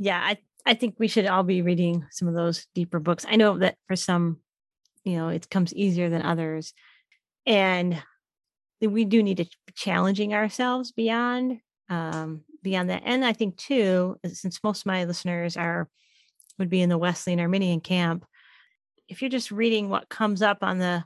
Yeah 0.00 0.20
i 0.20 0.38
I 0.68 0.74
think 0.74 0.96
we 0.98 1.08
should 1.08 1.26
all 1.26 1.44
be 1.44 1.62
reading 1.62 2.04
some 2.10 2.28
of 2.28 2.34
those 2.34 2.66
deeper 2.74 3.00
books. 3.00 3.24
I 3.26 3.36
know 3.36 3.56
that 3.56 3.76
for 3.86 3.96
some, 3.96 4.40
you 5.02 5.16
know, 5.16 5.28
it 5.28 5.48
comes 5.48 5.72
easier 5.72 6.10
than 6.10 6.20
others. 6.20 6.74
And 7.46 8.02
we 8.82 9.06
do 9.06 9.22
need 9.22 9.38
to 9.38 9.44
be 9.44 9.72
challenging 9.74 10.34
ourselves 10.34 10.92
beyond 10.92 11.60
um 11.88 12.44
beyond 12.62 12.90
that. 12.90 13.02
And 13.06 13.24
I 13.24 13.32
think 13.32 13.56
too, 13.56 14.18
since 14.26 14.62
most 14.62 14.82
of 14.82 14.86
my 14.86 15.04
listeners 15.04 15.56
are 15.56 15.88
would 16.58 16.68
be 16.68 16.82
in 16.82 16.90
the 16.90 16.98
Wesleyan 16.98 17.40
Arminian 17.40 17.80
camp, 17.80 18.26
if 19.08 19.22
you're 19.22 19.30
just 19.30 19.50
reading 19.50 19.88
what 19.88 20.10
comes 20.10 20.42
up 20.42 20.58
on 20.60 20.76
the, 20.76 21.02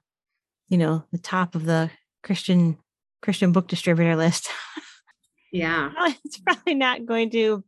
you 0.70 0.76
know, 0.76 1.04
the 1.12 1.18
top 1.18 1.54
of 1.54 1.66
the 1.66 1.88
Christian 2.24 2.78
Christian 3.22 3.52
book 3.52 3.68
distributor 3.68 4.16
list. 4.16 4.48
Yeah. 5.52 5.90
it's 6.24 6.38
probably 6.38 6.74
not 6.74 7.04
going 7.04 7.30
to 7.30 7.62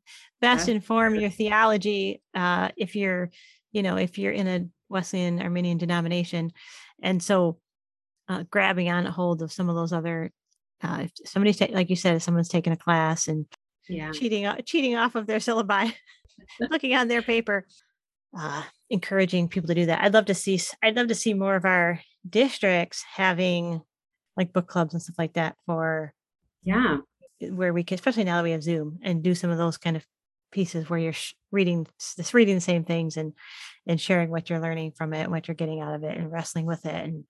best 0.44 0.68
inform 0.68 1.14
your 1.14 1.30
theology 1.30 2.22
uh, 2.34 2.70
if 2.76 2.96
you're, 2.96 3.30
you 3.72 3.82
know, 3.82 3.96
if 3.96 4.18
you're 4.18 4.32
in 4.32 4.46
a 4.46 4.66
Wesleyan 4.88 5.40
Arminian 5.40 5.78
denomination. 5.78 6.52
And 7.02 7.22
so 7.22 7.58
uh, 8.28 8.44
grabbing 8.50 8.90
on 8.90 9.04
hold 9.06 9.42
of 9.42 9.52
some 9.52 9.68
of 9.68 9.76
those 9.76 9.92
other, 9.92 10.30
uh, 10.82 11.04
if 11.04 11.12
somebody's, 11.24 11.58
ta- 11.58 11.68
like 11.70 11.90
you 11.90 11.96
said, 11.96 12.16
if 12.16 12.22
someone's 12.22 12.48
taking 12.48 12.72
a 12.72 12.76
class 12.76 13.28
and 13.28 13.46
yeah. 13.88 14.12
cheating, 14.12 14.50
cheating 14.64 14.96
off 14.96 15.14
of 15.14 15.26
their 15.26 15.38
syllabi, 15.38 15.92
looking 16.70 16.94
on 16.94 17.08
their 17.08 17.22
paper, 17.22 17.66
uh, 18.36 18.62
encouraging 18.90 19.48
people 19.48 19.68
to 19.68 19.74
do 19.74 19.86
that. 19.86 20.02
I'd 20.02 20.14
love 20.14 20.26
to 20.26 20.34
see, 20.34 20.60
I'd 20.82 20.96
love 20.96 21.08
to 21.08 21.14
see 21.14 21.34
more 21.34 21.56
of 21.56 21.64
our 21.64 22.00
districts 22.28 23.04
having 23.14 23.82
like 24.36 24.52
book 24.52 24.66
clubs 24.66 24.94
and 24.94 25.02
stuff 25.02 25.18
like 25.18 25.34
that 25.34 25.56
for 25.66 26.12
yeah 26.62 26.96
where 27.40 27.72
we 27.72 27.84
can, 27.84 27.96
especially 27.96 28.24
now 28.24 28.36
that 28.36 28.44
we 28.44 28.52
have 28.52 28.62
Zoom, 28.62 28.98
and 29.02 29.22
do 29.22 29.34
some 29.34 29.50
of 29.50 29.58
those 29.58 29.76
kind 29.76 29.96
of 29.96 30.04
pieces 30.54 30.88
where 30.88 30.98
you're 30.98 31.12
sh- 31.12 31.34
reading 31.50 31.86
this, 32.16 32.32
reading 32.32 32.54
the 32.54 32.60
same 32.60 32.84
things 32.84 33.18
and 33.18 33.34
and 33.86 34.00
sharing 34.00 34.30
what 34.30 34.48
you're 34.48 34.60
learning 34.60 34.92
from 34.92 35.12
it 35.12 35.22
and 35.22 35.30
what 35.30 35.46
you're 35.46 35.54
getting 35.54 35.80
out 35.80 35.94
of 35.94 36.04
it 36.04 36.16
and 36.16 36.32
wrestling 36.32 36.64
with 36.64 36.86
it 36.86 36.94
and 36.94 37.24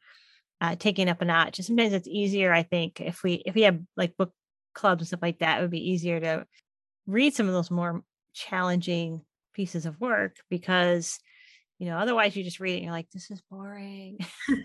uh, 0.61 0.77
taking 0.77 1.09
up 1.09 1.21
a 1.21 1.25
notch. 1.25 1.59
And 1.59 1.67
sometimes 1.67 1.93
it's 1.93 2.07
easier, 2.07 2.53
I 2.53 2.63
think, 2.63 3.01
if 3.01 3.25
we 3.25 3.43
if 3.45 3.57
we 3.57 3.63
have 3.63 3.81
like 3.97 4.17
book 4.17 4.33
clubs 4.75 5.01
and 5.01 5.09
stuff 5.09 5.23
like 5.23 5.41
that, 5.41 5.59
it 5.59 5.63
would 5.63 5.71
be 5.71 5.91
easier 5.91 6.21
to 6.21 6.47
read 7.07 7.35
some 7.35 7.49
of 7.49 7.55
those 7.55 7.71
more 7.71 8.03
challenging 8.35 9.23
pieces 9.55 9.87
of 9.87 10.01
work 10.01 10.37
because 10.51 11.21
you 11.79 11.87
know 11.87 11.97
otherwise 11.97 12.35
you 12.35 12.43
just 12.43 12.61
read 12.61 12.73
it 12.73 12.77
and 12.77 12.85
you're 12.85 12.93
like 12.93 13.11
this 13.11 13.31
is 13.31 13.43
boring. 13.51 14.19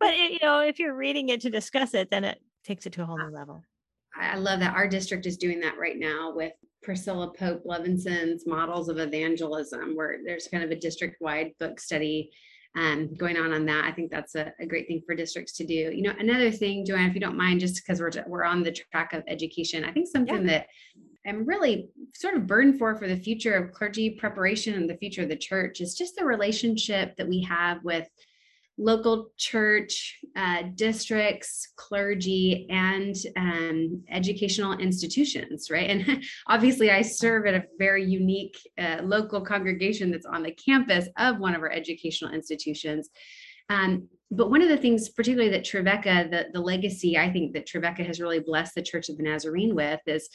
But 0.00 0.14
it, 0.14 0.32
you 0.32 0.38
know 0.42 0.60
if 0.60 0.78
you're 0.78 0.94
reading 0.94 1.28
it 1.28 1.42
to 1.42 1.50
discuss 1.50 1.94
it 1.94 2.10
then 2.10 2.24
it 2.24 2.38
takes 2.64 2.86
it 2.86 2.92
to 2.94 3.02
a 3.02 3.06
whole 3.06 3.18
new 3.18 3.34
level. 3.34 3.62
I 4.16 4.36
love 4.36 4.60
that. 4.60 4.74
Our 4.74 4.88
district 4.88 5.26
is 5.26 5.36
doing 5.36 5.60
that 5.60 5.78
right 5.78 5.96
now 5.96 6.32
with 6.34 6.52
Priscilla 6.82 7.32
Pope 7.32 7.62
Levison's 7.64 8.46
Models 8.46 8.88
of 8.88 8.98
Evangelism, 8.98 9.94
where 9.94 10.18
there's 10.24 10.48
kind 10.48 10.64
of 10.64 10.70
a 10.70 10.76
district 10.76 11.20
wide 11.20 11.52
book 11.58 11.80
study 11.80 12.30
um, 12.76 13.14
going 13.14 13.36
on 13.36 13.52
on 13.52 13.64
that. 13.66 13.84
I 13.84 13.92
think 13.92 14.10
that's 14.10 14.34
a, 14.34 14.52
a, 14.60 14.66
great 14.66 14.86
thing 14.86 15.02
for 15.04 15.14
districts 15.14 15.52
to 15.54 15.66
do. 15.66 15.74
You 15.74 16.02
know, 16.02 16.12
another 16.18 16.50
thing, 16.50 16.84
JoAnn, 16.84 17.08
if 17.08 17.14
you 17.14 17.20
don't 17.20 17.36
mind, 17.36 17.60
just 17.60 17.76
because 17.76 18.00
we're 18.00 18.10
we're 18.26 18.44
on 18.44 18.62
the 18.62 18.72
track 18.72 19.14
of 19.14 19.24
education, 19.26 19.84
I 19.84 19.92
think 19.92 20.06
something 20.06 20.46
yeah. 20.46 20.52
that 20.52 20.66
I'm 21.26 21.44
really 21.44 21.88
sort 22.14 22.34
of 22.34 22.46
burdened 22.46 22.78
for 22.78 22.96
for 22.96 23.08
the 23.08 23.16
future 23.16 23.54
of 23.54 23.72
clergy 23.72 24.10
preparation 24.10 24.74
and 24.74 24.88
the 24.88 24.96
future 24.96 25.22
of 25.22 25.28
the 25.28 25.36
church 25.36 25.80
is 25.80 25.94
just 25.94 26.16
the 26.16 26.24
relationship 26.24 27.16
that 27.16 27.28
we 27.28 27.42
have 27.42 27.82
with 27.84 28.08
local 28.78 29.30
church, 29.36 30.18
uh, 30.36 30.62
districts, 30.76 31.72
clergy, 31.76 32.66
and 32.70 33.16
um, 33.36 34.02
educational 34.10 34.72
institutions, 34.78 35.68
right? 35.70 35.90
And 35.90 36.24
obviously, 36.46 36.90
I 36.90 37.02
serve 37.02 37.46
at 37.46 37.54
a 37.54 37.64
very 37.78 38.04
unique 38.04 38.56
uh, 38.78 38.98
local 39.02 39.40
congregation 39.40 40.10
that's 40.10 40.26
on 40.26 40.42
the 40.42 40.52
campus 40.52 41.08
of 41.18 41.38
one 41.38 41.54
of 41.54 41.62
our 41.62 41.72
educational 41.72 42.32
institutions. 42.32 43.10
Um, 43.68 44.08
but 44.30 44.50
one 44.50 44.62
of 44.62 44.68
the 44.68 44.76
things, 44.76 45.08
particularly 45.08 45.50
that 45.50 45.64
Trevecca, 45.64 46.28
the, 46.30 46.46
the 46.52 46.60
legacy 46.60 47.18
I 47.18 47.32
think 47.32 47.54
that 47.54 47.66
Trevecca 47.66 48.04
has 48.04 48.20
really 48.20 48.40
blessed 48.40 48.74
the 48.74 48.82
Church 48.82 49.08
of 49.08 49.16
the 49.16 49.22
Nazarene 49.22 49.74
with 49.74 50.00
is 50.06 50.28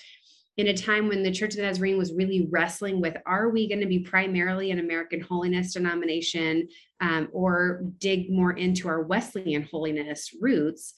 in 0.57 0.67
a 0.67 0.77
time 0.77 1.07
when 1.07 1.23
the 1.23 1.31
Church 1.31 1.51
of 1.51 1.57
the 1.57 1.63
Nazarene 1.63 1.97
was 1.97 2.13
really 2.13 2.47
wrestling 2.51 3.01
with 3.01 3.17
are 3.25 3.49
we 3.49 3.67
going 3.67 3.81
to 3.81 3.87
be 3.87 3.99
primarily 3.99 4.69
an 4.71 4.79
American 4.79 5.19
holiness 5.19 5.73
denomination 5.73 6.67
um, 7.01 7.27
or 7.31 7.83
dig 7.97 8.31
more 8.31 8.53
into 8.53 8.87
our 8.87 9.01
Wesleyan 9.01 9.63
holiness 9.63 10.29
roots? 10.39 10.93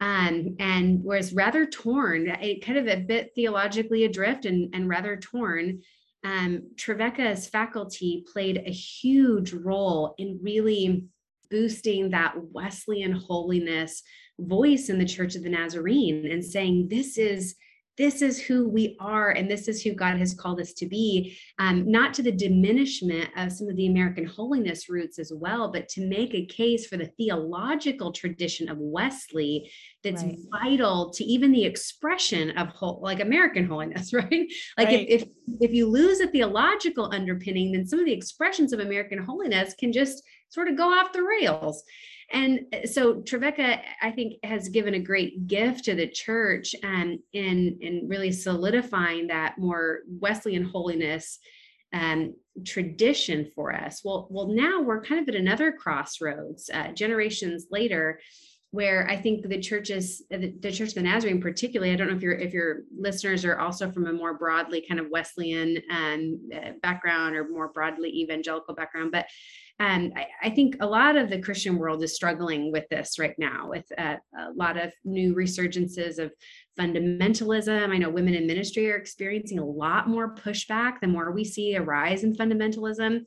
Um, 0.00 0.54
and 0.60 1.02
was 1.02 1.32
rather 1.32 1.66
torn, 1.66 2.28
it 2.28 2.64
kind 2.64 2.78
of 2.78 2.86
a 2.86 3.00
bit 3.00 3.32
theologically 3.34 4.04
adrift 4.04 4.44
and, 4.44 4.72
and 4.72 4.88
rather 4.88 5.16
torn. 5.16 5.80
Um, 6.22 6.70
Trevecca's 6.76 7.48
faculty 7.48 8.24
played 8.32 8.58
a 8.58 8.70
huge 8.70 9.52
role 9.52 10.14
in 10.18 10.38
really 10.40 11.06
boosting 11.50 12.10
that 12.10 12.34
Wesleyan 12.36 13.12
holiness 13.12 14.02
voice 14.38 14.88
in 14.88 14.98
the 14.98 15.04
Church 15.04 15.34
of 15.34 15.42
the 15.42 15.48
Nazarene 15.48 16.26
and 16.30 16.44
saying, 16.44 16.88
this 16.88 17.18
is 17.18 17.56
this 17.98 18.22
is 18.22 18.40
who 18.40 18.68
we 18.68 18.96
are 19.00 19.30
and 19.30 19.50
this 19.50 19.66
is 19.66 19.82
who 19.82 19.92
God 19.92 20.18
has 20.18 20.32
called 20.32 20.60
us 20.60 20.72
to 20.74 20.86
be, 20.86 21.36
um, 21.58 21.90
not 21.90 22.14
to 22.14 22.22
the 22.22 22.32
diminishment 22.32 23.28
of 23.36 23.52
some 23.52 23.68
of 23.68 23.74
the 23.74 23.88
American 23.88 24.24
holiness 24.24 24.88
roots 24.88 25.18
as 25.18 25.32
well, 25.34 25.72
but 25.72 25.88
to 25.90 26.06
make 26.06 26.32
a 26.32 26.46
case 26.46 26.86
for 26.86 26.96
the 26.96 27.10
theological 27.18 28.12
tradition 28.12 28.68
of 28.68 28.78
Wesley 28.78 29.70
that's 30.04 30.22
right. 30.22 30.38
vital 30.62 31.10
to 31.10 31.24
even 31.24 31.50
the 31.50 31.64
expression 31.64 32.56
of 32.56 32.68
whole, 32.68 33.00
like 33.02 33.18
American 33.18 33.66
holiness, 33.66 34.12
right? 34.12 34.46
Like 34.78 34.88
right. 34.88 35.08
If, 35.08 35.22
if 35.22 35.28
if 35.60 35.72
you 35.72 35.88
lose 35.88 36.20
a 36.20 36.28
theological 36.28 37.10
underpinning, 37.12 37.72
then 37.72 37.86
some 37.86 37.98
of 37.98 38.04
the 38.04 38.12
expressions 38.12 38.72
of 38.72 38.80
American 38.80 39.18
holiness 39.18 39.74
can 39.74 39.92
just 39.92 40.22
sort 40.50 40.68
of 40.68 40.76
go 40.76 40.84
off 40.84 41.12
the 41.12 41.22
rails. 41.22 41.82
And 42.30 42.60
uh, 42.72 42.86
so 42.86 43.22
Trevecca, 43.22 43.80
I 44.02 44.10
think, 44.10 44.34
has 44.44 44.68
given 44.68 44.94
a 44.94 44.98
great 45.00 45.46
gift 45.46 45.84
to 45.84 45.94
the 45.94 46.08
church 46.08 46.74
and 46.82 47.18
in, 47.32 47.78
in 47.80 48.06
really 48.08 48.32
solidifying 48.32 49.28
that 49.28 49.58
more 49.58 50.00
Wesleyan 50.06 50.64
holiness 50.64 51.38
um, 51.92 52.34
tradition 52.66 53.50
for 53.54 53.74
us. 53.74 54.02
Well, 54.04 54.28
well, 54.30 54.48
now 54.48 54.82
we're 54.82 55.02
kind 55.02 55.22
of 55.22 55.28
at 55.28 55.40
another 55.40 55.72
crossroads, 55.72 56.68
uh, 56.72 56.92
generations 56.92 57.68
later, 57.70 58.20
where 58.70 59.08
I 59.08 59.16
think 59.16 59.48
the 59.48 59.60
churches, 59.60 60.22
uh, 60.32 60.36
the, 60.36 60.54
the 60.60 60.70
Church 60.70 60.90
of 60.90 60.94
the 60.96 61.02
Nazarene, 61.02 61.40
particularly, 61.40 61.92
I 61.92 61.96
don't 61.96 62.08
know 62.08 62.16
if 62.16 62.22
your 62.22 62.34
if 62.34 62.52
your 62.52 62.80
listeners 62.94 63.46
are 63.46 63.58
also 63.58 63.90
from 63.90 64.06
a 64.06 64.12
more 64.12 64.34
broadly 64.34 64.84
kind 64.86 65.00
of 65.00 65.06
Wesleyan 65.10 65.78
um, 65.90 66.50
uh, 66.54 66.72
background 66.82 67.34
or 67.34 67.48
more 67.48 67.68
broadly 67.68 68.10
evangelical 68.10 68.74
background, 68.74 69.10
but 69.10 69.26
and 69.78 70.12
I, 70.16 70.26
I, 70.42 70.50
think 70.50 70.76
a 70.80 70.86
lot 70.86 71.16
of 71.16 71.30
the 71.30 71.40
Christian 71.40 71.78
world 71.78 72.02
is 72.02 72.14
struggling 72.14 72.72
with 72.72 72.88
this 72.88 73.18
right 73.18 73.34
now, 73.38 73.68
with 73.68 73.84
uh, 73.96 74.16
a 74.36 74.52
lot 74.52 74.76
of 74.76 74.92
new 75.04 75.34
resurgences 75.34 76.18
of 76.18 76.32
fundamentalism. 76.78 77.90
I 77.90 77.98
know 77.98 78.10
women 78.10 78.34
in 78.34 78.46
ministry 78.46 78.90
are 78.90 78.96
experiencing 78.96 79.60
a 79.60 79.64
lot 79.64 80.08
more 80.08 80.34
pushback 80.34 80.94
the 81.00 81.06
more 81.06 81.30
we 81.30 81.44
see 81.44 81.74
a 81.74 81.82
rise 81.82 82.24
in 82.24 82.34
fundamentalism. 82.34 83.20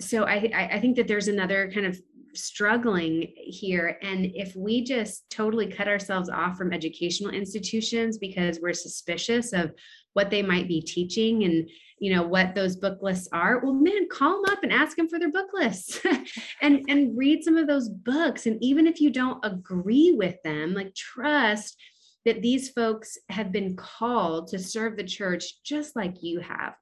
So 0.00 0.24
I, 0.24 0.50
I 0.72 0.80
think 0.80 0.96
that 0.96 1.06
there's 1.06 1.28
another 1.28 1.70
kind 1.72 1.86
of 1.86 1.98
struggling 2.34 3.32
here. 3.36 3.98
And 4.02 4.26
if 4.34 4.54
we 4.56 4.84
just 4.84 5.28
totally 5.30 5.68
cut 5.68 5.88
ourselves 5.88 6.28
off 6.28 6.56
from 6.56 6.72
educational 6.72 7.32
institutions 7.32 8.18
because 8.18 8.60
we're 8.60 8.72
suspicious 8.72 9.52
of 9.52 9.72
what 10.12 10.30
they 10.30 10.42
might 10.42 10.68
be 10.68 10.80
teaching 10.80 11.44
and 11.44 11.68
you 11.98 12.14
know 12.14 12.22
what 12.22 12.54
those 12.54 12.76
book 12.76 12.98
lists 13.02 13.28
are 13.32 13.60
well 13.60 13.72
man 13.72 14.08
call 14.10 14.42
them 14.42 14.52
up 14.52 14.62
and 14.62 14.72
ask 14.72 14.96
them 14.96 15.08
for 15.08 15.18
their 15.18 15.30
book 15.30 15.48
lists 15.54 16.00
and 16.62 16.84
and 16.88 17.16
read 17.16 17.42
some 17.42 17.56
of 17.56 17.66
those 17.66 17.88
books 17.88 18.46
and 18.46 18.58
even 18.62 18.86
if 18.86 19.00
you 19.00 19.10
don't 19.10 19.44
agree 19.44 20.12
with 20.16 20.36
them 20.44 20.74
like 20.74 20.94
trust 20.94 21.76
that 22.24 22.42
these 22.42 22.70
folks 22.70 23.16
have 23.28 23.52
been 23.52 23.76
called 23.76 24.48
to 24.48 24.58
serve 24.58 24.96
the 24.96 25.04
church 25.04 25.62
just 25.64 25.96
like 25.96 26.22
you 26.22 26.40
have 26.40 26.74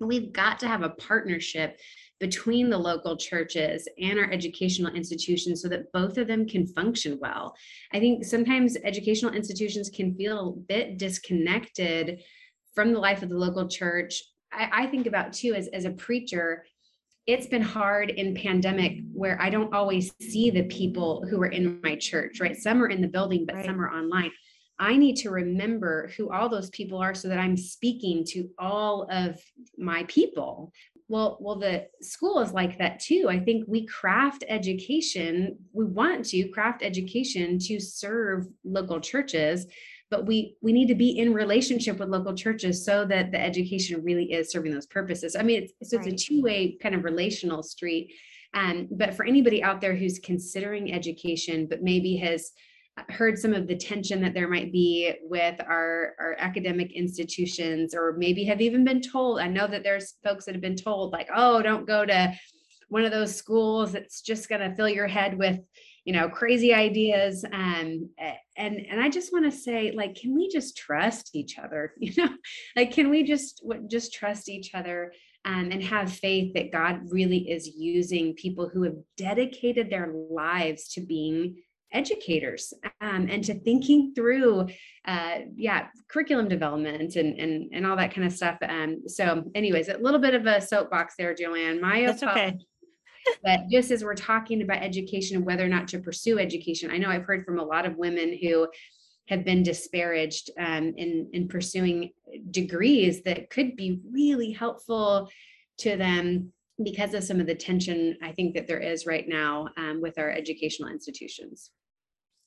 we've 0.00 0.32
got 0.32 0.58
to 0.58 0.68
have 0.68 0.82
a 0.82 0.90
partnership 0.90 1.78
between 2.20 2.70
the 2.70 2.78
local 2.78 3.16
churches 3.16 3.88
and 4.00 4.18
our 4.18 4.30
educational 4.30 4.94
institutions 4.94 5.60
so 5.60 5.68
that 5.68 5.90
both 5.92 6.18
of 6.18 6.26
them 6.26 6.46
can 6.46 6.66
function 6.66 7.18
well. 7.20 7.54
I 7.92 8.00
think 8.00 8.24
sometimes 8.24 8.76
educational 8.84 9.34
institutions 9.34 9.90
can 9.90 10.14
feel 10.14 10.48
a 10.48 10.60
bit 10.60 10.98
disconnected 10.98 12.22
from 12.74 12.92
the 12.92 12.98
life 12.98 13.22
of 13.22 13.28
the 13.28 13.38
local 13.38 13.68
church 13.68 14.22
I, 14.56 14.68
I 14.72 14.86
think 14.86 15.06
about 15.06 15.32
too 15.32 15.54
as, 15.54 15.68
as 15.68 15.84
a 15.84 15.90
preacher, 15.90 16.64
it's 17.26 17.46
been 17.46 17.62
hard 17.62 18.10
in 18.10 18.34
pandemic 18.34 19.00
where 19.12 19.40
I 19.40 19.50
don't 19.50 19.74
always 19.74 20.12
see 20.20 20.50
the 20.50 20.62
people 20.64 21.26
who 21.28 21.40
are 21.42 21.48
in 21.48 21.80
my 21.82 21.96
church, 21.96 22.40
right? 22.40 22.56
Some 22.56 22.82
are 22.82 22.88
in 22.88 23.00
the 23.00 23.08
building, 23.08 23.44
but 23.44 23.56
right. 23.56 23.64
some 23.64 23.80
are 23.80 23.90
online. 23.90 24.30
I 24.78 24.96
need 24.96 25.16
to 25.18 25.30
remember 25.30 26.10
who 26.16 26.30
all 26.30 26.48
those 26.48 26.70
people 26.70 26.98
are 26.98 27.14
so 27.14 27.28
that 27.28 27.38
I'm 27.38 27.56
speaking 27.56 28.24
to 28.28 28.48
all 28.58 29.08
of 29.10 29.40
my 29.78 30.04
people. 30.04 30.72
Well, 31.08 31.38
well, 31.40 31.56
the 31.58 31.86
school 32.02 32.40
is 32.40 32.52
like 32.52 32.78
that 32.78 33.00
too. 33.00 33.26
I 33.28 33.38
think 33.40 33.64
we 33.66 33.86
craft 33.86 34.44
education, 34.48 35.56
we 35.72 35.84
want 35.84 36.26
to 36.26 36.48
craft 36.48 36.82
education 36.82 37.58
to 37.60 37.80
serve 37.80 38.46
local 38.64 39.00
churches 39.00 39.66
but 40.10 40.26
we 40.26 40.56
we 40.62 40.72
need 40.72 40.88
to 40.88 40.94
be 40.94 41.18
in 41.18 41.34
relationship 41.34 41.98
with 41.98 42.08
local 42.08 42.34
churches 42.34 42.84
so 42.84 43.04
that 43.04 43.32
the 43.32 43.40
education 43.40 44.02
really 44.04 44.32
is 44.32 44.50
serving 44.50 44.72
those 44.72 44.86
purposes 44.86 45.36
i 45.36 45.42
mean 45.42 45.62
it's, 45.62 45.90
so 45.90 45.96
it's 45.96 46.06
right. 46.06 46.14
a 46.14 46.16
two-way 46.16 46.76
kind 46.82 46.94
of 46.94 47.04
relational 47.04 47.62
street 47.62 48.12
um, 48.54 48.88
but 48.92 49.14
for 49.14 49.26
anybody 49.26 49.62
out 49.62 49.80
there 49.80 49.94
who's 49.94 50.18
considering 50.18 50.92
education 50.92 51.66
but 51.68 51.82
maybe 51.82 52.16
has 52.16 52.52
heard 53.10 53.38
some 53.38 53.52
of 53.52 53.66
the 53.66 53.76
tension 53.76 54.22
that 54.22 54.32
there 54.32 54.48
might 54.48 54.72
be 54.72 55.12
with 55.22 55.60
our, 55.60 56.14
our 56.18 56.34
academic 56.38 56.92
institutions 56.92 57.94
or 57.94 58.14
maybe 58.16 58.42
have 58.44 58.60
even 58.60 58.84
been 58.84 59.02
told 59.02 59.38
i 59.40 59.46
know 59.46 59.66
that 59.66 59.82
there's 59.82 60.14
folks 60.24 60.44
that 60.44 60.54
have 60.54 60.62
been 60.62 60.76
told 60.76 61.12
like 61.12 61.28
oh 61.34 61.60
don't 61.62 61.86
go 61.86 62.06
to 62.06 62.32
one 62.88 63.04
of 63.04 63.10
those 63.10 63.34
schools 63.34 63.92
that's 63.92 64.22
just 64.22 64.48
going 64.48 64.60
to 64.60 64.74
fill 64.76 64.88
your 64.88 65.08
head 65.08 65.36
with 65.36 65.58
you 66.06 66.12
know 66.12 66.28
crazy 66.28 66.72
ideas 66.72 67.44
um, 67.52 68.08
and 68.56 68.76
and 68.88 69.00
i 69.00 69.10
just 69.10 69.32
want 69.32 69.44
to 69.44 69.50
say 69.50 69.92
like 69.94 70.14
can 70.14 70.34
we 70.34 70.48
just 70.48 70.76
trust 70.76 71.34
each 71.34 71.58
other? 71.58 71.92
You 72.00 72.12
know 72.16 72.32
like 72.76 72.92
can 72.92 73.10
we 73.10 73.24
just 73.24 73.62
just 73.90 74.14
trust 74.14 74.48
each 74.48 74.74
other 74.74 75.12
um, 75.44 75.70
and 75.72 75.82
have 75.82 76.12
faith 76.12 76.54
that 76.54 76.72
god 76.72 77.00
really 77.10 77.50
is 77.50 77.68
using 77.76 78.34
people 78.34 78.68
who 78.68 78.84
have 78.84 78.94
dedicated 79.16 79.90
their 79.90 80.12
lives 80.30 80.88
to 80.94 81.00
being 81.00 81.56
educators 81.92 82.72
um, 83.00 83.26
and 83.28 83.42
to 83.44 83.54
thinking 83.54 84.12
through 84.14 84.68
uh, 85.06 85.38
yeah 85.56 85.88
curriculum 86.08 86.46
development 86.46 87.16
and, 87.16 87.38
and 87.40 87.72
and 87.72 87.84
all 87.84 87.96
that 87.96 88.14
kind 88.14 88.26
of 88.26 88.32
stuff 88.32 88.58
um, 88.68 89.02
so 89.08 89.42
anyways 89.56 89.88
a 89.88 89.98
little 89.98 90.20
bit 90.20 90.34
of 90.34 90.46
a 90.46 90.60
soapbox 90.60 91.14
there 91.18 91.34
JoAnn. 91.34 91.80
My 91.80 92.06
That's 92.06 92.22
okay 92.22 92.58
but 93.42 93.68
just 93.70 93.90
as 93.90 94.04
we're 94.04 94.14
talking 94.14 94.62
about 94.62 94.82
education 94.82 95.36
and 95.36 95.46
whether 95.46 95.64
or 95.64 95.68
not 95.68 95.88
to 95.88 95.98
pursue 95.98 96.38
education, 96.38 96.90
I 96.90 96.98
know 96.98 97.08
I've 97.08 97.24
heard 97.24 97.44
from 97.44 97.58
a 97.58 97.64
lot 97.64 97.86
of 97.86 97.96
women 97.96 98.38
who 98.40 98.68
have 99.28 99.44
been 99.44 99.62
disparaged 99.62 100.50
um, 100.58 100.94
in 100.96 101.28
in 101.32 101.48
pursuing 101.48 102.12
degrees 102.50 103.22
that 103.22 103.50
could 103.50 103.76
be 103.76 104.00
really 104.10 104.52
helpful 104.52 105.28
to 105.78 105.96
them 105.96 106.52
because 106.82 107.14
of 107.14 107.24
some 107.24 107.40
of 107.40 107.46
the 107.46 107.54
tension 107.54 108.16
I 108.22 108.32
think 108.32 108.54
that 108.54 108.66
there 108.66 108.78
is 108.78 109.06
right 109.06 109.26
now 109.26 109.68
um, 109.76 110.00
with 110.00 110.18
our 110.18 110.30
educational 110.30 110.90
institutions. 110.90 111.70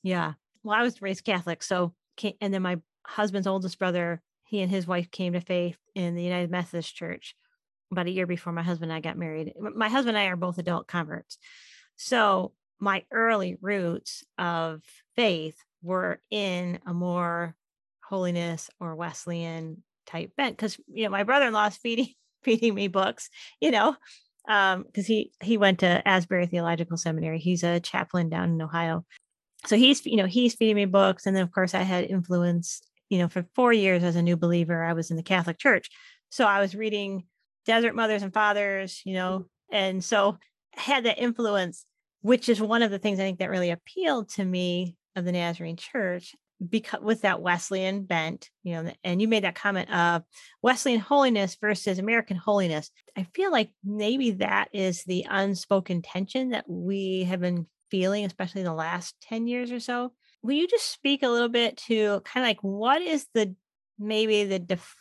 Yeah. 0.02 0.34
Well, 0.62 0.78
I 0.78 0.82
was 0.82 1.02
raised 1.02 1.24
Catholic, 1.24 1.62
so 1.62 1.94
and 2.40 2.52
then 2.52 2.62
my 2.62 2.78
husband's 3.06 3.46
oldest 3.46 3.78
brother, 3.78 4.22
he 4.44 4.60
and 4.60 4.70
his 4.70 4.86
wife 4.86 5.10
came 5.10 5.32
to 5.32 5.40
faith 5.40 5.78
in 5.94 6.14
the 6.14 6.22
United 6.22 6.50
Methodist 6.50 6.94
Church 6.94 7.34
about 7.90 8.06
a 8.06 8.10
year 8.10 8.26
before 8.26 8.52
my 8.52 8.62
husband 8.62 8.90
and 8.90 8.96
I 8.96 9.00
got 9.00 9.18
married. 9.18 9.52
My 9.58 9.88
husband 9.88 10.16
and 10.16 10.24
I 10.24 10.30
are 10.30 10.36
both 10.36 10.58
adult 10.58 10.86
converts. 10.86 11.38
So 11.96 12.52
my 12.78 13.04
early 13.12 13.56
roots 13.60 14.24
of 14.38 14.82
faith 15.16 15.56
were 15.82 16.20
in 16.30 16.78
a 16.86 16.94
more 16.94 17.54
holiness 18.04 18.70
or 18.80 18.94
Wesleyan 18.94 19.82
type 20.06 20.32
bent 20.36 20.56
because 20.56 20.78
you 20.92 21.04
know 21.04 21.10
my 21.10 21.22
brother-in-law 21.22 21.66
is 21.66 21.76
feeding 21.76 22.08
feeding 22.42 22.74
me 22.74 22.88
books, 22.88 23.28
you 23.60 23.70
know, 23.70 23.96
um 24.48 24.82
because 24.82 25.06
he 25.06 25.32
he 25.42 25.56
went 25.56 25.80
to 25.80 26.08
asbury 26.08 26.46
theological 26.46 26.96
seminary 26.96 27.38
he's 27.38 27.62
a 27.62 27.80
chaplain 27.80 28.28
down 28.28 28.50
in 28.50 28.62
ohio 28.62 29.04
so 29.66 29.76
he's 29.76 30.04
you 30.06 30.16
know 30.16 30.26
he's 30.26 30.54
feeding 30.54 30.76
me 30.76 30.86
books 30.86 31.26
and 31.26 31.36
then 31.36 31.42
of 31.42 31.52
course 31.52 31.74
i 31.74 31.82
had 31.82 32.04
influence 32.04 32.80
you 33.10 33.18
know 33.18 33.28
for 33.28 33.44
four 33.54 33.72
years 33.72 34.02
as 34.02 34.16
a 34.16 34.22
new 34.22 34.36
believer 34.36 34.82
i 34.82 34.92
was 34.92 35.10
in 35.10 35.16
the 35.16 35.22
catholic 35.22 35.58
church 35.58 35.90
so 36.30 36.44
i 36.46 36.60
was 36.60 36.74
reading 36.74 37.24
desert 37.66 37.94
mothers 37.94 38.22
and 38.22 38.32
fathers 38.34 39.02
you 39.04 39.14
know 39.14 39.44
and 39.70 40.02
so 40.02 40.38
had 40.74 41.04
that 41.04 41.18
influence 41.18 41.84
which 42.22 42.48
is 42.48 42.60
one 42.60 42.82
of 42.82 42.90
the 42.90 42.98
things 42.98 43.18
i 43.18 43.22
think 43.22 43.38
that 43.38 43.50
really 43.50 43.70
appealed 43.70 44.28
to 44.28 44.44
me 44.44 44.96
of 45.16 45.24
the 45.24 45.32
nazarene 45.32 45.76
church 45.76 46.34
because 46.68 47.00
with 47.00 47.22
that 47.22 47.40
Wesleyan 47.40 48.04
bent, 48.04 48.50
you 48.62 48.74
know, 48.74 48.92
and 49.02 49.20
you 49.20 49.28
made 49.28 49.44
that 49.44 49.54
comment 49.54 49.90
of 49.90 50.22
Wesleyan 50.62 51.00
holiness 51.00 51.56
versus 51.60 51.98
American 51.98 52.36
holiness. 52.36 52.90
I 53.16 53.26
feel 53.34 53.50
like 53.50 53.70
maybe 53.82 54.32
that 54.32 54.68
is 54.72 55.04
the 55.04 55.26
unspoken 55.28 56.02
tension 56.02 56.50
that 56.50 56.68
we 56.68 57.24
have 57.24 57.40
been 57.40 57.66
feeling, 57.90 58.24
especially 58.24 58.60
in 58.60 58.66
the 58.66 58.74
last 58.74 59.14
10 59.22 59.46
years 59.46 59.72
or 59.72 59.80
so. 59.80 60.12
Will 60.42 60.54
you 60.54 60.68
just 60.68 60.90
speak 60.90 61.22
a 61.22 61.28
little 61.28 61.48
bit 61.48 61.78
to 61.88 62.20
kind 62.24 62.44
of 62.44 62.48
like 62.48 62.60
what 62.62 63.00
is 63.02 63.26
the 63.34 63.54
maybe 63.98 64.44
the 64.44 64.58
def- 64.58 64.96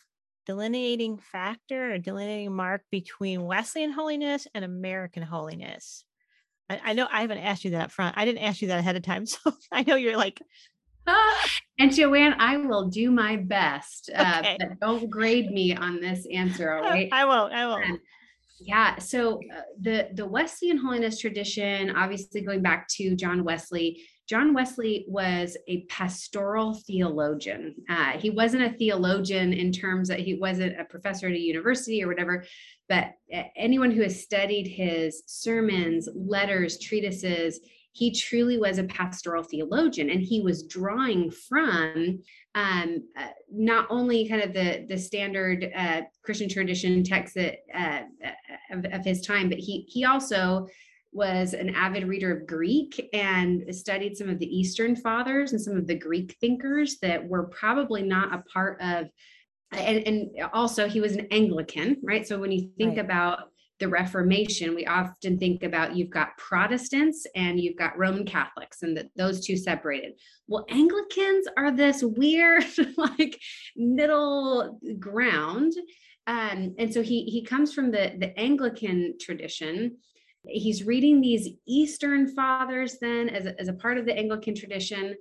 delineating 0.49 1.19
factor 1.19 1.93
or 1.93 1.99
delineating 1.99 2.55
mark 2.55 2.81
between 2.89 3.43
Wesleyan 3.43 3.91
holiness 3.91 4.47
and 4.55 4.65
American 4.65 5.21
holiness? 5.21 6.03
I, 6.67 6.81
I 6.85 6.93
know 6.93 7.07
I 7.11 7.21
haven't 7.21 7.37
asked 7.37 7.63
you 7.65 7.71
that 7.71 7.85
up 7.85 7.91
front. 7.91 8.17
I 8.17 8.25
didn't 8.25 8.43
ask 8.43 8.59
you 8.59 8.69
that 8.69 8.79
ahead 8.79 8.95
of 8.95 9.03
time. 9.03 9.25
So 9.27 9.53
I 9.71 9.83
know 9.83 9.95
you're 9.95 10.17
like 10.17 10.41
and 11.79 11.91
JoAnn, 11.91 12.35
I 12.39 12.57
will 12.57 12.87
do 12.87 13.11
my 13.11 13.35
best, 13.35 14.09
uh, 14.15 14.37
okay. 14.39 14.57
but 14.59 14.79
don't 14.79 15.07
grade 15.07 15.51
me 15.51 15.75
on 15.75 15.99
this 16.01 16.25
answer. 16.33 16.73
All 16.73 16.81
right. 16.81 17.09
I 17.11 17.25
won't. 17.25 17.53
I 17.53 17.67
won't. 17.67 17.85
Um, 17.85 17.99
yeah. 18.59 18.97
So 18.97 19.39
uh, 19.55 19.61
the 19.79 20.09
the 20.15 20.25
Wesleyan 20.25 20.77
holiness 20.77 21.19
tradition, 21.19 21.95
obviously 21.95 22.41
going 22.41 22.63
back 22.63 22.87
to 22.95 23.15
John 23.15 23.43
Wesley. 23.43 24.01
John 24.29 24.53
Wesley 24.53 25.05
was 25.07 25.57
a 25.67 25.85
pastoral 25.85 26.75
theologian. 26.75 27.73
Uh, 27.89 28.11
he 28.11 28.29
wasn't 28.29 28.61
a 28.61 28.77
theologian 28.77 29.53
in 29.53 29.71
terms 29.71 30.07
that 30.09 30.19
he 30.19 30.35
wasn't 30.35 30.79
a 30.79 30.85
professor 30.85 31.25
at 31.27 31.33
a 31.33 31.39
university 31.39 32.03
or 32.03 32.07
whatever, 32.07 32.45
but 32.87 33.13
anyone 33.57 33.89
who 33.89 34.03
has 34.03 34.21
studied 34.21 34.67
his 34.67 35.23
sermons, 35.25 36.07
letters, 36.13 36.77
treatises, 36.77 37.59
he 37.93 38.11
truly 38.11 38.59
was 38.59 38.77
a 38.77 38.83
pastoral 38.83 39.41
theologian 39.41 40.11
and 40.11 40.21
he 40.21 40.41
was 40.41 40.67
drawing 40.67 41.31
from 41.31 42.19
um, 42.53 43.03
uh, 43.17 43.27
not 43.51 43.87
only 43.89 44.29
kind 44.29 44.43
of 44.43 44.53
the 44.53 44.85
the 44.87 44.97
standard 44.97 45.71
uh, 45.75 46.01
Christian 46.23 46.47
tradition 46.47 47.03
texts 47.03 47.35
uh, 47.35 48.01
of, 48.71 48.85
of, 48.91 49.03
his 49.03 49.25
time, 49.25 49.49
but 49.49 49.57
he 49.57 49.85
he 49.89 50.05
also 50.05 50.67
was 51.11 51.53
an 51.53 51.69
avid 51.75 52.07
reader 52.07 52.35
of 52.35 52.47
Greek 52.47 53.09
and 53.13 53.63
studied 53.75 54.15
some 54.15 54.29
of 54.29 54.39
the 54.39 54.57
Eastern 54.57 54.95
fathers 54.95 55.51
and 55.51 55.61
some 55.61 55.75
of 55.75 55.87
the 55.87 55.95
Greek 55.95 56.37
thinkers 56.39 56.97
that 57.01 57.27
were 57.27 57.47
probably 57.47 58.03
not 58.03 58.33
a 58.33 58.43
part 58.51 58.79
of. 58.81 59.07
And, 59.71 60.07
and 60.07 60.29
also 60.53 60.87
he 60.87 61.01
was 61.01 61.13
an 61.13 61.27
Anglican, 61.31 61.97
right? 62.03 62.27
So 62.27 62.39
when 62.39 62.51
you 62.51 62.71
think 62.77 62.97
right. 62.97 63.05
about 63.05 63.49
the 63.79 63.87
Reformation, 63.87 64.75
we 64.75 64.85
often 64.85 65.39
think 65.39 65.63
about 65.63 65.95
you've 65.95 66.09
got 66.09 66.37
Protestants 66.37 67.25
and 67.35 67.59
you've 67.59 67.77
got 67.77 67.97
Roman 67.97 68.25
Catholics, 68.25 68.81
and 68.81 68.95
that 68.97 69.07
those 69.15 69.45
two 69.45 69.55
separated. 69.55 70.13
Well, 70.47 70.65
Anglicans 70.69 71.47
are 71.57 71.71
this 71.71 72.03
weird, 72.03 72.65
like 72.97 73.39
middle 73.77 74.79
ground. 74.99 75.73
Um, 76.27 76.75
and 76.77 76.93
so 76.93 77.01
he 77.01 77.23
he 77.23 77.43
comes 77.43 77.73
from 77.73 77.91
the 77.91 78.13
the 78.19 78.37
Anglican 78.37 79.15
tradition. 79.19 79.97
He's 80.47 80.85
reading 80.85 81.21
these 81.21 81.49
Eastern 81.67 82.33
fathers 82.33 82.97
then 83.01 83.29
as 83.29 83.45
a, 83.45 83.59
as 83.59 83.67
a 83.67 83.73
part 83.73 83.97
of 83.97 84.05
the 84.05 84.17
Anglican 84.17 84.55
tradition, 84.55 85.15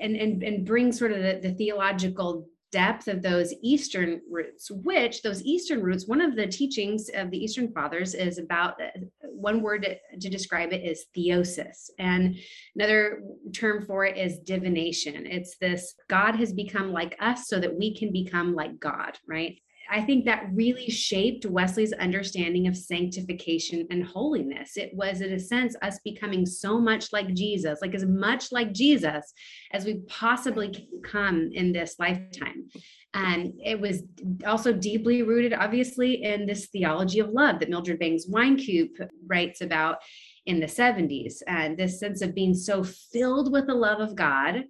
and 0.00 0.16
and 0.16 0.42
and 0.42 0.66
brings 0.66 0.98
sort 0.98 1.12
of 1.12 1.22
the, 1.22 1.40
the 1.42 1.54
theological 1.54 2.46
depth 2.72 3.06
of 3.06 3.22
those 3.22 3.54
Eastern 3.62 4.20
roots, 4.30 4.70
which 4.70 5.22
those 5.22 5.44
Eastern 5.44 5.82
roots, 5.82 6.08
one 6.08 6.22
of 6.22 6.34
the 6.34 6.46
teachings 6.46 7.10
of 7.14 7.30
the 7.30 7.36
Eastern 7.36 7.70
Fathers 7.70 8.14
is 8.14 8.38
about 8.38 8.80
uh, 8.80 8.88
one 9.22 9.60
word 9.60 9.86
to 10.18 10.28
describe 10.30 10.72
it 10.72 10.82
is 10.82 11.04
theosis. 11.16 11.90
And 11.98 12.36
another 12.74 13.22
term 13.52 13.84
for 13.84 14.06
it 14.06 14.16
is 14.16 14.40
divinization. 14.40 15.26
It's 15.30 15.56
this 15.58 15.94
God 16.08 16.34
has 16.36 16.52
become 16.52 16.92
like 16.92 17.14
us 17.20 17.46
so 17.46 17.60
that 17.60 17.76
we 17.76 17.94
can 17.94 18.10
become 18.10 18.54
like 18.54 18.80
God, 18.80 19.18
right? 19.28 19.58
I 19.92 20.00
think 20.00 20.24
that 20.24 20.48
really 20.54 20.88
shaped 20.88 21.44
Wesley's 21.44 21.92
understanding 21.92 22.66
of 22.66 22.76
sanctification 22.76 23.86
and 23.90 24.02
holiness. 24.02 24.78
It 24.78 24.90
was, 24.94 25.20
in 25.20 25.34
a 25.34 25.38
sense, 25.38 25.76
us 25.82 26.00
becoming 26.02 26.46
so 26.46 26.80
much 26.80 27.12
like 27.12 27.34
Jesus, 27.34 27.80
like 27.82 27.94
as 27.94 28.06
much 28.06 28.50
like 28.52 28.72
Jesus 28.72 29.34
as 29.70 29.84
we 29.84 30.00
possibly 30.08 30.70
can 30.70 31.02
come 31.04 31.50
in 31.52 31.72
this 31.72 31.96
lifetime. 31.98 32.68
And 33.12 33.52
it 33.62 33.78
was 33.78 34.02
also 34.46 34.72
deeply 34.72 35.22
rooted, 35.22 35.52
obviously, 35.52 36.22
in 36.22 36.46
this 36.46 36.68
theology 36.68 37.18
of 37.18 37.28
love 37.28 37.60
that 37.60 37.68
Mildred 37.68 37.98
Bangs 37.98 38.26
Wynkoop 38.26 39.06
writes 39.26 39.60
about 39.60 39.98
in 40.46 40.58
the 40.58 40.66
70s. 40.66 41.42
And 41.46 41.76
this 41.76 42.00
sense 42.00 42.22
of 42.22 42.34
being 42.34 42.54
so 42.54 42.82
filled 42.82 43.52
with 43.52 43.66
the 43.66 43.74
love 43.74 44.00
of 44.00 44.16
God 44.16 44.64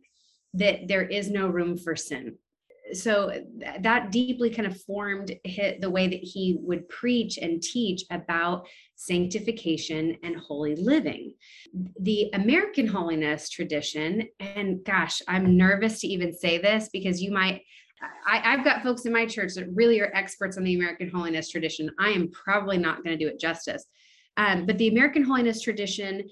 that 0.54 0.88
there 0.88 1.06
is 1.06 1.30
no 1.30 1.46
room 1.46 1.78
for 1.78 1.94
sin 1.94 2.38
so 2.92 3.32
that 3.80 4.10
deeply 4.10 4.50
kind 4.50 4.66
of 4.66 4.80
formed 4.82 5.32
the 5.44 5.90
way 5.90 6.08
that 6.08 6.20
he 6.22 6.58
would 6.60 6.88
preach 6.88 7.38
and 7.38 7.62
teach 7.62 8.02
about 8.10 8.66
sanctification 8.96 10.16
and 10.22 10.36
holy 10.36 10.76
living. 10.76 11.34
The 12.00 12.30
American 12.34 12.86
holiness 12.86 13.48
tradition, 13.48 14.28
and 14.40 14.84
gosh, 14.84 15.20
I'm 15.28 15.56
nervous 15.56 16.00
to 16.00 16.06
even 16.08 16.32
say 16.32 16.58
this 16.58 16.88
because 16.92 17.20
you 17.20 17.32
might. 17.32 17.62
I, 18.26 18.38
have 18.38 18.64
got 18.64 18.82
folks 18.82 19.04
in 19.04 19.12
my 19.12 19.26
church 19.26 19.54
that 19.54 19.72
really 19.72 20.00
are 20.00 20.10
experts 20.12 20.56
on 20.56 20.64
the 20.64 20.74
American 20.74 21.08
holiness 21.08 21.48
tradition. 21.48 21.88
I 22.00 22.08
am 22.08 22.32
probably 22.32 22.76
not 22.76 23.04
going 23.04 23.16
to 23.16 23.24
do 23.24 23.30
it 23.30 23.38
justice. 23.38 23.84
Um, 24.36 24.66
but 24.66 24.76
the 24.78 24.88
American 24.88 25.22
holiness 25.22 25.60
tradition 25.60 26.24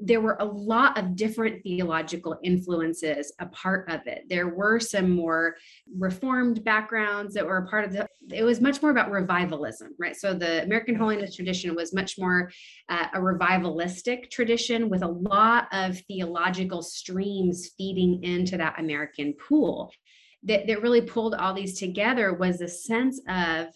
there 0.00 0.20
were 0.20 0.36
a 0.40 0.44
lot 0.44 0.98
of 0.98 1.16
different 1.16 1.62
theological 1.62 2.38
influences 2.42 3.32
a 3.40 3.46
part 3.46 3.90
of 3.90 4.06
it. 4.06 4.24
There 4.28 4.48
were 4.48 4.78
some 4.78 5.10
more 5.10 5.56
reformed 5.96 6.64
backgrounds 6.64 7.34
that 7.34 7.46
were 7.46 7.58
a 7.58 7.66
part 7.66 7.84
of 7.84 7.92
the, 7.92 8.06
it 8.32 8.44
was 8.44 8.60
much 8.60 8.80
more 8.80 8.90
about 8.90 9.10
revivalism, 9.10 9.94
right? 9.98 10.16
So 10.16 10.34
the 10.34 10.62
American 10.62 10.94
Holiness 10.94 11.34
tradition 11.34 11.74
was 11.74 11.94
much 11.94 12.18
more 12.18 12.50
uh, 12.88 13.06
a 13.14 13.18
revivalistic 13.18 14.30
tradition 14.30 14.88
with 14.88 15.02
a 15.02 15.08
lot 15.08 15.68
of 15.72 15.98
theological 16.06 16.82
streams 16.82 17.70
feeding 17.76 18.22
into 18.22 18.56
that 18.56 18.78
American 18.78 19.34
pool. 19.34 19.92
That, 20.44 20.66
that 20.66 20.82
really 20.82 21.02
pulled 21.02 21.34
all 21.34 21.54
these 21.54 21.78
together 21.78 22.34
was 22.34 22.60
a 22.60 22.66
sense 22.66 23.20
of 23.28 23.68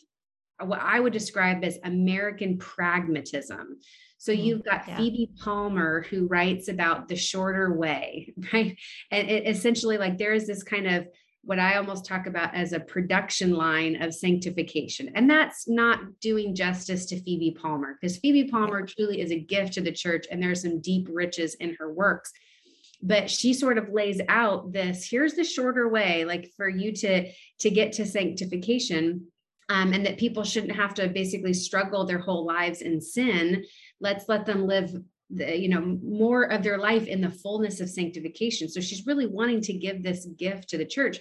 what 0.65 0.81
I 0.81 0.99
would 0.99 1.13
describe 1.13 1.65
as 1.65 1.79
American 1.85 2.59
pragmatism. 2.59 3.79
So 4.19 4.33
mm, 4.33 4.43
you've 4.43 4.65
got 4.65 4.87
yeah. 4.87 4.97
Phoebe 4.97 5.31
Palmer 5.39 6.03
who 6.11 6.27
writes 6.27 6.69
about 6.69 7.09
the 7.09 7.17
shorter 7.17 7.73
way, 7.73 8.35
right? 8.53 8.77
And 9.11 9.31
it 9.31 9.47
essentially 9.49 9.99
like 9.99 10.19
there 10.19 10.33
is 10.35 10.47
this 10.47 10.63
kind 10.63 10.87
of 10.87 11.07
what 11.47 11.61
I 11.61 11.77
almost 11.77 12.05
talk 12.05 12.27
about 12.27 12.55
as 12.57 12.73
a 12.73 12.81
production 12.81 13.55
line 13.55 14.03
of 14.03 14.13
sanctification. 14.13 15.13
And 15.15 15.31
that's 15.31 15.69
not 15.69 16.01
doing 16.21 16.57
justice 16.57 17.07
to 17.07 17.23
Phoebe 17.23 17.57
Palmer 17.61 17.97
because 18.01 18.17
Phoebe 18.17 18.51
Palmer 18.51 18.85
truly 18.85 19.21
is 19.21 19.31
a 19.31 19.39
gift 19.39 19.75
to 19.75 19.81
the 19.81 19.93
church 19.93 20.27
and 20.29 20.43
there's 20.43 20.63
some 20.63 20.81
deep 20.81 21.07
riches 21.11 21.55
in 21.55 21.77
her 21.79 21.93
works. 21.93 22.33
But 23.01 23.31
she 23.31 23.55
sort 23.55 23.79
of 23.79 23.91
lays 23.91 24.21
out 24.29 24.73
this 24.73 25.09
here's 25.09 25.35
the 25.35 25.45
shorter 25.45 25.89
way 25.89 26.25
like 26.25 26.51
for 26.57 26.69
you 26.69 26.93
to 26.93 27.31
to 27.61 27.71
get 27.71 27.93
to 27.93 28.07
sanctification 28.07 29.29
um, 29.69 29.93
and 29.93 30.05
that 30.07 30.19
people 30.19 30.45
shouldn't 30.45 30.75
have 30.75 30.95
to 30.95 31.09
basically 31.09 31.53
struggle 31.53 32.05
their 32.05 32.19
whole 32.19 32.45
lives 32.45 32.83
in 32.83 33.01
sin 33.01 33.65
let's 34.01 34.29
let 34.29 34.47
them 34.47 34.67
live 34.67 34.95
the, 35.31 35.59
you 35.59 35.69
know 35.69 35.99
more 36.03 36.45
of 36.45 36.63
their 36.63 36.79
life 36.79 37.07
in 37.07 37.21
the 37.21 37.31
fullness 37.31 37.81
of 37.81 37.91
sanctification. 37.91 38.69
So 38.69 38.81
she's 38.81 39.07
really 39.07 39.27
wanting 39.27 39.61
to 39.63 39.73
give 39.73 40.03
this 40.03 40.27
gift 40.27 40.69
to 40.71 40.79
the 40.79 40.85
church 40.85 41.19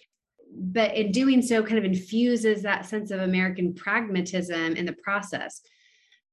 but 0.57 0.95
in 0.95 1.11
doing 1.11 1.41
so 1.41 1.63
kind 1.63 1.78
of 1.78 1.84
infuses 1.84 2.61
that 2.61 2.86
sense 2.86 3.11
of 3.11 3.19
american 3.19 3.73
pragmatism 3.73 4.76
in 4.76 4.86
the 4.86 4.93
process. 4.93 5.61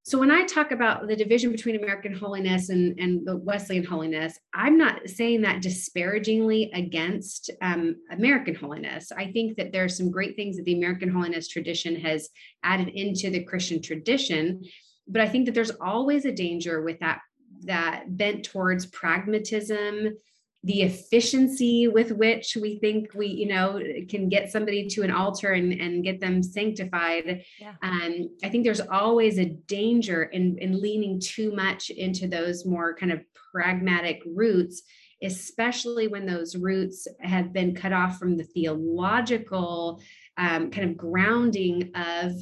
So 0.05 0.19
when 0.19 0.31
i 0.31 0.45
talk 0.45 0.73
about 0.73 1.07
the 1.07 1.17
division 1.17 1.53
between 1.53 1.77
american 1.77 2.15
holiness 2.15 2.69
and, 2.69 2.99
and 2.99 3.27
the 3.27 3.37
wesleyan 3.37 3.85
holiness 3.85 4.39
i'm 4.55 4.77
not 4.77 5.09
saying 5.09 5.43
that 5.43 5.63
disparagingly 5.63 6.71
against 6.75 7.51
um, 7.61 7.97
american 8.11 8.55
holiness. 8.55 9.13
I 9.17 9.33
think 9.33 9.57
that 9.57 9.73
there 9.73 9.85
are 9.85 9.89
some 9.89 10.11
great 10.11 10.37
things 10.37 10.57
that 10.57 10.65
the 10.65 10.77
american 10.77 11.09
holiness 11.09 11.49
tradition 11.49 11.97
has 12.01 12.29
added 12.63 12.89
into 12.89 13.31
the 13.31 13.45
christian 13.45 13.81
tradition 13.81 14.63
but 15.07 15.21
i 15.21 15.29
think 15.29 15.47
that 15.47 15.55
there's 15.55 15.71
always 15.81 16.25
a 16.25 16.33
danger 16.33 16.83
with 16.83 16.99
that 17.01 17.21
that 17.65 18.05
bent 18.17 18.45
towards 18.45 18.87
pragmatism 18.87 20.17
the 20.65 20.83
efficiency 20.83 21.89
with 21.89 22.13
which 22.13 22.57
we 22.61 22.79
think 22.79 23.13
we 23.15 23.27
you 23.27 23.47
know 23.47 23.81
can 24.09 24.29
get 24.29 24.51
somebody 24.51 24.87
to 24.87 25.03
an 25.03 25.11
altar 25.11 25.53
and, 25.53 25.73
and 25.73 26.05
get 26.05 26.21
them 26.21 26.43
sanctified 26.43 27.45
yeah. 27.59 27.75
um, 27.83 28.29
i 28.45 28.49
think 28.49 28.65
there's 28.65 28.81
always 28.81 29.39
a 29.39 29.57
danger 29.67 30.25
in, 30.25 30.57
in 30.59 30.81
leaning 30.81 31.21
too 31.21 31.53
much 31.53 31.91
into 31.91 32.29
those 32.29 32.65
more 32.65 32.95
kind 32.95 33.13
of 33.13 33.21
pragmatic 33.53 34.23
roots 34.25 34.83
especially 35.25 36.09
when 36.09 36.27
those 36.27 36.57
roots 36.57 37.07
have 37.21 37.53
been 37.53 37.75
cut 37.75 37.93
off 37.93 38.19
from 38.19 38.37
the 38.37 38.45
theological 38.45 40.01
um, 40.37 40.71
kind 40.71 40.91
of 40.91 40.97
grounding 40.97 41.91
of 41.95 42.33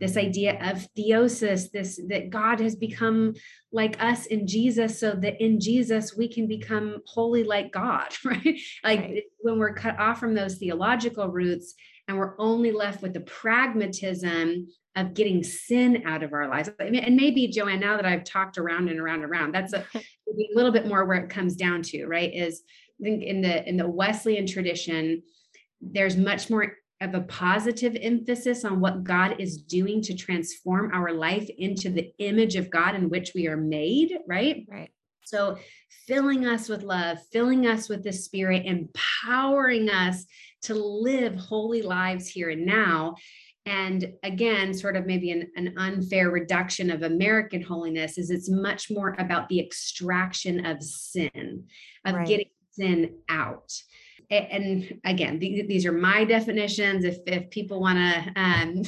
this 0.00 0.16
idea 0.16 0.58
of 0.62 0.88
theosis 0.96 1.70
this 1.70 2.00
that 2.08 2.30
god 2.30 2.58
has 2.58 2.74
become 2.74 3.34
like 3.70 4.02
us 4.02 4.26
in 4.26 4.46
jesus 4.46 4.98
so 4.98 5.12
that 5.12 5.40
in 5.42 5.60
jesus 5.60 6.16
we 6.16 6.26
can 6.26 6.48
become 6.48 6.96
holy 7.06 7.44
like 7.44 7.70
god 7.70 8.08
right 8.24 8.58
like 8.82 9.00
right. 9.00 9.22
when 9.40 9.58
we're 9.58 9.74
cut 9.74 9.98
off 10.00 10.18
from 10.18 10.34
those 10.34 10.56
theological 10.56 11.28
roots 11.28 11.74
and 12.08 12.18
we're 12.18 12.34
only 12.40 12.72
left 12.72 13.02
with 13.02 13.12
the 13.12 13.20
pragmatism 13.20 14.66
of 14.96 15.14
getting 15.14 15.44
sin 15.44 16.02
out 16.04 16.24
of 16.24 16.32
our 16.32 16.48
lives 16.48 16.68
and 16.80 17.16
maybe 17.16 17.52
JoAnn 17.54 17.78
now 17.78 17.96
that 17.96 18.06
i've 18.06 18.24
talked 18.24 18.58
around 18.58 18.88
and 18.88 18.98
around 18.98 19.22
and 19.22 19.30
around 19.30 19.54
that's 19.54 19.72
a, 19.72 19.84
a 19.94 20.02
little 20.54 20.72
bit 20.72 20.86
more 20.86 21.04
where 21.04 21.18
it 21.18 21.30
comes 21.30 21.54
down 21.54 21.82
to 21.82 22.06
right 22.06 22.34
is 22.34 22.62
i 23.00 23.04
think 23.04 23.22
in 23.22 23.42
the 23.42 23.68
in 23.68 23.76
the 23.76 23.88
wesleyan 23.88 24.46
tradition 24.46 25.22
there's 25.80 26.16
much 26.16 26.50
more 26.50 26.74
of 27.00 27.14
a 27.14 27.22
positive 27.22 27.96
emphasis 28.00 28.64
on 28.64 28.80
what 28.80 29.04
God 29.04 29.36
is 29.40 29.62
doing 29.62 30.02
to 30.02 30.14
transform 30.14 30.92
our 30.92 31.12
life 31.12 31.48
into 31.58 31.88
the 31.88 32.12
image 32.18 32.56
of 32.56 32.70
God 32.70 32.94
in 32.94 33.08
which 33.08 33.32
we 33.34 33.46
are 33.46 33.56
made, 33.56 34.18
right? 34.28 34.66
Right. 34.70 34.90
So, 35.24 35.58
filling 36.06 36.44
us 36.46 36.68
with 36.68 36.82
love, 36.82 37.18
filling 37.32 37.66
us 37.66 37.88
with 37.88 38.02
the 38.02 38.12
Spirit, 38.12 38.66
empowering 38.66 39.88
us 39.88 40.26
to 40.62 40.74
live 40.74 41.36
holy 41.36 41.82
lives 41.82 42.28
here 42.28 42.50
and 42.50 42.66
now. 42.66 43.14
And 43.64 44.12
again, 44.22 44.74
sort 44.74 44.96
of 44.96 45.06
maybe 45.06 45.30
an, 45.30 45.50
an 45.54 45.74
unfair 45.78 46.30
reduction 46.30 46.90
of 46.90 47.02
American 47.02 47.62
holiness 47.62 48.18
is 48.18 48.30
it's 48.30 48.50
much 48.50 48.90
more 48.90 49.14
about 49.18 49.48
the 49.48 49.60
extraction 49.60 50.66
of 50.66 50.82
sin, 50.82 51.64
of 52.04 52.14
right. 52.14 52.26
getting 52.26 52.50
sin 52.72 53.14
out 53.28 53.72
and 54.30 55.00
again 55.04 55.38
these 55.38 55.84
are 55.84 55.92
my 55.92 56.24
definitions. 56.24 57.04
If 57.04 57.18
if 57.26 57.50
people 57.50 57.80
want 57.80 57.98
to 57.98 58.40
um, 58.40 58.82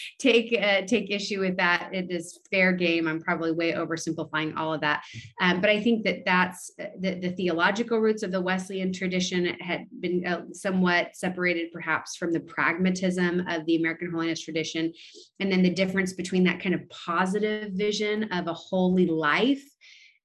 take 0.18 0.56
uh, 0.60 0.82
take 0.86 1.10
issue 1.10 1.40
with 1.40 1.56
that 1.58 1.90
it 1.92 2.10
is 2.10 2.40
fair 2.50 2.72
game. 2.72 3.06
I'm 3.06 3.20
probably 3.20 3.52
way 3.52 3.72
oversimplifying 3.72 4.56
all 4.56 4.74
of 4.74 4.80
that. 4.80 5.04
Um, 5.40 5.60
but 5.60 5.70
i 5.70 5.80
think 5.80 6.04
that 6.04 6.24
that's 6.24 6.70
uh, 6.80 6.86
the, 6.98 7.14
the, 7.14 7.30
theological 7.30 7.98
roots 7.98 8.22
of 8.22 8.32
the 8.32 8.40
wesleyan 8.40 8.92
tradition 8.92 9.46
had 9.60 9.86
been 10.00 10.26
uh, 10.26 10.42
somewhat 10.52 11.14
separated 11.14 11.70
perhaps 11.72 12.16
from 12.16 12.32
the 12.32 12.40
pragmatism 12.40 13.40
of 13.48 13.64
the 13.66 13.76
american 13.76 14.10
holiness 14.10 14.40
tradition. 14.40 14.92
And 15.40 15.52
then 15.52 15.62
the 15.62 15.70
difference 15.70 16.12
between 16.12 16.44
that 16.44 16.60
kind 16.60 16.74
of 16.74 16.88
positive 16.88 17.72
vision 17.72 18.24
of 18.32 18.46
a 18.48 18.54
holy 18.54 19.06
life 19.06 19.62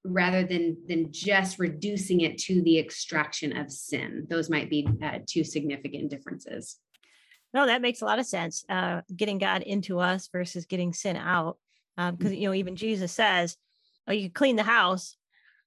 rather 0.04 0.44
than 0.44 0.78
than 0.88 1.12
just 1.12 1.60
reducing 1.60 2.22
it 2.22 2.38
to 2.38 2.62
the 2.64 2.78
extraction 2.78 3.56
of 3.56 3.72
sin 3.72 4.26
those 4.30 4.50
might 4.50 4.70
be 4.70 4.88
uh, 5.02 5.20
two 5.26 5.44
significant 5.44 6.10
differences 6.10 6.78
no 7.54 7.66
that 7.66 7.82
makes 7.82 8.02
a 8.02 8.06
lot 8.06 8.20
of 8.20 8.26
sense 8.26 8.66
uh, 8.70 9.02
getting 9.16 9.38
god 9.38 9.62
into 9.62 10.00
us 10.00 10.28
versus 10.32 10.66
getting 10.66 10.94
sin 10.94 11.16
out 11.16 11.58
because 11.96 12.32
um, 12.32 12.34
you 12.34 12.48
know 12.48 12.54
even 12.54 12.76
jesus 12.76 13.12
says 13.12 13.56
oh 14.08 14.14
you 14.14 14.30
clean 14.30 14.56
the 14.56 14.64
house 14.64 15.16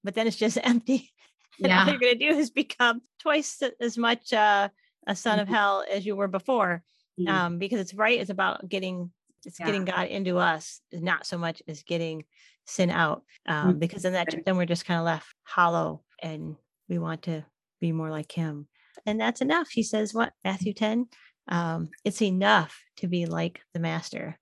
but 0.04 0.14
then 0.14 0.26
it's 0.26 0.36
just 0.36 0.58
empty 0.62 1.10
and 1.58 1.68
yeah. 1.68 1.80
all 1.80 1.88
you're 1.88 1.98
going 1.98 2.18
to 2.18 2.30
do 2.30 2.36
is 2.36 2.50
become 2.50 3.00
twice 3.18 3.62
as 3.80 3.96
much 3.96 4.32
uh, 4.34 4.68
a 5.06 5.16
son 5.16 5.38
mm-hmm. 5.38 5.42
of 5.42 5.48
hell 5.48 5.84
as 5.90 6.04
you 6.04 6.14
were 6.14 6.28
before 6.28 6.82
mm-hmm. 7.18 7.34
um, 7.34 7.58
because 7.58 7.80
it's 7.80 7.94
right 7.94 8.20
it's 8.20 8.30
about 8.30 8.68
getting 8.68 9.10
it's 9.46 9.58
yeah. 9.60 9.66
getting 9.66 9.86
god 9.86 10.08
into 10.08 10.36
us 10.36 10.80
not 10.92 11.24
so 11.26 11.38
much 11.38 11.62
as 11.68 11.82
getting 11.84 12.24
sin 12.66 12.90
out 12.90 13.22
um, 13.46 13.70
mm-hmm. 13.70 13.78
because 13.78 14.02
then 14.02 14.12
that 14.12 14.28
then 14.44 14.56
we're 14.56 14.66
just 14.66 14.86
kind 14.86 14.98
of 14.98 15.06
left 15.06 15.26
hollow 15.44 16.02
and 16.22 16.56
we 16.88 16.98
want 16.98 17.22
to 17.22 17.44
be 17.80 17.92
more 17.92 18.10
like 18.10 18.32
him. 18.32 18.66
And 19.04 19.20
that's 19.20 19.40
enough 19.40 19.68
he 19.70 19.82
says 19.82 20.14
what 20.14 20.32
matthew 20.44 20.72
10 20.72 21.06
um, 21.48 21.90
it's 22.04 22.22
enough 22.22 22.82
to 22.96 23.08
be 23.08 23.26
like 23.26 23.60
the 23.72 23.80
master. 23.80 24.38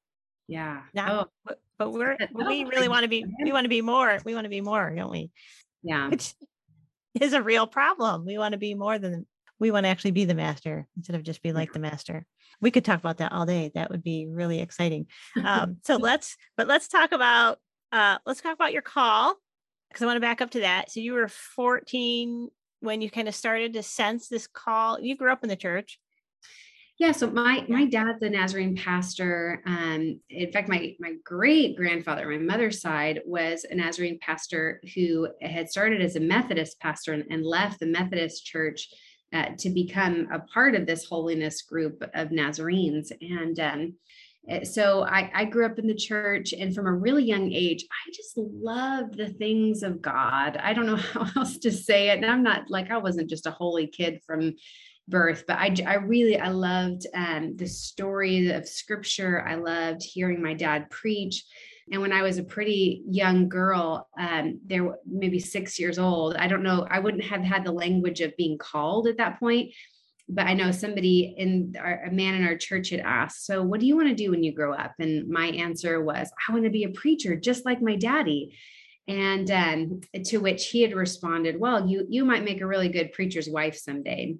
Yeah. 0.48 0.82
Not, 0.94 1.10
oh. 1.10 1.30
but, 1.44 1.58
but 1.78 1.92
we're 1.92 2.16
we 2.32 2.64
really 2.64 2.88
want 2.88 3.02
to 3.02 3.08
be 3.08 3.24
we 3.42 3.52
want 3.52 3.64
to 3.64 3.68
be 3.68 3.82
more 3.82 4.18
we 4.24 4.34
want 4.34 4.44
to 4.44 4.50
be 4.50 4.60
more 4.60 4.94
don't 4.94 5.10
we? 5.10 5.30
Yeah. 5.82 6.08
Which 6.08 6.34
is 7.20 7.32
a 7.32 7.42
real 7.42 7.66
problem. 7.66 8.24
We 8.24 8.38
want 8.38 8.52
to 8.52 8.58
be 8.58 8.74
more 8.74 8.98
than 8.98 9.26
we 9.58 9.70
want 9.70 9.84
to 9.84 9.90
actually 9.90 10.12
be 10.12 10.24
the 10.24 10.34
master 10.34 10.86
instead 10.96 11.16
of 11.16 11.22
just 11.22 11.42
be 11.42 11.52
like 11.52 11.72
the 11.72 11.78
master. 11.78 12.26
We 12.60 12.70
could 12.70 12.84
talk 12.84 12.98
about 12.98 13.18
that 13.18 13.32
all 13.32 13.46
day. 13.46 13.70
That 13.74 13.90
would 13.90 14.02
be 14.02 14.26
really 14.28 14.60
exciting. 14.60 15.06
Um, 15.44 15.78
so 15.84 15.96
let's 15.96 16.36
but 16.56 16.66
let's 16.66 16.88
talk 16.88 17.12
about 17.12 17.58
uh, 17.94 18.18
let's 18.26 18.40
talk 18.40 18.54
about 18.54 18.72
your 18.72 18.82
call 18.82 19.36
because 19.88 20.02
I 20.02 20.06
want 20.06 20.16
to 20.16 20.20
back 20.20 20.40
up 20.40 20.50
to 20.50 20.60
that. 20.60 20.90
So 20.90 20.98
you 20.98 21.12
were 21.12 21.28
14 21.28 22.50
when 22.80 23.00
you 23.00 23.08
kind 23.08 23.28
of 23.28 23.36
started 23.36 23.72
to 23.74 23.84
sense 23.84 24.26
this 24.26 24.48
call. 24.48 25.00
You 25.00 25.16
grew 25.16 25.30
up 25.30 25.44
in 25.44 25.48
the 25.48 25.56
church. 25.56 26.00
Yeah, 26.98 27.12
so 27.12 27.28
my 27.28 27.64
my 27.68 27.86
dad's 27.86 28.22
a 28.22 28.30
Nazarene 28.30 28.76
pastor. 28.76 29.62
Um, 29.66 30.20
in 30.30 30.52
fact, 30.52 30.68
my 30.68 30.94
my 31.00 31.14
great 31.24 31.76
grandfather, 31.76 32.28
my 32.28 32.38
mother's 32.38 32.80
side, 32.80 33.20
was 33.26 33.64
a 33.68 33.74
Nazarene 33.74 34.18
pastor 34.20 34.80
who 34.94 35.28
had 35.40 35.68
started 35.68 36.00
as 36.02 36.14
a 36.14 36.20
Methodist 36.20 36.78
pastor 36.80 37.12
and, 37.12 37.24
and 37.30 37.44
left 37.44 37.80
the 37.80 37.86
Methodist 37.86 38.44
church 38.44 38.88
uh, 39.32 39.50
to 39.58 39.70
become 39.70 40.28
a 40.32 40.38
part 40.40 40.76
of 40.76 40.86
this 40.86 41.04
holiness 41.04 41.62
group 41.62 42.02
of 42.14 42.30
Nazarenes. 42.30 43.10
And 43.20 43.58
um, 43.58 43.94
so 44.62 45.04
I, 45.04 45.30
I, 45.34 45.44
grew 45.46 45.64
up 45.64 45.78
in 45.78 45.86
the 45.86 45.94
church 45.94 46.52
and 46.52 46.74
from 46.74 46.86
a 46.86 46.92
really 46.92 47.24
young 47.24 47.52
age 47.52 47.84
i 47.90 48.10
just 48.12 48.36
loved 48.36 49.16
the 49.16 49.28
things 49.28 49.82
of 49.82 50.02
god. 50.02 50.56
I 50.56 50.74
don't 50.74 50.86
know 50.86 50.96
how 51.14 51.26
else 51.36 51.58
to 51.58 51.72
say 51.72 52.10
it. 52.10 52.16
And 52.16 52.26
i'm 52.26 52.42
not 52.42 52.70
like 52.70 52.90
i 52.90 52.98
wasn't 52.98 53.30
just 53.30 53.46
a 53.46 53.50
holy 53.50 53.86
kid 53.86 54.20
from 54.26 54.54
birth 55.08 55.44
but 55.46 55.58
i, 55.58 55.74
I 55.86 55.94
really 55.96 56.38
i 56.38 56.48
loved 56.48 57.06
um, 57.14 57.56
the 57.56 57.66
story 57.66 58.50
of 58.50 58.68
scripture. 58.68 59.46
I 59.46 59.54
loved 59.56 60.02
hearing 60.02 60.42
my 60.42 60.54
dad 60.54 60.90
preach. 60.90 61.44
And 61.90 62.00
when 62.00 62.12
i 62.12 62.22
was 62.22 62.38
a 62.38 62.44
pretty 62.44 63.02
young 63.08 63.48
girl 63.48 64.08
um, 64.18 64.60
there 64.66 64.94
maybe 65.06 65.38
six 65.38 65.78
years 65.78 65.98
old 65.98 66.36
i 66.36 66.48
don't 66.48 66.62
know 66.62 66.86
i 66.90 66.98
wouldn't 66.98 67.24
have 67.24 67.42
had 67.42 67.64
the 67.64 67.72
language 67.72 68.20
of 68.20 68.36
being 68.36 68.56
called 68.56 69.06
at 69.06 69.18
that 69.18 69.38
point 69.38 69.72
but 70.28 70.46
I 70.46 70.54
know 70.54 70.70
somebody 70.70 71.34
in 71.36 71.74
our, 71.78 72.04
a 72.04 72.10
man 72.10 72.34
in 72.34 72.46
our 72.46 72.56
church 72.56 72.90
had 72.90 73.00
asked, 73.00 73.44
So, 73.44 73.62
what 73.62 73.80
do 73.80 73.86
you 73.86 73.96
want 73.96 74.08
to 74.08 74.14
do 74.14 74.30
when 74.30 74.42
you 74.42 74.54
grow 74.54 74.72
up? 74.72 74.94
And 74.98 75.28
my 75.28 75.46
answer 75.46 76.02
was, 76.02 76.30
I 76.48 76.52
want 76.52 76.64
to 76.64 76.70
be 76.70 76.84
a 76.84 76.90
preacher, 76.90 77.36
just 77.36 77.64
like 77.64 77.82
my 77.82 77.96
daddy. 77.96 78.56
And 79.06 79.50
um, 79.50 80.00
to 80.26 80.38
which 80.38 80.68
he 80.68 80.80
had 80.80 80.94
responded, 80.94 81.60
Well, 81.60 81.86
you 81.86 82.06
you 82.08 82.24
might 82.24 82.44
make 82.44 82.62
a 82.62 82.66
really 82.66 82.88
good 82.88 83.12
preacher's 83.12 83.48
wife 83.48 83.76
someday. 83.76 84.36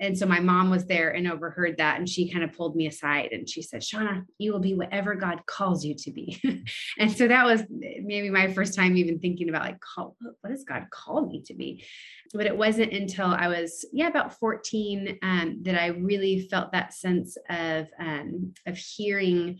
And 0.00 0.16
so 0.16 0.26
my 0.26 0.40
mom 0.40 0.70
was 0.70 0.86
there 0.86 1.10
and 1.10 1.30
overheard 1.30 1.76
that. 1.78 1.98
And 1.98 2.08
she 2.08 2.30
kind 2.30 2.44
of 2.44 2.52
pulled 2.52 2.76
me 2.76 2.86
aside 2.86 3.30
and 3.32 3.48
she 3.48 3.62
said, 3.62 3.82
Shawna, 3.82 4.24
you 4.38 4.52
will 4.52 4.60
be 4.60 4.74
whatever 4.74 5.14
God 5.14 5.42
calls 5.46 5.84
you 5.84 5.94
to 5.94 6.10
be. 6.10 6.40
and 6.98 7.10
so 7.10 7.28
that 7.28 7.44
was 7.44 7.62
maybe 7.70 8.30
my 8.30 8.52
first 8.52 8.74
time 8.74 8.96
even 8.96 9.18
thinking 9.18 9.48
about 9.48 9.62
like, 9.62 9.80
call, 9.80 10.16
what 10.40 10.50
does 10.50 10.64
God 10.64 10.86
call 10.90 11.26
me 11.26 11.42
to 11.46 11.54
be? 11.54 11.84
But 12.32 12.46
it 12.46 12.56
wasn't 12.56 12.92
until 12.92 13.26
I 13.26 13.48
was, 13.48 13.84
yeah, 13.92 14.08
about 14.08 14.38
14 14.38 15.18
um, 15.22 15.58
that 15.62 15.80
I 15.80 15.88
really 15.88 16.48
felt 16.48 16.72
that 16.72 16.94
sense 16.94 17.36
of, 17.48 17.86
um, 17.98 18.52
of 18.66 18.76
hearing 18.76 19.58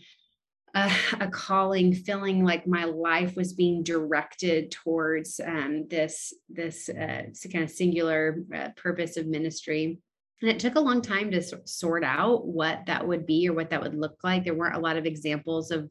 a, 0.74 0.91
a, 1.20 1.28
calling, 1.28 1.95
feeling 1.95 2.45
like 2.45 2.66
my 2.66 2.84
life 2.84 3.36
was 3.36 3.53
being 3.53 3.82
directed 3.82 4.70
towards 4.70 5.41
um, 5.41 5.86
this 5.89 6.34
this 6.49 6.89
uh, 6.89 7.22
kind 7.53 7.64
of 7.64 7.70
singular 7.70 8.43
uh, 8.55 8.68
purpose 8.76 9.16
of 9.16 9.26
ministry. 9.26 9.99
And 10.41 10.51
it 10.51 10.59
took 10.59 10.76
a 10.76 10.80
long 10.80 11.03
time 11.03 11.30
to 11.32 11.43
sort 11.66 12.05
out 12.05 12.47
what 12.47 12.86
that 12.86 13.07
would 13.07 13.26
be 13.26 13.49
or 13.49 13.55
what 13.55 13.70
that 13.70 13.82
would 13.82 13.95
look 13.95 14.18
like. 14.22 14.45
There 14.45 14.55
weren't 14.55 14.76
a 14.76 14.80
lot 14.80 14.97
of 14.97 15.07
examples 15.07 15.70
of, 15.70 15.91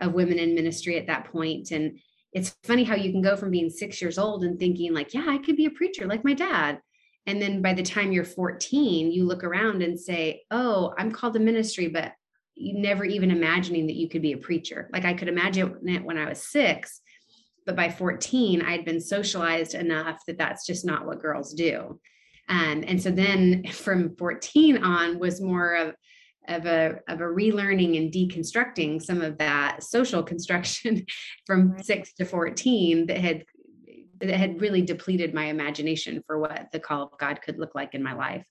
of 0.00 0.12
women 0.12 0.38
in 0.38 0.54
ministry 0.54 0.98
at 0.98 1.06
that 1.06 1.26
point. 1.32 1.70
And 1.70 1.98
it's 2.32 2.54
funny 2.64 2.84
how 2.84 2.94
you 2.94 3.10
can 3.10 3.22
go 3.22 3.36
from 3.36 3.50
being 3.50 3.70
six 3.70 4.02
years 4.02 4.18
old 4.18 4.44
and 4.44 4.58
thinking, 4.58 4.92
like, 4.92 5.14
yeah, 5.14 5.24
I 5.26 5.38
could 5.38 5.56
be 5.56 5.64
a 5.64 5.70
preacher 5.70 6.06
like 6.06 6.24
my 6.24 6.34
dad. 6.34 6.80
And 7.26 7.40
then 7.40 7.62
by 7.62 7.72
the 7.72 7.82
time 7.82 8.12
you're 8.12 8.24
14, 8.24 9.10
you 9.10 9.24
look 9.24 9.42
around 9.42 9.82
and 9.82 9.98
say, 9.98 10.42
oh, 10.50 10.94
I'm 10.98 11.10
called 11.10 11.34
to 11.34 11.40
ministry, 11.40 11.88
but 11.88 12.12
you 12.54 12.78
never 12.78 13.04
even 13.04 13.30
imagining 13.30 13.86
that 13.86 13.96
you 13.96 14.08
could 14.08 14.22
be 14.22 14.32
a 14.32 14.38
preacher. 14.38 14.88
Like 14.92 15.04
I 15.04 15.14
could 15.14 15.28
imagine 15.28 15.88
it 15.88 16.04
when 16.04 16.18
I 16.18 16.28
was 16.28 16.42
six, 16.42 17.00
but 17.66 17.76
by 17.76 17.90
14, 17.90 18.62
I'd 18.62 18.84
been 18.84 19.00
socialized 19.00 19.74
enough 19.74 20.20
that 20.26 20.38
that's 20.38 20.66
just 20.66 20.84
not 20.84 21.04
what 21.04 21.20
girls 21.20 21.52
do. 21.52 22.00
Um, 22.48 22.84
and 22.86 23.02
so 23.02 23.10
then 23.10 23.64
from 23.72 24.16
14 24.16 24.82
on 24.82 25.18
was 25.18 25.40
more 25.40 25.74
of, 25.74 25.94
of 26.48 26.66
a, 26.66 27.00
of 27.08 27.20
a 27.20 27.24
relearning 27.24 27.96
and 27.98 28.12
deconstructing 28.12 29.02
some 29.02 29.20
of 29.20 29.38
that 29.38 29.82
social 29.82 30.22
construction 30.22 31.04
from 31.46 31.76
six 31.82 32.12
to 32.14 32.24
14 32.24 33.06
that 33.06 33.18
had 33.18 33.44
it 34.18 34.30
had 34.30 34.62
really 34.62 34.80
depleted 34.80 35.34
my 35.34 35.44
imagination 35.44 36.22
for 36.26 36.38
what 36.38 36.68
the 36.72 36.80
call 36.80 37.02
of 37.02 37.18
God 37.18 37.42
could 37.42 37.58
look 37.58 37.74
like 37.74 37.94
in 37.94 38.02
my 38.02 38.14
life 38.14 38.46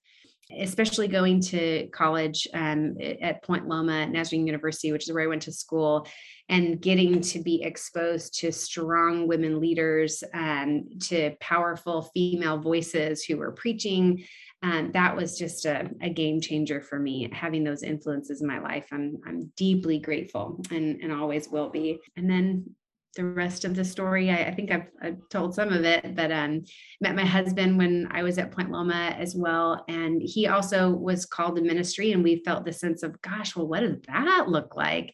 especially 0.52 1.08
going 1.08 1.42
to 1.42 1.88
college 1.92 2.48
um, 2.54 2.96
at 3.22 3.44
Point 3.44 3.68
Loma 3.68 4.06
Nazarene 4.08 4.46
University, 4.46 4.92
which 4.92 5.08
is 5.08 5.14
where 5.14 5.24
I 5.24 5.28
went 5.28 5.42
to 5.44 5.52
school, 5.52 6.08
and 6.50 6.80
getting 6.80 7.22
to 7.22 7.42
be 7.42 7.64
exposed 7.64 8.40
to 8.40 8.52
strong 8.52 9.28
women 9.28 9.60
leaders, 9.60 10.24
um, 10.34 10.88
to 11.02 11.36
powerful 11.40 12.04
female 12.14 12.60
voices 12.60 13.24
who 13.24 13.38
were 13.38 13.52
preaching. 13.52 14.24
Um, 14.62 14.92
that 14.94 15.16
was 15.16 15.38
just 15.38 15.66
a, 15.66 15.90
a, 16.02 16.10
game 16.10 16.42
changer 16.42 16.82
for 16.82 16.98
me, 16.98 17.30
having 17.32 17.64
those 17.64 17.84
influences 17.84 18.42
in 18.42 18.48
my 18.48 18.60
life. 18.60 18.88
I'm, 18.92 19.18
I'm 19.28 19.52
deeply 19.58 20.00
grateful 20.00 20.60
and, 20.72 21.02
and 21.02 21.12
always 21.12 21.50
will 21.50 21.70
be. 21.70 22.00
And 22.16 22.30
then 22.30 22.76
the 23.16 23.24
rest 23.24 23.66
of 23.66 23.76
the 23.76 23.86
story. 23.86 24.30
I, 24.30 24.46
I 24.46 24.54
think 24.54 24.72
I've, 24.72 24.88
I've, 25.02 25.18
told 25.30 25.56
some 25.56 25.72
of 25.72 25.84
it, 25.84 26.16
but 26.16 26.32
um, 26.32 26.64
met 27.02 27.16
my 27.16 27.26
husband 27.26 27.78
when 27.78 28.08
I 28.12 28.24
was 28.24 28.38
at 28.38 28.52
Point 28.52 28.72
Loma 28.72 29.16
as 29.18 29.36
well. 29.36 29.84
And 29.88 30.22
he 30.22 30.48
also 30.48 30.90
was 30.90 31.26
called 31.26 31.56
to 31.56 31.62
ministry. 31.62 32.12
And 32.12 32.24
we 32.24 32.44
felt 32.44 32.66
the 32.66 32.74
sense 32.74 33.04
of, 33.04 33.22
gosh, 33.22 33.56
well, 33.56 33.68
what 33.68 33.82
does 33.82 33.98
that 34.08 34.50
look 34.50 34.76
like? 34.76 35.14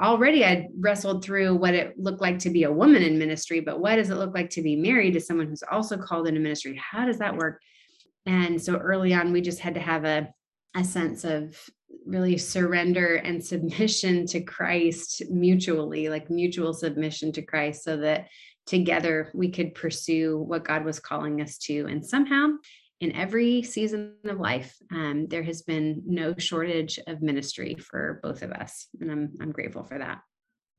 Already 0.00 0.44
I'd 0.44 0.68
wrestled 0.78 1.24
through 1.24 1.56
what 1.56 1.74
it 1.74 1.98
looked 1.98 2.20
like 2.20 2.38
to 2.40 2.50
be 2.50 2.64
a 2.64 2.72
woman 2.72 3.02
in 3.02 3.18
ministry, 3.18 3.60
but 3.60 3.80
what 3.80 3.96
does 3.96 4.10
it 4.10 4.16
look 4.16 4.34
like 4.34 4.50
to 4.50 4.62
be 4.62 4.74
married 4.74 5.12
to 5.14 5.20
someone 5.20 5.48
who's 5.48 5.62
also 5.70 5.96
called 5.96 6.26
into 6.26 6.40
ministry? 6.40 6.80
How 6.80 7.04
does 7.06 7.18
that 7.18 7.36
work? 7.36 7.60
And 8.26 8.60
so 8.62 8.76
early 8.76 9.12
on, 9.14 9.32
we 9.32 9.40
just 9.40 9.60
had 9.60 9.74
to 9.74 9.80
have 9.80 10.04
a, 10.04 10.28
a 10.74 10.84
sense 10.84 11.24
of 11.24 11.56
really 12.06 12.38
surrender 12.38 13.16
and 13.16 13.44
submission 13.44 14.26
to 14.26 14.40
Christ 14.40 15.22
mutually, 15.30 16.08
like 16.08 16.30
mutual 16.30 16.72
submission 16.72 17.32
to 17.32 17.42
Christ, 17.42 17.84
so 17.84 17.96
that 17.98 18.28
together 18.66 19.30
we 19.34 19.50
could 19.50 19.74
pursue 19.74 20.38
what 20.38 20.64
God 20.64 20.84
was 20.84 21.00
calling 21.00 21.40
us 21.40 21.58
to. 21.58 21.86
And 21.86 22.04
somehow, 22.04 22.50
in 23.00 23.12
every 23.16 23.62
season 23.62 24.14
of 24.24 24.38
life, 24.38 24.76
um, 24.92 25.26
there 25.28 25.42
has 25.42 25.62
been 25.62 26.02
no 26.06 26.34
shortage 26.38 26.98
of 27.06 27.22
ministry 27.22 27.74
for 27.74 28.20
both 28.22 28.42
of 28.42 28.52
us, 28.52 28.86
and 29.00 29.10
I'm 29.10 29.32
I'm 29.40 29.52
grateful 29.52 29.84
for 29.84 29.98
that. 29.98 30.20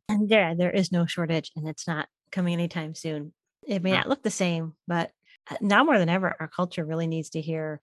And 0.09 0.29
there, 0.29 0.55
there 0.55 0.71
is 0.71 0.91
no 0.91 1.05
shortage, 1.05 1.51
and 1.55 1.67
it's 1.67 1.87
not 1.87 2.07
coming 2.31 2.53
anytime 2.53 2.95
soon. 2.95 3.33
It 3.65 3.83
may 3.83 3.91
not 3.91 4.09
look 4.09 4.23
the 4.23 4.29
same, 4.29 4.73
but 4.87 5.11
uh, 5.49 5.55
now 5.61 5.83
more 5.83 5.97
than 5.97 6.09
ever, 6.09 6.35
our 6.39 6.47
culture 6.47 6.85
really 6.85 7.07
needs 7.07 7.31
to 7.31 7.41
hear 7.41 7.81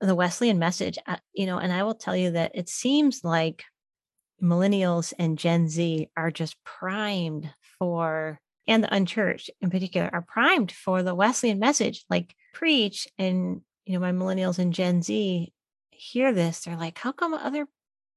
the 0.00 0.14
Wesleyan 0.14 0.58
message, 0.58 0.98
uh, 1.06 1.16
you 1.32 1.46
know, 1.46 1.58
and 1.58 1.72
I 1.72 1.82
will 1.82 1.94
tell 1.94 2.16
you 2.16 2.32
that 2.32 2.52
it 2.54 2.68
seems 2.68 3.24
like 3.24 3.64
millennials 4.42 5.12
and 5.18 5.38
Gen 5.38 5.68
Z 5.68 6.08
are 6.16 6.30
just 6.30 6.56
primed 6.64 7.52
for, 7.78 8.38
and 8.66 8.84
the 8.84 8.94
unchurched 8.94 9.50
in 9.60 9.70
particular, 9.70 10.08
are 10.12 10.22
primed 10.22 10.70
for 10.70 11.02
the 11.02 11.14
Wesleyan 11.14 11.58
message, 11.58 12.04
like 12.08 12.34
preach. 12.54 13.08
And, 13.18 13.62
you 13.84 13.94
know, 13.94 14.00
my 14.00 14.12
millennials 14.12 14.58
and 14.58 14.72
Gen 14.72 15.02
Z 15.02 15.52
hear 15.90 16.32
this, 16.32 16.60
they're 16.60 16.76
like, 16.76 16.98
how 16.98 17.12
come 17.12 17.34
other 17.34 17.66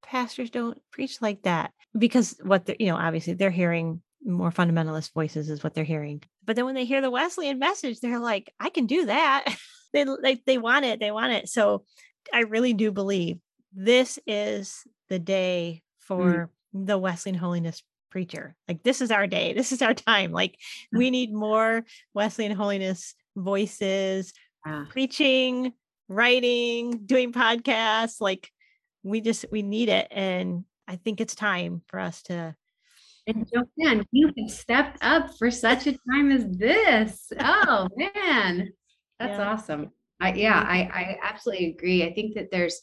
pastors 0.04 0.50
don't 0.50 0.80
preach 0.92 1.22
like 1.22 1.44
that? 1.44 1.72
Because 1.98 2.38
what 2.44 2.66
they're, 2.66 2.76
you 2.80 2.88
know, 2.88 2.98
obviously 2.98 3.34
they're 3.34 3.50
hearing 3.50 4.02
more 4.24 4.52
fundamentalist 4.52 5.14
voices 5.14 5.50
is 5.50 5.64
what 5.64 5.74
they're 5.74 5.84
hearing. 5.84 6.22
But 6.46 6.56
then 6.56 6.66
when 6.66 6.76
they 6.76 6.86
hear 6.86 7.02
the 7.02 7.10
Wesleyan 7.10 7.60
message, 7.60 8.00
they're 8.00 8.20
like, 8.20 8.54
I 8.60 8.70
can 8.70 8.86
do 8.86 9.06
that. 9.08 9.46
they 9.94 10.06
like 10.06 10.44
they 10.46 10.58
want 10.58 10.86
it 10.86 11.00
they 11.00 11.12
want 11.12 11.32
it 11.32 11.50
so 11.50 11.84
i 12.34 12.40
really 12.42 12.74
do 12.74 12.92
believe 12.92 13.40
this 13.74 14.20
is 14.28 14.84
the 15.10 15.20
day 15.20 15.82
mm. 15.82 16.06
for 16.06 16.50
mm. 16.76 16.86
the 16.86 16.98
wesleyan 16.98 17.38
holiness 17.38 17.84
preacher 18.10 18.56
like 18.68 18.84
this 18.84 19.02
is 19.02 19.12
our 19.12 19.26
day 19.26 19.54
this 19.54 19.72
is 19.72 19.82
our 19.82 19.94
time 19.94 20.32
like 20.32 20.58
we 20.92 21.10
need 21.10 21.34
more 21.34 21.84
wesleyan 22.14 22.56
holiness 22.56 23.16
voices 23.38 24.34
ah. 24.66 24.86
preaching 24.90 25.72
writing 26.10 27.02
doing 27.06 27.32
podcasts 27.32 28.20
like 28.20 28.52
we 29.04 29.22
just 29.22 29.46
we 29.50 29.62
need 29.62 29.88
it 29.88 30.08
and 30.12 30.66
i 30.88 30.98
think 30.98 31.22
it's 31.22 31.36
time 31.36 31.82
for 31.88 32.00
us 32.00 32.22
to 32.24 32.54
and 33.28 33.48
JoAnn, 33.48 34.04
you 34.12 34.32
have 34.38 34.50
stepped 34.50 34.98
up 35.02 35.38
for 35.38 35.52
such 35.52 35.86
a 35.88 35.98
time 36.12 36.32
as 36.32 36.46
this. 36.50 37.32
Oh 37.40 37.88
man. 37.96 38.72
That's 39.22 39.38
yeah. 39.38 39.52
awesome. 39.52 39.92
I, 40.20 40.34
yeah, 40.34 40.66
I, 40.68 40.80
I 40.82 41.18
absolutely 41.24 41.68
agree. 41.68 42.04
I 42.04 42.14
think 42.14 42.36
that 42.36 42.50
there's 42.52 42.82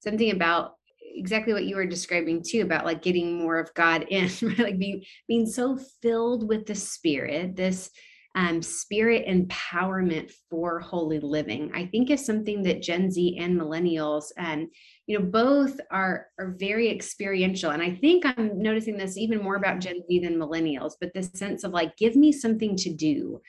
something 0.00 0.30
about 0.30 0.74
exactly 1.00 1.52
what 1.52 1.64
you 1.64 1.76
were 1.76 1.86
describing 1.86 2.42
too 2.46 2.62
about 2.62 2.84
like 2.84 3.02
getting 3.02 3.38
more 3.38 3.58
of 3.58 3.74
God 3.74 4.06
in, 4.08 4.30
right? 4.42 4.58
like 4.58 4.78
being 4.78 5.02
being 5.26 5.46
so 5.46 5.78
filled 6.00 6.48
with 6.48 6.66
the 6.66 6.74
Spirit, 6.74 7.56
this 7.56 7.90
um, 8.36 8.62
spirit 8.62 9.26
empowerment 9.26 10.30
for 10.48 10.78
holy 10.78 11.18
living. 11.18 11.72
I 11.74 11.86
think 11.86 12.10
is 12.10 12.24
something 12.24 12.62
that 12.62 12.80
Gen 12.80 13.10
Z 13.10 13.36
and 13.40 13.60
millennials 13.60 14.26
and 14.36 14.68
you 15.06 15.18
know 15.18 15.24
both 15.24 15.80
are 15.90 16.28
are 16.38 16.54
very 16.58 16.88
experiential. 16.90 17.72
And 17.72 17.82
I 17.82 17.90
think 17.96 18.24
I'm 18.24 18.62
noticing 18.62 18.96
this 18.96 19.16
even 19.16 19.42
more 19.42 19.56
about 19.56 19.80
Gen 19.80 20.00
Z 20.06 20.20
than 20.20 20.38
millennials, 20.38 20.92
but 21.00 21.12
this 21.12 21.30
sense 21.34 21.64
of 21.64 21.72
like, 21.72 21.96
give 21.96 22.14
me 22.14 22.30
something 22.30 22.76
to 22.76 22.94
do 22.94 23.40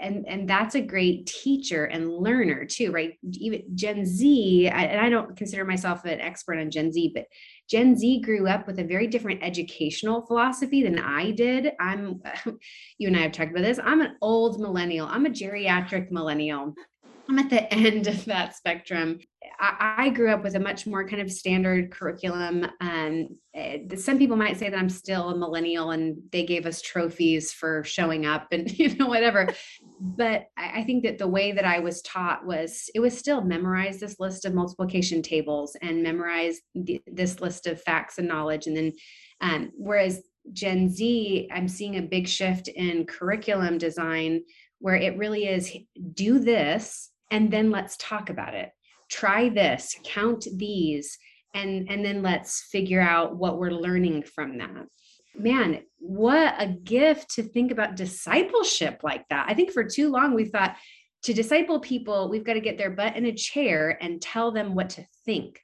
and 0.00 0.26
and 0.28 0.48
that's 0.48 0.74
a 0.74 0.80
great 0.80 1.26
teacher 1.26 1.84
and 1.84 2.10
learner 2.10 2.64
too 2.64 2.90
right? 2.92 3.14
Even 3.32 3.62
gen 3.74 4.04
z 4.04 4.68
I, 4.68 4.82
and 4.84 5.00
i 5.00 5.08
don't 5.08 5.36
consider 5.36 5.64
myself 5.64 6.04
an 6.04 6.20
expert 6.20 6.58
on 6.58 6.70
gen 6.70 6.92
z 6.92 7.12
but 7.14 7.24
gen 7.68 7.96
z 7.96 8.20
grew 8.20 8.48
up 8.48 8.66
with 8.66 8.78
a 8.78 8.84
very 8.84 9.06
different 9.06 9.42
educational 9.42 10.26
philosophy 10.26 10.82
than 10.82 10.98
i 10.98 11.30
did. 11.30 11.72
I'm 11.80 12.20
you 12.98 13.08
and 13.08 13.16
i 13.16 13.20
have 13.20 13.32
talked 13.32 13.50
about 13.50 13.64
this. 13.64 13.80
I'm 13.82 14.00
an 14.00 14.16
old 14.20 14.60
millennial. 14.60 15.06
I'm 15.06 15.26
a 15.26 15.30
geriatric 15.30 16.10
millennial. 16.10 16.74
I'm 17.28 17.38
at 17.38 17.50
the 17.50 17.72
end 17.74 18.06
of 18.06 18.24
that 18.26 18.56
spectrum. 18.56 19.18
I, 19.58 20.10
grew 20.10 20.30
up 20.30 20.42
with 20.42 20.54
a 20.54 20.60
much 20.60 20.86
more 20.86 21.06
kind 21.06 21.22
of 21.22 21.30
standard 21.30 21.90
curriculum. 21.90 22.66
Um, 22.80 23.28
some 23.96 24.18
people 24.18 24.36
might 24.36 24.58
say 24.58 24.68
that 24.68 24.78
I'm 24.78 24.88
still 24.88 25.30
a 25.30 25.36
millennial 25.36 25.90
and 25.90 26.16
they 26.32 26.44
gave 26.44 26.66
us 26.66 26.82
trophies 26.82 27.52
for 27.52 27.84
showing 27.84 28.26
up 28.26 28.48
and 28.52 28.70
you 28.78 28.94
know 28.96 29.06
whatever. 29.06 29.48
but 30.00 30.46
I, 30.56 30.80
I 30.80 30.84
think 30.84 31.04
that 31.04 31.18
the 31.18 31.28
way 31.28 31.52
that 31.52 31.64
I 31.64 31.78
was 31.78 32.02
taught 32.02 32.46
was 32.46 32.90
it 32.94 33.00
was 33.00 33.16
still 33.16 33.42
memorize 33.42 34.00
this 34.00 34.18
list 34.18 34.44
of 34.44 34.54
multiplication 34.54 35.22
tables 35.22 35.76
and 35.82 36.02
memorize 36.02 36.60
the, 36.74 37.00
this 37.06 37.40
list 37.40 37.66
of 37.66 37.82
facts 37.82 38.18
and 38.18 38.28
knowledge, 38.28 38.66
and 38.66 38.76
then 38.76 38.92
um, 39.40 39.70
whereas 39.76 40.22
Gen 40.52 40.88
Z, 40.88 41.48
I'm 41.52 41.68
seeing 41.68 41.96
a 41.96 42.02
big 42.02 42.26
shift 42.26 42.68
in 42.68 43.06
curriculum 43.06 43.78
design 43.78 44.42
where 44.78 44.96
it 44.96 45.16
really 45.16 45.46
is 45.46 45.76
do 46.14 46.38
this 46.40 47.10
and 47.30 47.50
then 47.50 47.70
let's 47.70 47.96
talk 47.96 48.28
about 48.30 48.54
it 48.54 48.70
try 49.12 49.48
this 49.48 49.96
count 50.04 50.46
these 50.56 51.18
and 51.54 51.90
and 51.90 52.04
then 52.04 52.22
let's 52.22 52.62
figure 52.70 53.00
out 53.00 53.36
what 53.36 53.58
we're 53.58 53.70
learning 53.70 54.22
from 54.22 54.58
that. 54.58 54.86
Man 55.34 55.82
what 55.98 56.54
a 56.58 56.66
gift 56.66 57.34
to 57.34 57.42
think 57.42 57.70
about 57.70 57.96
discipleship 57.96 59.00
like 59.02 59.28
that. 59.28 59.46
I 59.48 59.54
think 59.54 59.70
for 59.70 59.84
too 59.84 60.10
long 60.10 60.34
we 60.34 60.46
thought 60.46 60.76
to 61.24 61.34
disciple 61.34 61.78
people 61.78 62.28
we've 62.28 62.44
got 62.44 62.54
to 62.54 62.60
get 62.60 62.78
their 62.78 62.90
butt 62.90 63.16
in 63.16 63.26
a 63.26 63.32
chair 63.32 63.98
and 64.00 64.20
tell 64.20 64.50
them 64.50 64.74
what 64.74 64.90
to 64.90 65.06
think. 65.24 65.60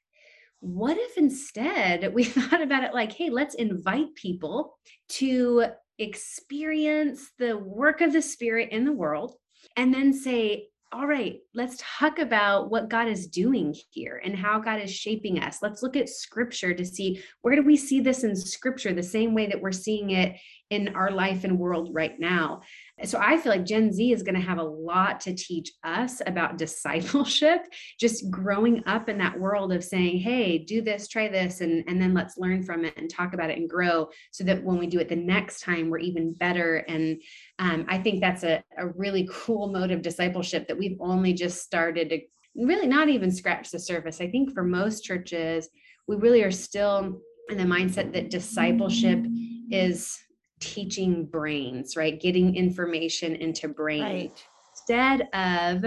What 0.60 0.98
if 0.98 1.16
instead 1.16 2.12
we 2.12 2.24
thought 2.24 2.62
about 2.62 2.84
it 2.84 2.92
like 2.92 3.12
hey 3.12 3.30
let's 3.30 3.54
invite 3.54 4.14
people 4.14 4.78
to 5.10 5.66
experience 5.98 7.30
the 7.38 7.56
work 7.56 8.02
of 8.02 8.12
the 8.12 8.22
spirit 8.22 8.70
in 8.70 8.84
the 8.84 8.92
world 8.92 9.34
and 9.76 9.92
then 9.92 10.12
say 10.12 10.68
all 10.90 11.06
right, 11.06 11.40
let's 11.54 11.82
talk 11.98 12.18
about 12.18 12.70
what 12.70 12.88
God 12.88 13.08
is 13.08 13.26
doing 13.26 13.74
here 13.90 14.22
and 14.24 14.34
how 14.34 14.58
God 14.58 14.80
is 14.80 14.90
shaping 14.90 15.38
us. 15.38 15.58
Let's 15.60 15.82
look 15.82 15.96
at 15.96 16.08
scripture 16.08 16.72
to 16.72 16.84
see 16.84 17.22
where 17.42 17.54
do 17.54 17.62
we 17.62 17.76
see 17.76 18.00
this 18.00 18.24
in 18.24 18.34
scripture 18.34 18.94
the 18.94 19.02
same 19.02 19.34
way 19.34 19.46
that 19.48 19.60
we're 19.60 19.70
seeing 19.70 20.10
it 20.10 20.36
in 20.70 20.88
our 20.94 21.10
life 21.10 21.44
and 21.44 21.58
world 21.58 21.88
right 21.92 22.18
now. 22.20 22.60
So 23.04 23.18
I 23.18 23.38
feel 23.38 23.52
like 23.52 23.64
Gen 23.64 23.92
Z 23.92 24.12
is 24.12 24.22
going 24.22 24.34
to 24.34 24.40
have 24.40 24.58
a 24.58 24.62
lot 24.62 25.20
to 25.20 25.34
teach 25.34 25.72
us 25.82 26.20
about 26.26 26.58
discipleship, 26.58 27.60
just 28.00 28.30
growing 28.30 28.82
up 28.86 29.08
in 29.08 29.18
that 29.18 29.38
world 29.38 29.72
of 29.72 29.82
saying, 29.82 30.18
hey, 30.18 30.58
do 30.58 30.82
this, 30.82 31.08
try 31.08 31.28
this, 31.28 31.60
and, 31.62 31.84
and 31.88 32.00
then 32.00 32.12
let's 32.12 32.36
learn 32.36 32.62
from 32.62 32.84
it 32.84 32.94
and 32.98 33.08
talk 33.08 33.32
about 33.32 33.50
it 33.50 33.58
and 33.58 33.70
grow 33.70 34.08
so 34.30 34.44
that 34.44 34.62
when 34.62 34.78
we 34.78 34.86
do 34.86 34.98
it 34.98 35.08
the 35.08 35.16
next 35.16 35.60
time, 35.60 35.88
we're 35.88 35.98
even 35.98 36.34
better. 36.34 36.76
And 36.88 37.22
um, 37.58 37.86
I 37.88 37.98
think 37.98 38.20
that's 38.20 38.44
a, 38.44 38.62
a 38.76 38.88
really 38.88 39.28
cool 39.32 39.72
mode 39.72 39.90
of 39.90 40.02
discipleship 40.02 40.68
that 40.68 40.78
we've 40.78 40.98
only 41.00 41.32
just 41.32 41.62
started 41.62 42.10
to 42.10 42.20
really 42.56 42.88
not 42.88 43.08
even 43.08 43.30
scratch 43.30 43.70
the 43.70 43.78
surface. 43.78 44.20
I 44.20 44.28
think 44.28 44.52
for 44.52 44.64
most 44.64 45.02
churches, 45.02 45.68
we 46.06 46.16
really 46.16 46.42
are 46.42 46.50
still 46.50 47.20
in 47.48 47.56
the 47.56 47.64
mindset 47.64 48.12
that 48.12 48.30
discipleship 48.30 49.24
is 49.70 50.18
teaching 50.60 51.24
brains, 51.24 51.96
right? 51.96 52.20
Getting 52.20 52.56
information 52.56 53.34
into 53.36 53.68
brains 53.68 54.02
right. 54.02 54.44
instead 54.72 55.28
of 55.32 55.84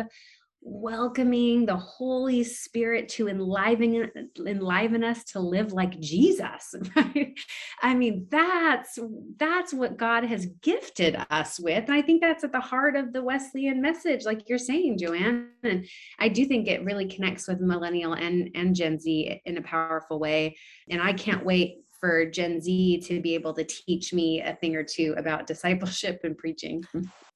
welcoming 0.64 1.66
the 1.66 1.76
Holy 1.76 2.44
Spirit 2.44 3.10
to 3.10 3.28
enliven 3.28 4.12
enliven 4.46 5.04
us 5.04 5.24
to 5.24 5.40
live 5.40 5.74
like 5.74 6.00
Jesus. 6.00 6.76
Right? 6.96 7.38
I 7.82 7.96
mean, 7.96 8.28
that's 8.30 9.00
that's 9.38 9.74
what 9.74 9.98
God 9.98 10.24
has 10.24 10.46
gifted 10.62 11.18
us 11.30 11.60
with. 11.60 11.86
And 11.86 11.94
I 11.94 12.02
think 12.02 12.22
that's 12.22 12.44
at 12.44 12.52
the 12.52 12.60
heart 12.60 12.96
of 12.96 13.12
the 13.12 13.24
Wesleyan 13.24 13.82
message, 13.82 14.26
like 14.26 14.48
you're 14.48 14.60
saying, 14.60 15.00
JoAnn. 15.00 15.48
And 15.64 15.88
I 16.20 16.28
do 16.28 16.46
think 16.46 16.68
it 16.68 16.84
really 16.84 17.08
connects 17.08 17.48
with 17.48 17.60
millennial 17.60 18.14
and, 18.14 18.50
and 18.56 18.76
Gen 18.76 19.00
Z 19.00 19.42
in 19.46 19.58
a 19.58 19.62
powerful 19.62 20.20
way. 20.20 20.58
And 20.90 21.02
I 21.02 21.14
can't 21.14 21.46
wait 21.46 21.78
for 22.02 22.26
Gen 22.26 22.60
Z 22.60 23.02
to 23.08 23.22
be 23.22 23.36
able 23.36 23.54
to 23.54 23.64
teach 23.64 24.14
me 24.14 24.42
a 24.42 24.56
thing 24.56 24.76
or 24.76 24.84
two 24.84 25.16
about 25.18 25.48
discipleship 25.48 26.20
and 26.24 26.38
preaching. 26.38 26.84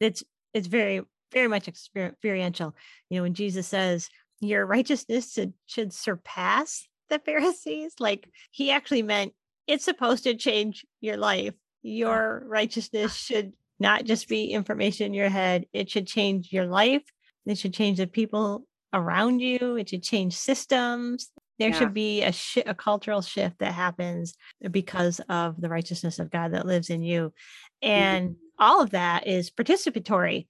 It's 0.02 0.24
it's 0.54 0.68
very 0.68 1.02
very 1.32 1.48
much 1.48 1.68
experiential. 1.68 2.76
You 3.10 3.18
know, 3.18 3.24
when 3.24 3.34
Jesus 3.34 3.68
says 3.68 4.10
your 4.42 4.66
righteousness 4.66 5.34
should, 5.34 5.54
should 5.66 5.94
surpass 5.94 6.88
the 7.10 7.20
Pharisees, 7.20 7.94
like 8.00 8.30
he 8.52 8.72
actually 8.72 9.04
meant 9.04 9.34
it's 9.68 9.86
supposed 9.86 10.24
to 10.24 10.36
change 10.36 10.86
your 11.02 11.18
life. 11.18 11.54
Your 11.82 12.44
righteousness 12.48 13.16
should 13.16 13.54
not 13.80 14.06
just 14.06 14.28
be 14.28 14.52
information 14.52 15.08
in 15.08 15.14
your 15.14 15.30
head, 15.30 15.66
it 15.74 15.90
should 15.90 16.08
change 16.08 16.52
your 16.52 16.66
life. 16.66 17.04
It 17.46 17.58
should 17.58 17.74
change 17.74 17.98
the 17.98 18.08
people 18.08 18.66
around 18.94 19.40
you. 19.40 19.76
It 19.76 19.90
should 19.90 20.04
change 20.04 20.36
systems. 20.36 21.30
There 21.58 21.70
yeah. 21.70 21.80
should 21.80 21.94
be 21.94 22.22
a, 22.22 22.32
sh- 22.32 22.58
a 22.66 22.76
cultural 22.76 23.22
shift 23.22 23.60
that 23.60 23.74
happens 23.74 24.36
because 24.72 25.22
of 25.30 25.60
the 25.60 25.70
righteousness 25.70 26.20
of 26.20 26.32
God 26.32 26.54
that 26.54 26.66
lives 26.66 26.90
in 26.90 27.02
you. 27.02 27.34
Mm-hmm. 27.84 27.90
And 27.90 28.30
mm-hmm. 28.30 28.64
all 28.64 28.82
of 28.82 28.92
that 28.92 29.28
is 29.28 29.52
participatory 29.52 30.48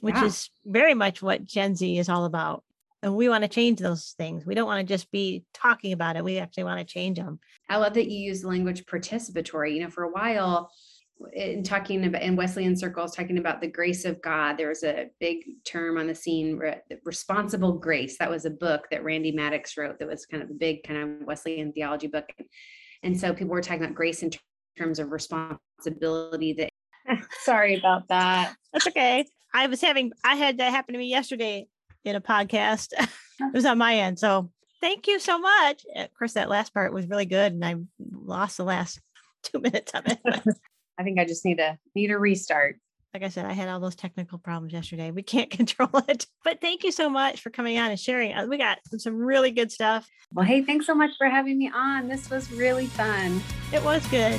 which 0.00 0.14
yeah. 0.14 0.24
is 0.24 0.50
very 0.64 0.94
much 0.94 1.22
what 1.22 1.44
Gen 1.44 1.74
Z 1.74 1.98
is 1.98 2.08
all 2.08 2.24
about. 2.24 2.62
And 3.02 3.14
we 3.14 3.28
want 3.28 3.42
to 3.44 3.48
change 3.48 3.78
those 3.78 4.14
things. 4.18 4.44
We 4.44 4.54
don't 4.54 4.66
want 4.66 4.86
to 4.86 4.94
just 4.94 5.10
be 5.10 5.44
talking 5.54 5.92
about 5.92 6.16
it. 6.16 6.24
We 6.24 6.38
actually 6.38 6.64
want 6.64 6.80
to 6.80 6.92
change 6.92 7.18
them. 7.18 7.38
I 7.68 7.76
love 7.76 7.94
that 7.94 8.10
you 8.10 8.18
use 8.18 8.42
the 8.42 8.48
language 8.48 8.84
participatory. 8.86 9.74
You 9.74 9.84
know, 9.84 9.90
for 9.90 10.04
a 10.04 10.10
while, 10.10 10.70
in 11.32 11.62
talking 11.62 12.04
about 12.04 12.22
in 12.22 12.36
Wesleyan 12.36 12.76
circles, 12.76 13.14
talking 13.14 13.38
about 13.38 13.60
the 13.60 13.66
grace 13.66 14.04
of 14.04 14.20
God, 14.22 14.58
there 14.58 14.68
was 14.68 14.82
a 14.82 15.06
big 15.20 15.44
term 15.64 15.98
on 15.98 16.06
the 16.06 16.14
scene, 16.14 16.60
responsible 17.04 17.72
grace. 17.72 18.18
That 18.18 18.30
was 18.30 18.44
a 18.44 18.50
book 18.50 18.86
that 18.90 19.04
Randy 19.04 19.32
Maddox 19.32 19.76
wrote. 19.76 19.98
That 19.98 20.08
was 20.08 20.26
kind 20.26 20.42
of 20.42 20.50
a 20.50 20.54
big 20.54 20.82
kind 20.82 21.20
of 21.20 21.26
Wesleyan 21.26 21.72
theology 21.72 22.06
book, 22.06 22.28
and 23.02 23.18
so 23.18 23.32
people 23.32 23.52
were 23.52 23.62
talking 23.62 23.82
about 23.82 23.94
grace 23.94 24.22
in 24.22 24.30
terms 24.78 24.98
of 24.98 25.10
responsibility. 25.10 26.52
That 26.52 26.70
sorry 27.42 27.76
about 27.76 28.08
that. 28.08 28.54
That's 28.72 28.86
okay. 28.88 29.26
I 29.54 29.66
was 29.66 29.80
having, 29.80 30.12
I 30.24 30.36
had 30.36 30.58
that 30.58 30.70
happen 30.70 30.92
to 30.92 30.98
me 30.98 31.06
yesterday 31.06 31.66
in 32.04 32.16
a 32.16 32.20
podcast. 32.20 32.88
it 32.98 33.54
was 33.54 33.64
on 33.64 33.78
my 33.78 33.96
end. 33.96 34.18
So 34.18 34.50
thank 34.80 35.06
you 35.06 35.18
so 35.18 35.38
much. 35.38 35.84
Of 35.94 36.08
course, 36.14 36.34
that 36.34 36.48
last 36.48 36.74
part 36.74 36.92
was 36.92 37.08
really 37.08 37.26
good, 37.26 37.52
and 37.52 37.64
I 37.64 37.76
lost 37.98 38.56
the 38.56 38.64
last 38.64 39.00
two 39.42 39.60
minutes 39.60 39.92
of 39.94 40.04
it. 40.06 40.18
I 40.98 41.02
think 41.02 41.18
I 41.18 41.24
just 41.24 41.44
need 41.44 41.60
a 41.60 41.78
need 41.94 42.10
a 42.10 42.18
restart. 42.18 42.76
Like 43.14 43.22
I 43.22 43.28
said, 43.28 43.46
I 43.46 43.52
had 43.52 43.68
all 43.68 43.80
those 43.80 43.94
technical 43.94 44.38
problems 44.38 44.72
yesterday. 44.74 45.10
We 45.10 45.22
can't 45.22 45.50
control 45.60 45.90
it. 46.08 46.26
But 46.44 46.60
thank 46.60 46.84
you 46.84 46.92
so 46.92 47.08
much 47.08 47.40
for 47.40 47.50
coming 47.50 47.78
on 47.78 47.90
and 47.90 47.98
sharing. 47.98 48.34
Uh, 48.34 48.46
we 48.46 48.58
got 48.58 48.78
some 48.98 49.16
really 49.16 49.50
good 49.50 49.72
stuff. 49.72 50.08
Well, 50.32 50.44
hey, 50.44 50.62
thanks 50.62 50.86
so 50.86 50.94
much 50.94 51.12
for 51.16 51.28
having 51.28 51.58
me 51.58 51.70
on. 51.74 52.08
This 52.08 52.28
was 52.28 52.50
really 52.52 52.86
fun. 52.86 53.40
It 53.72 53.82
was 53.82 54.06
good. 54.08 54.38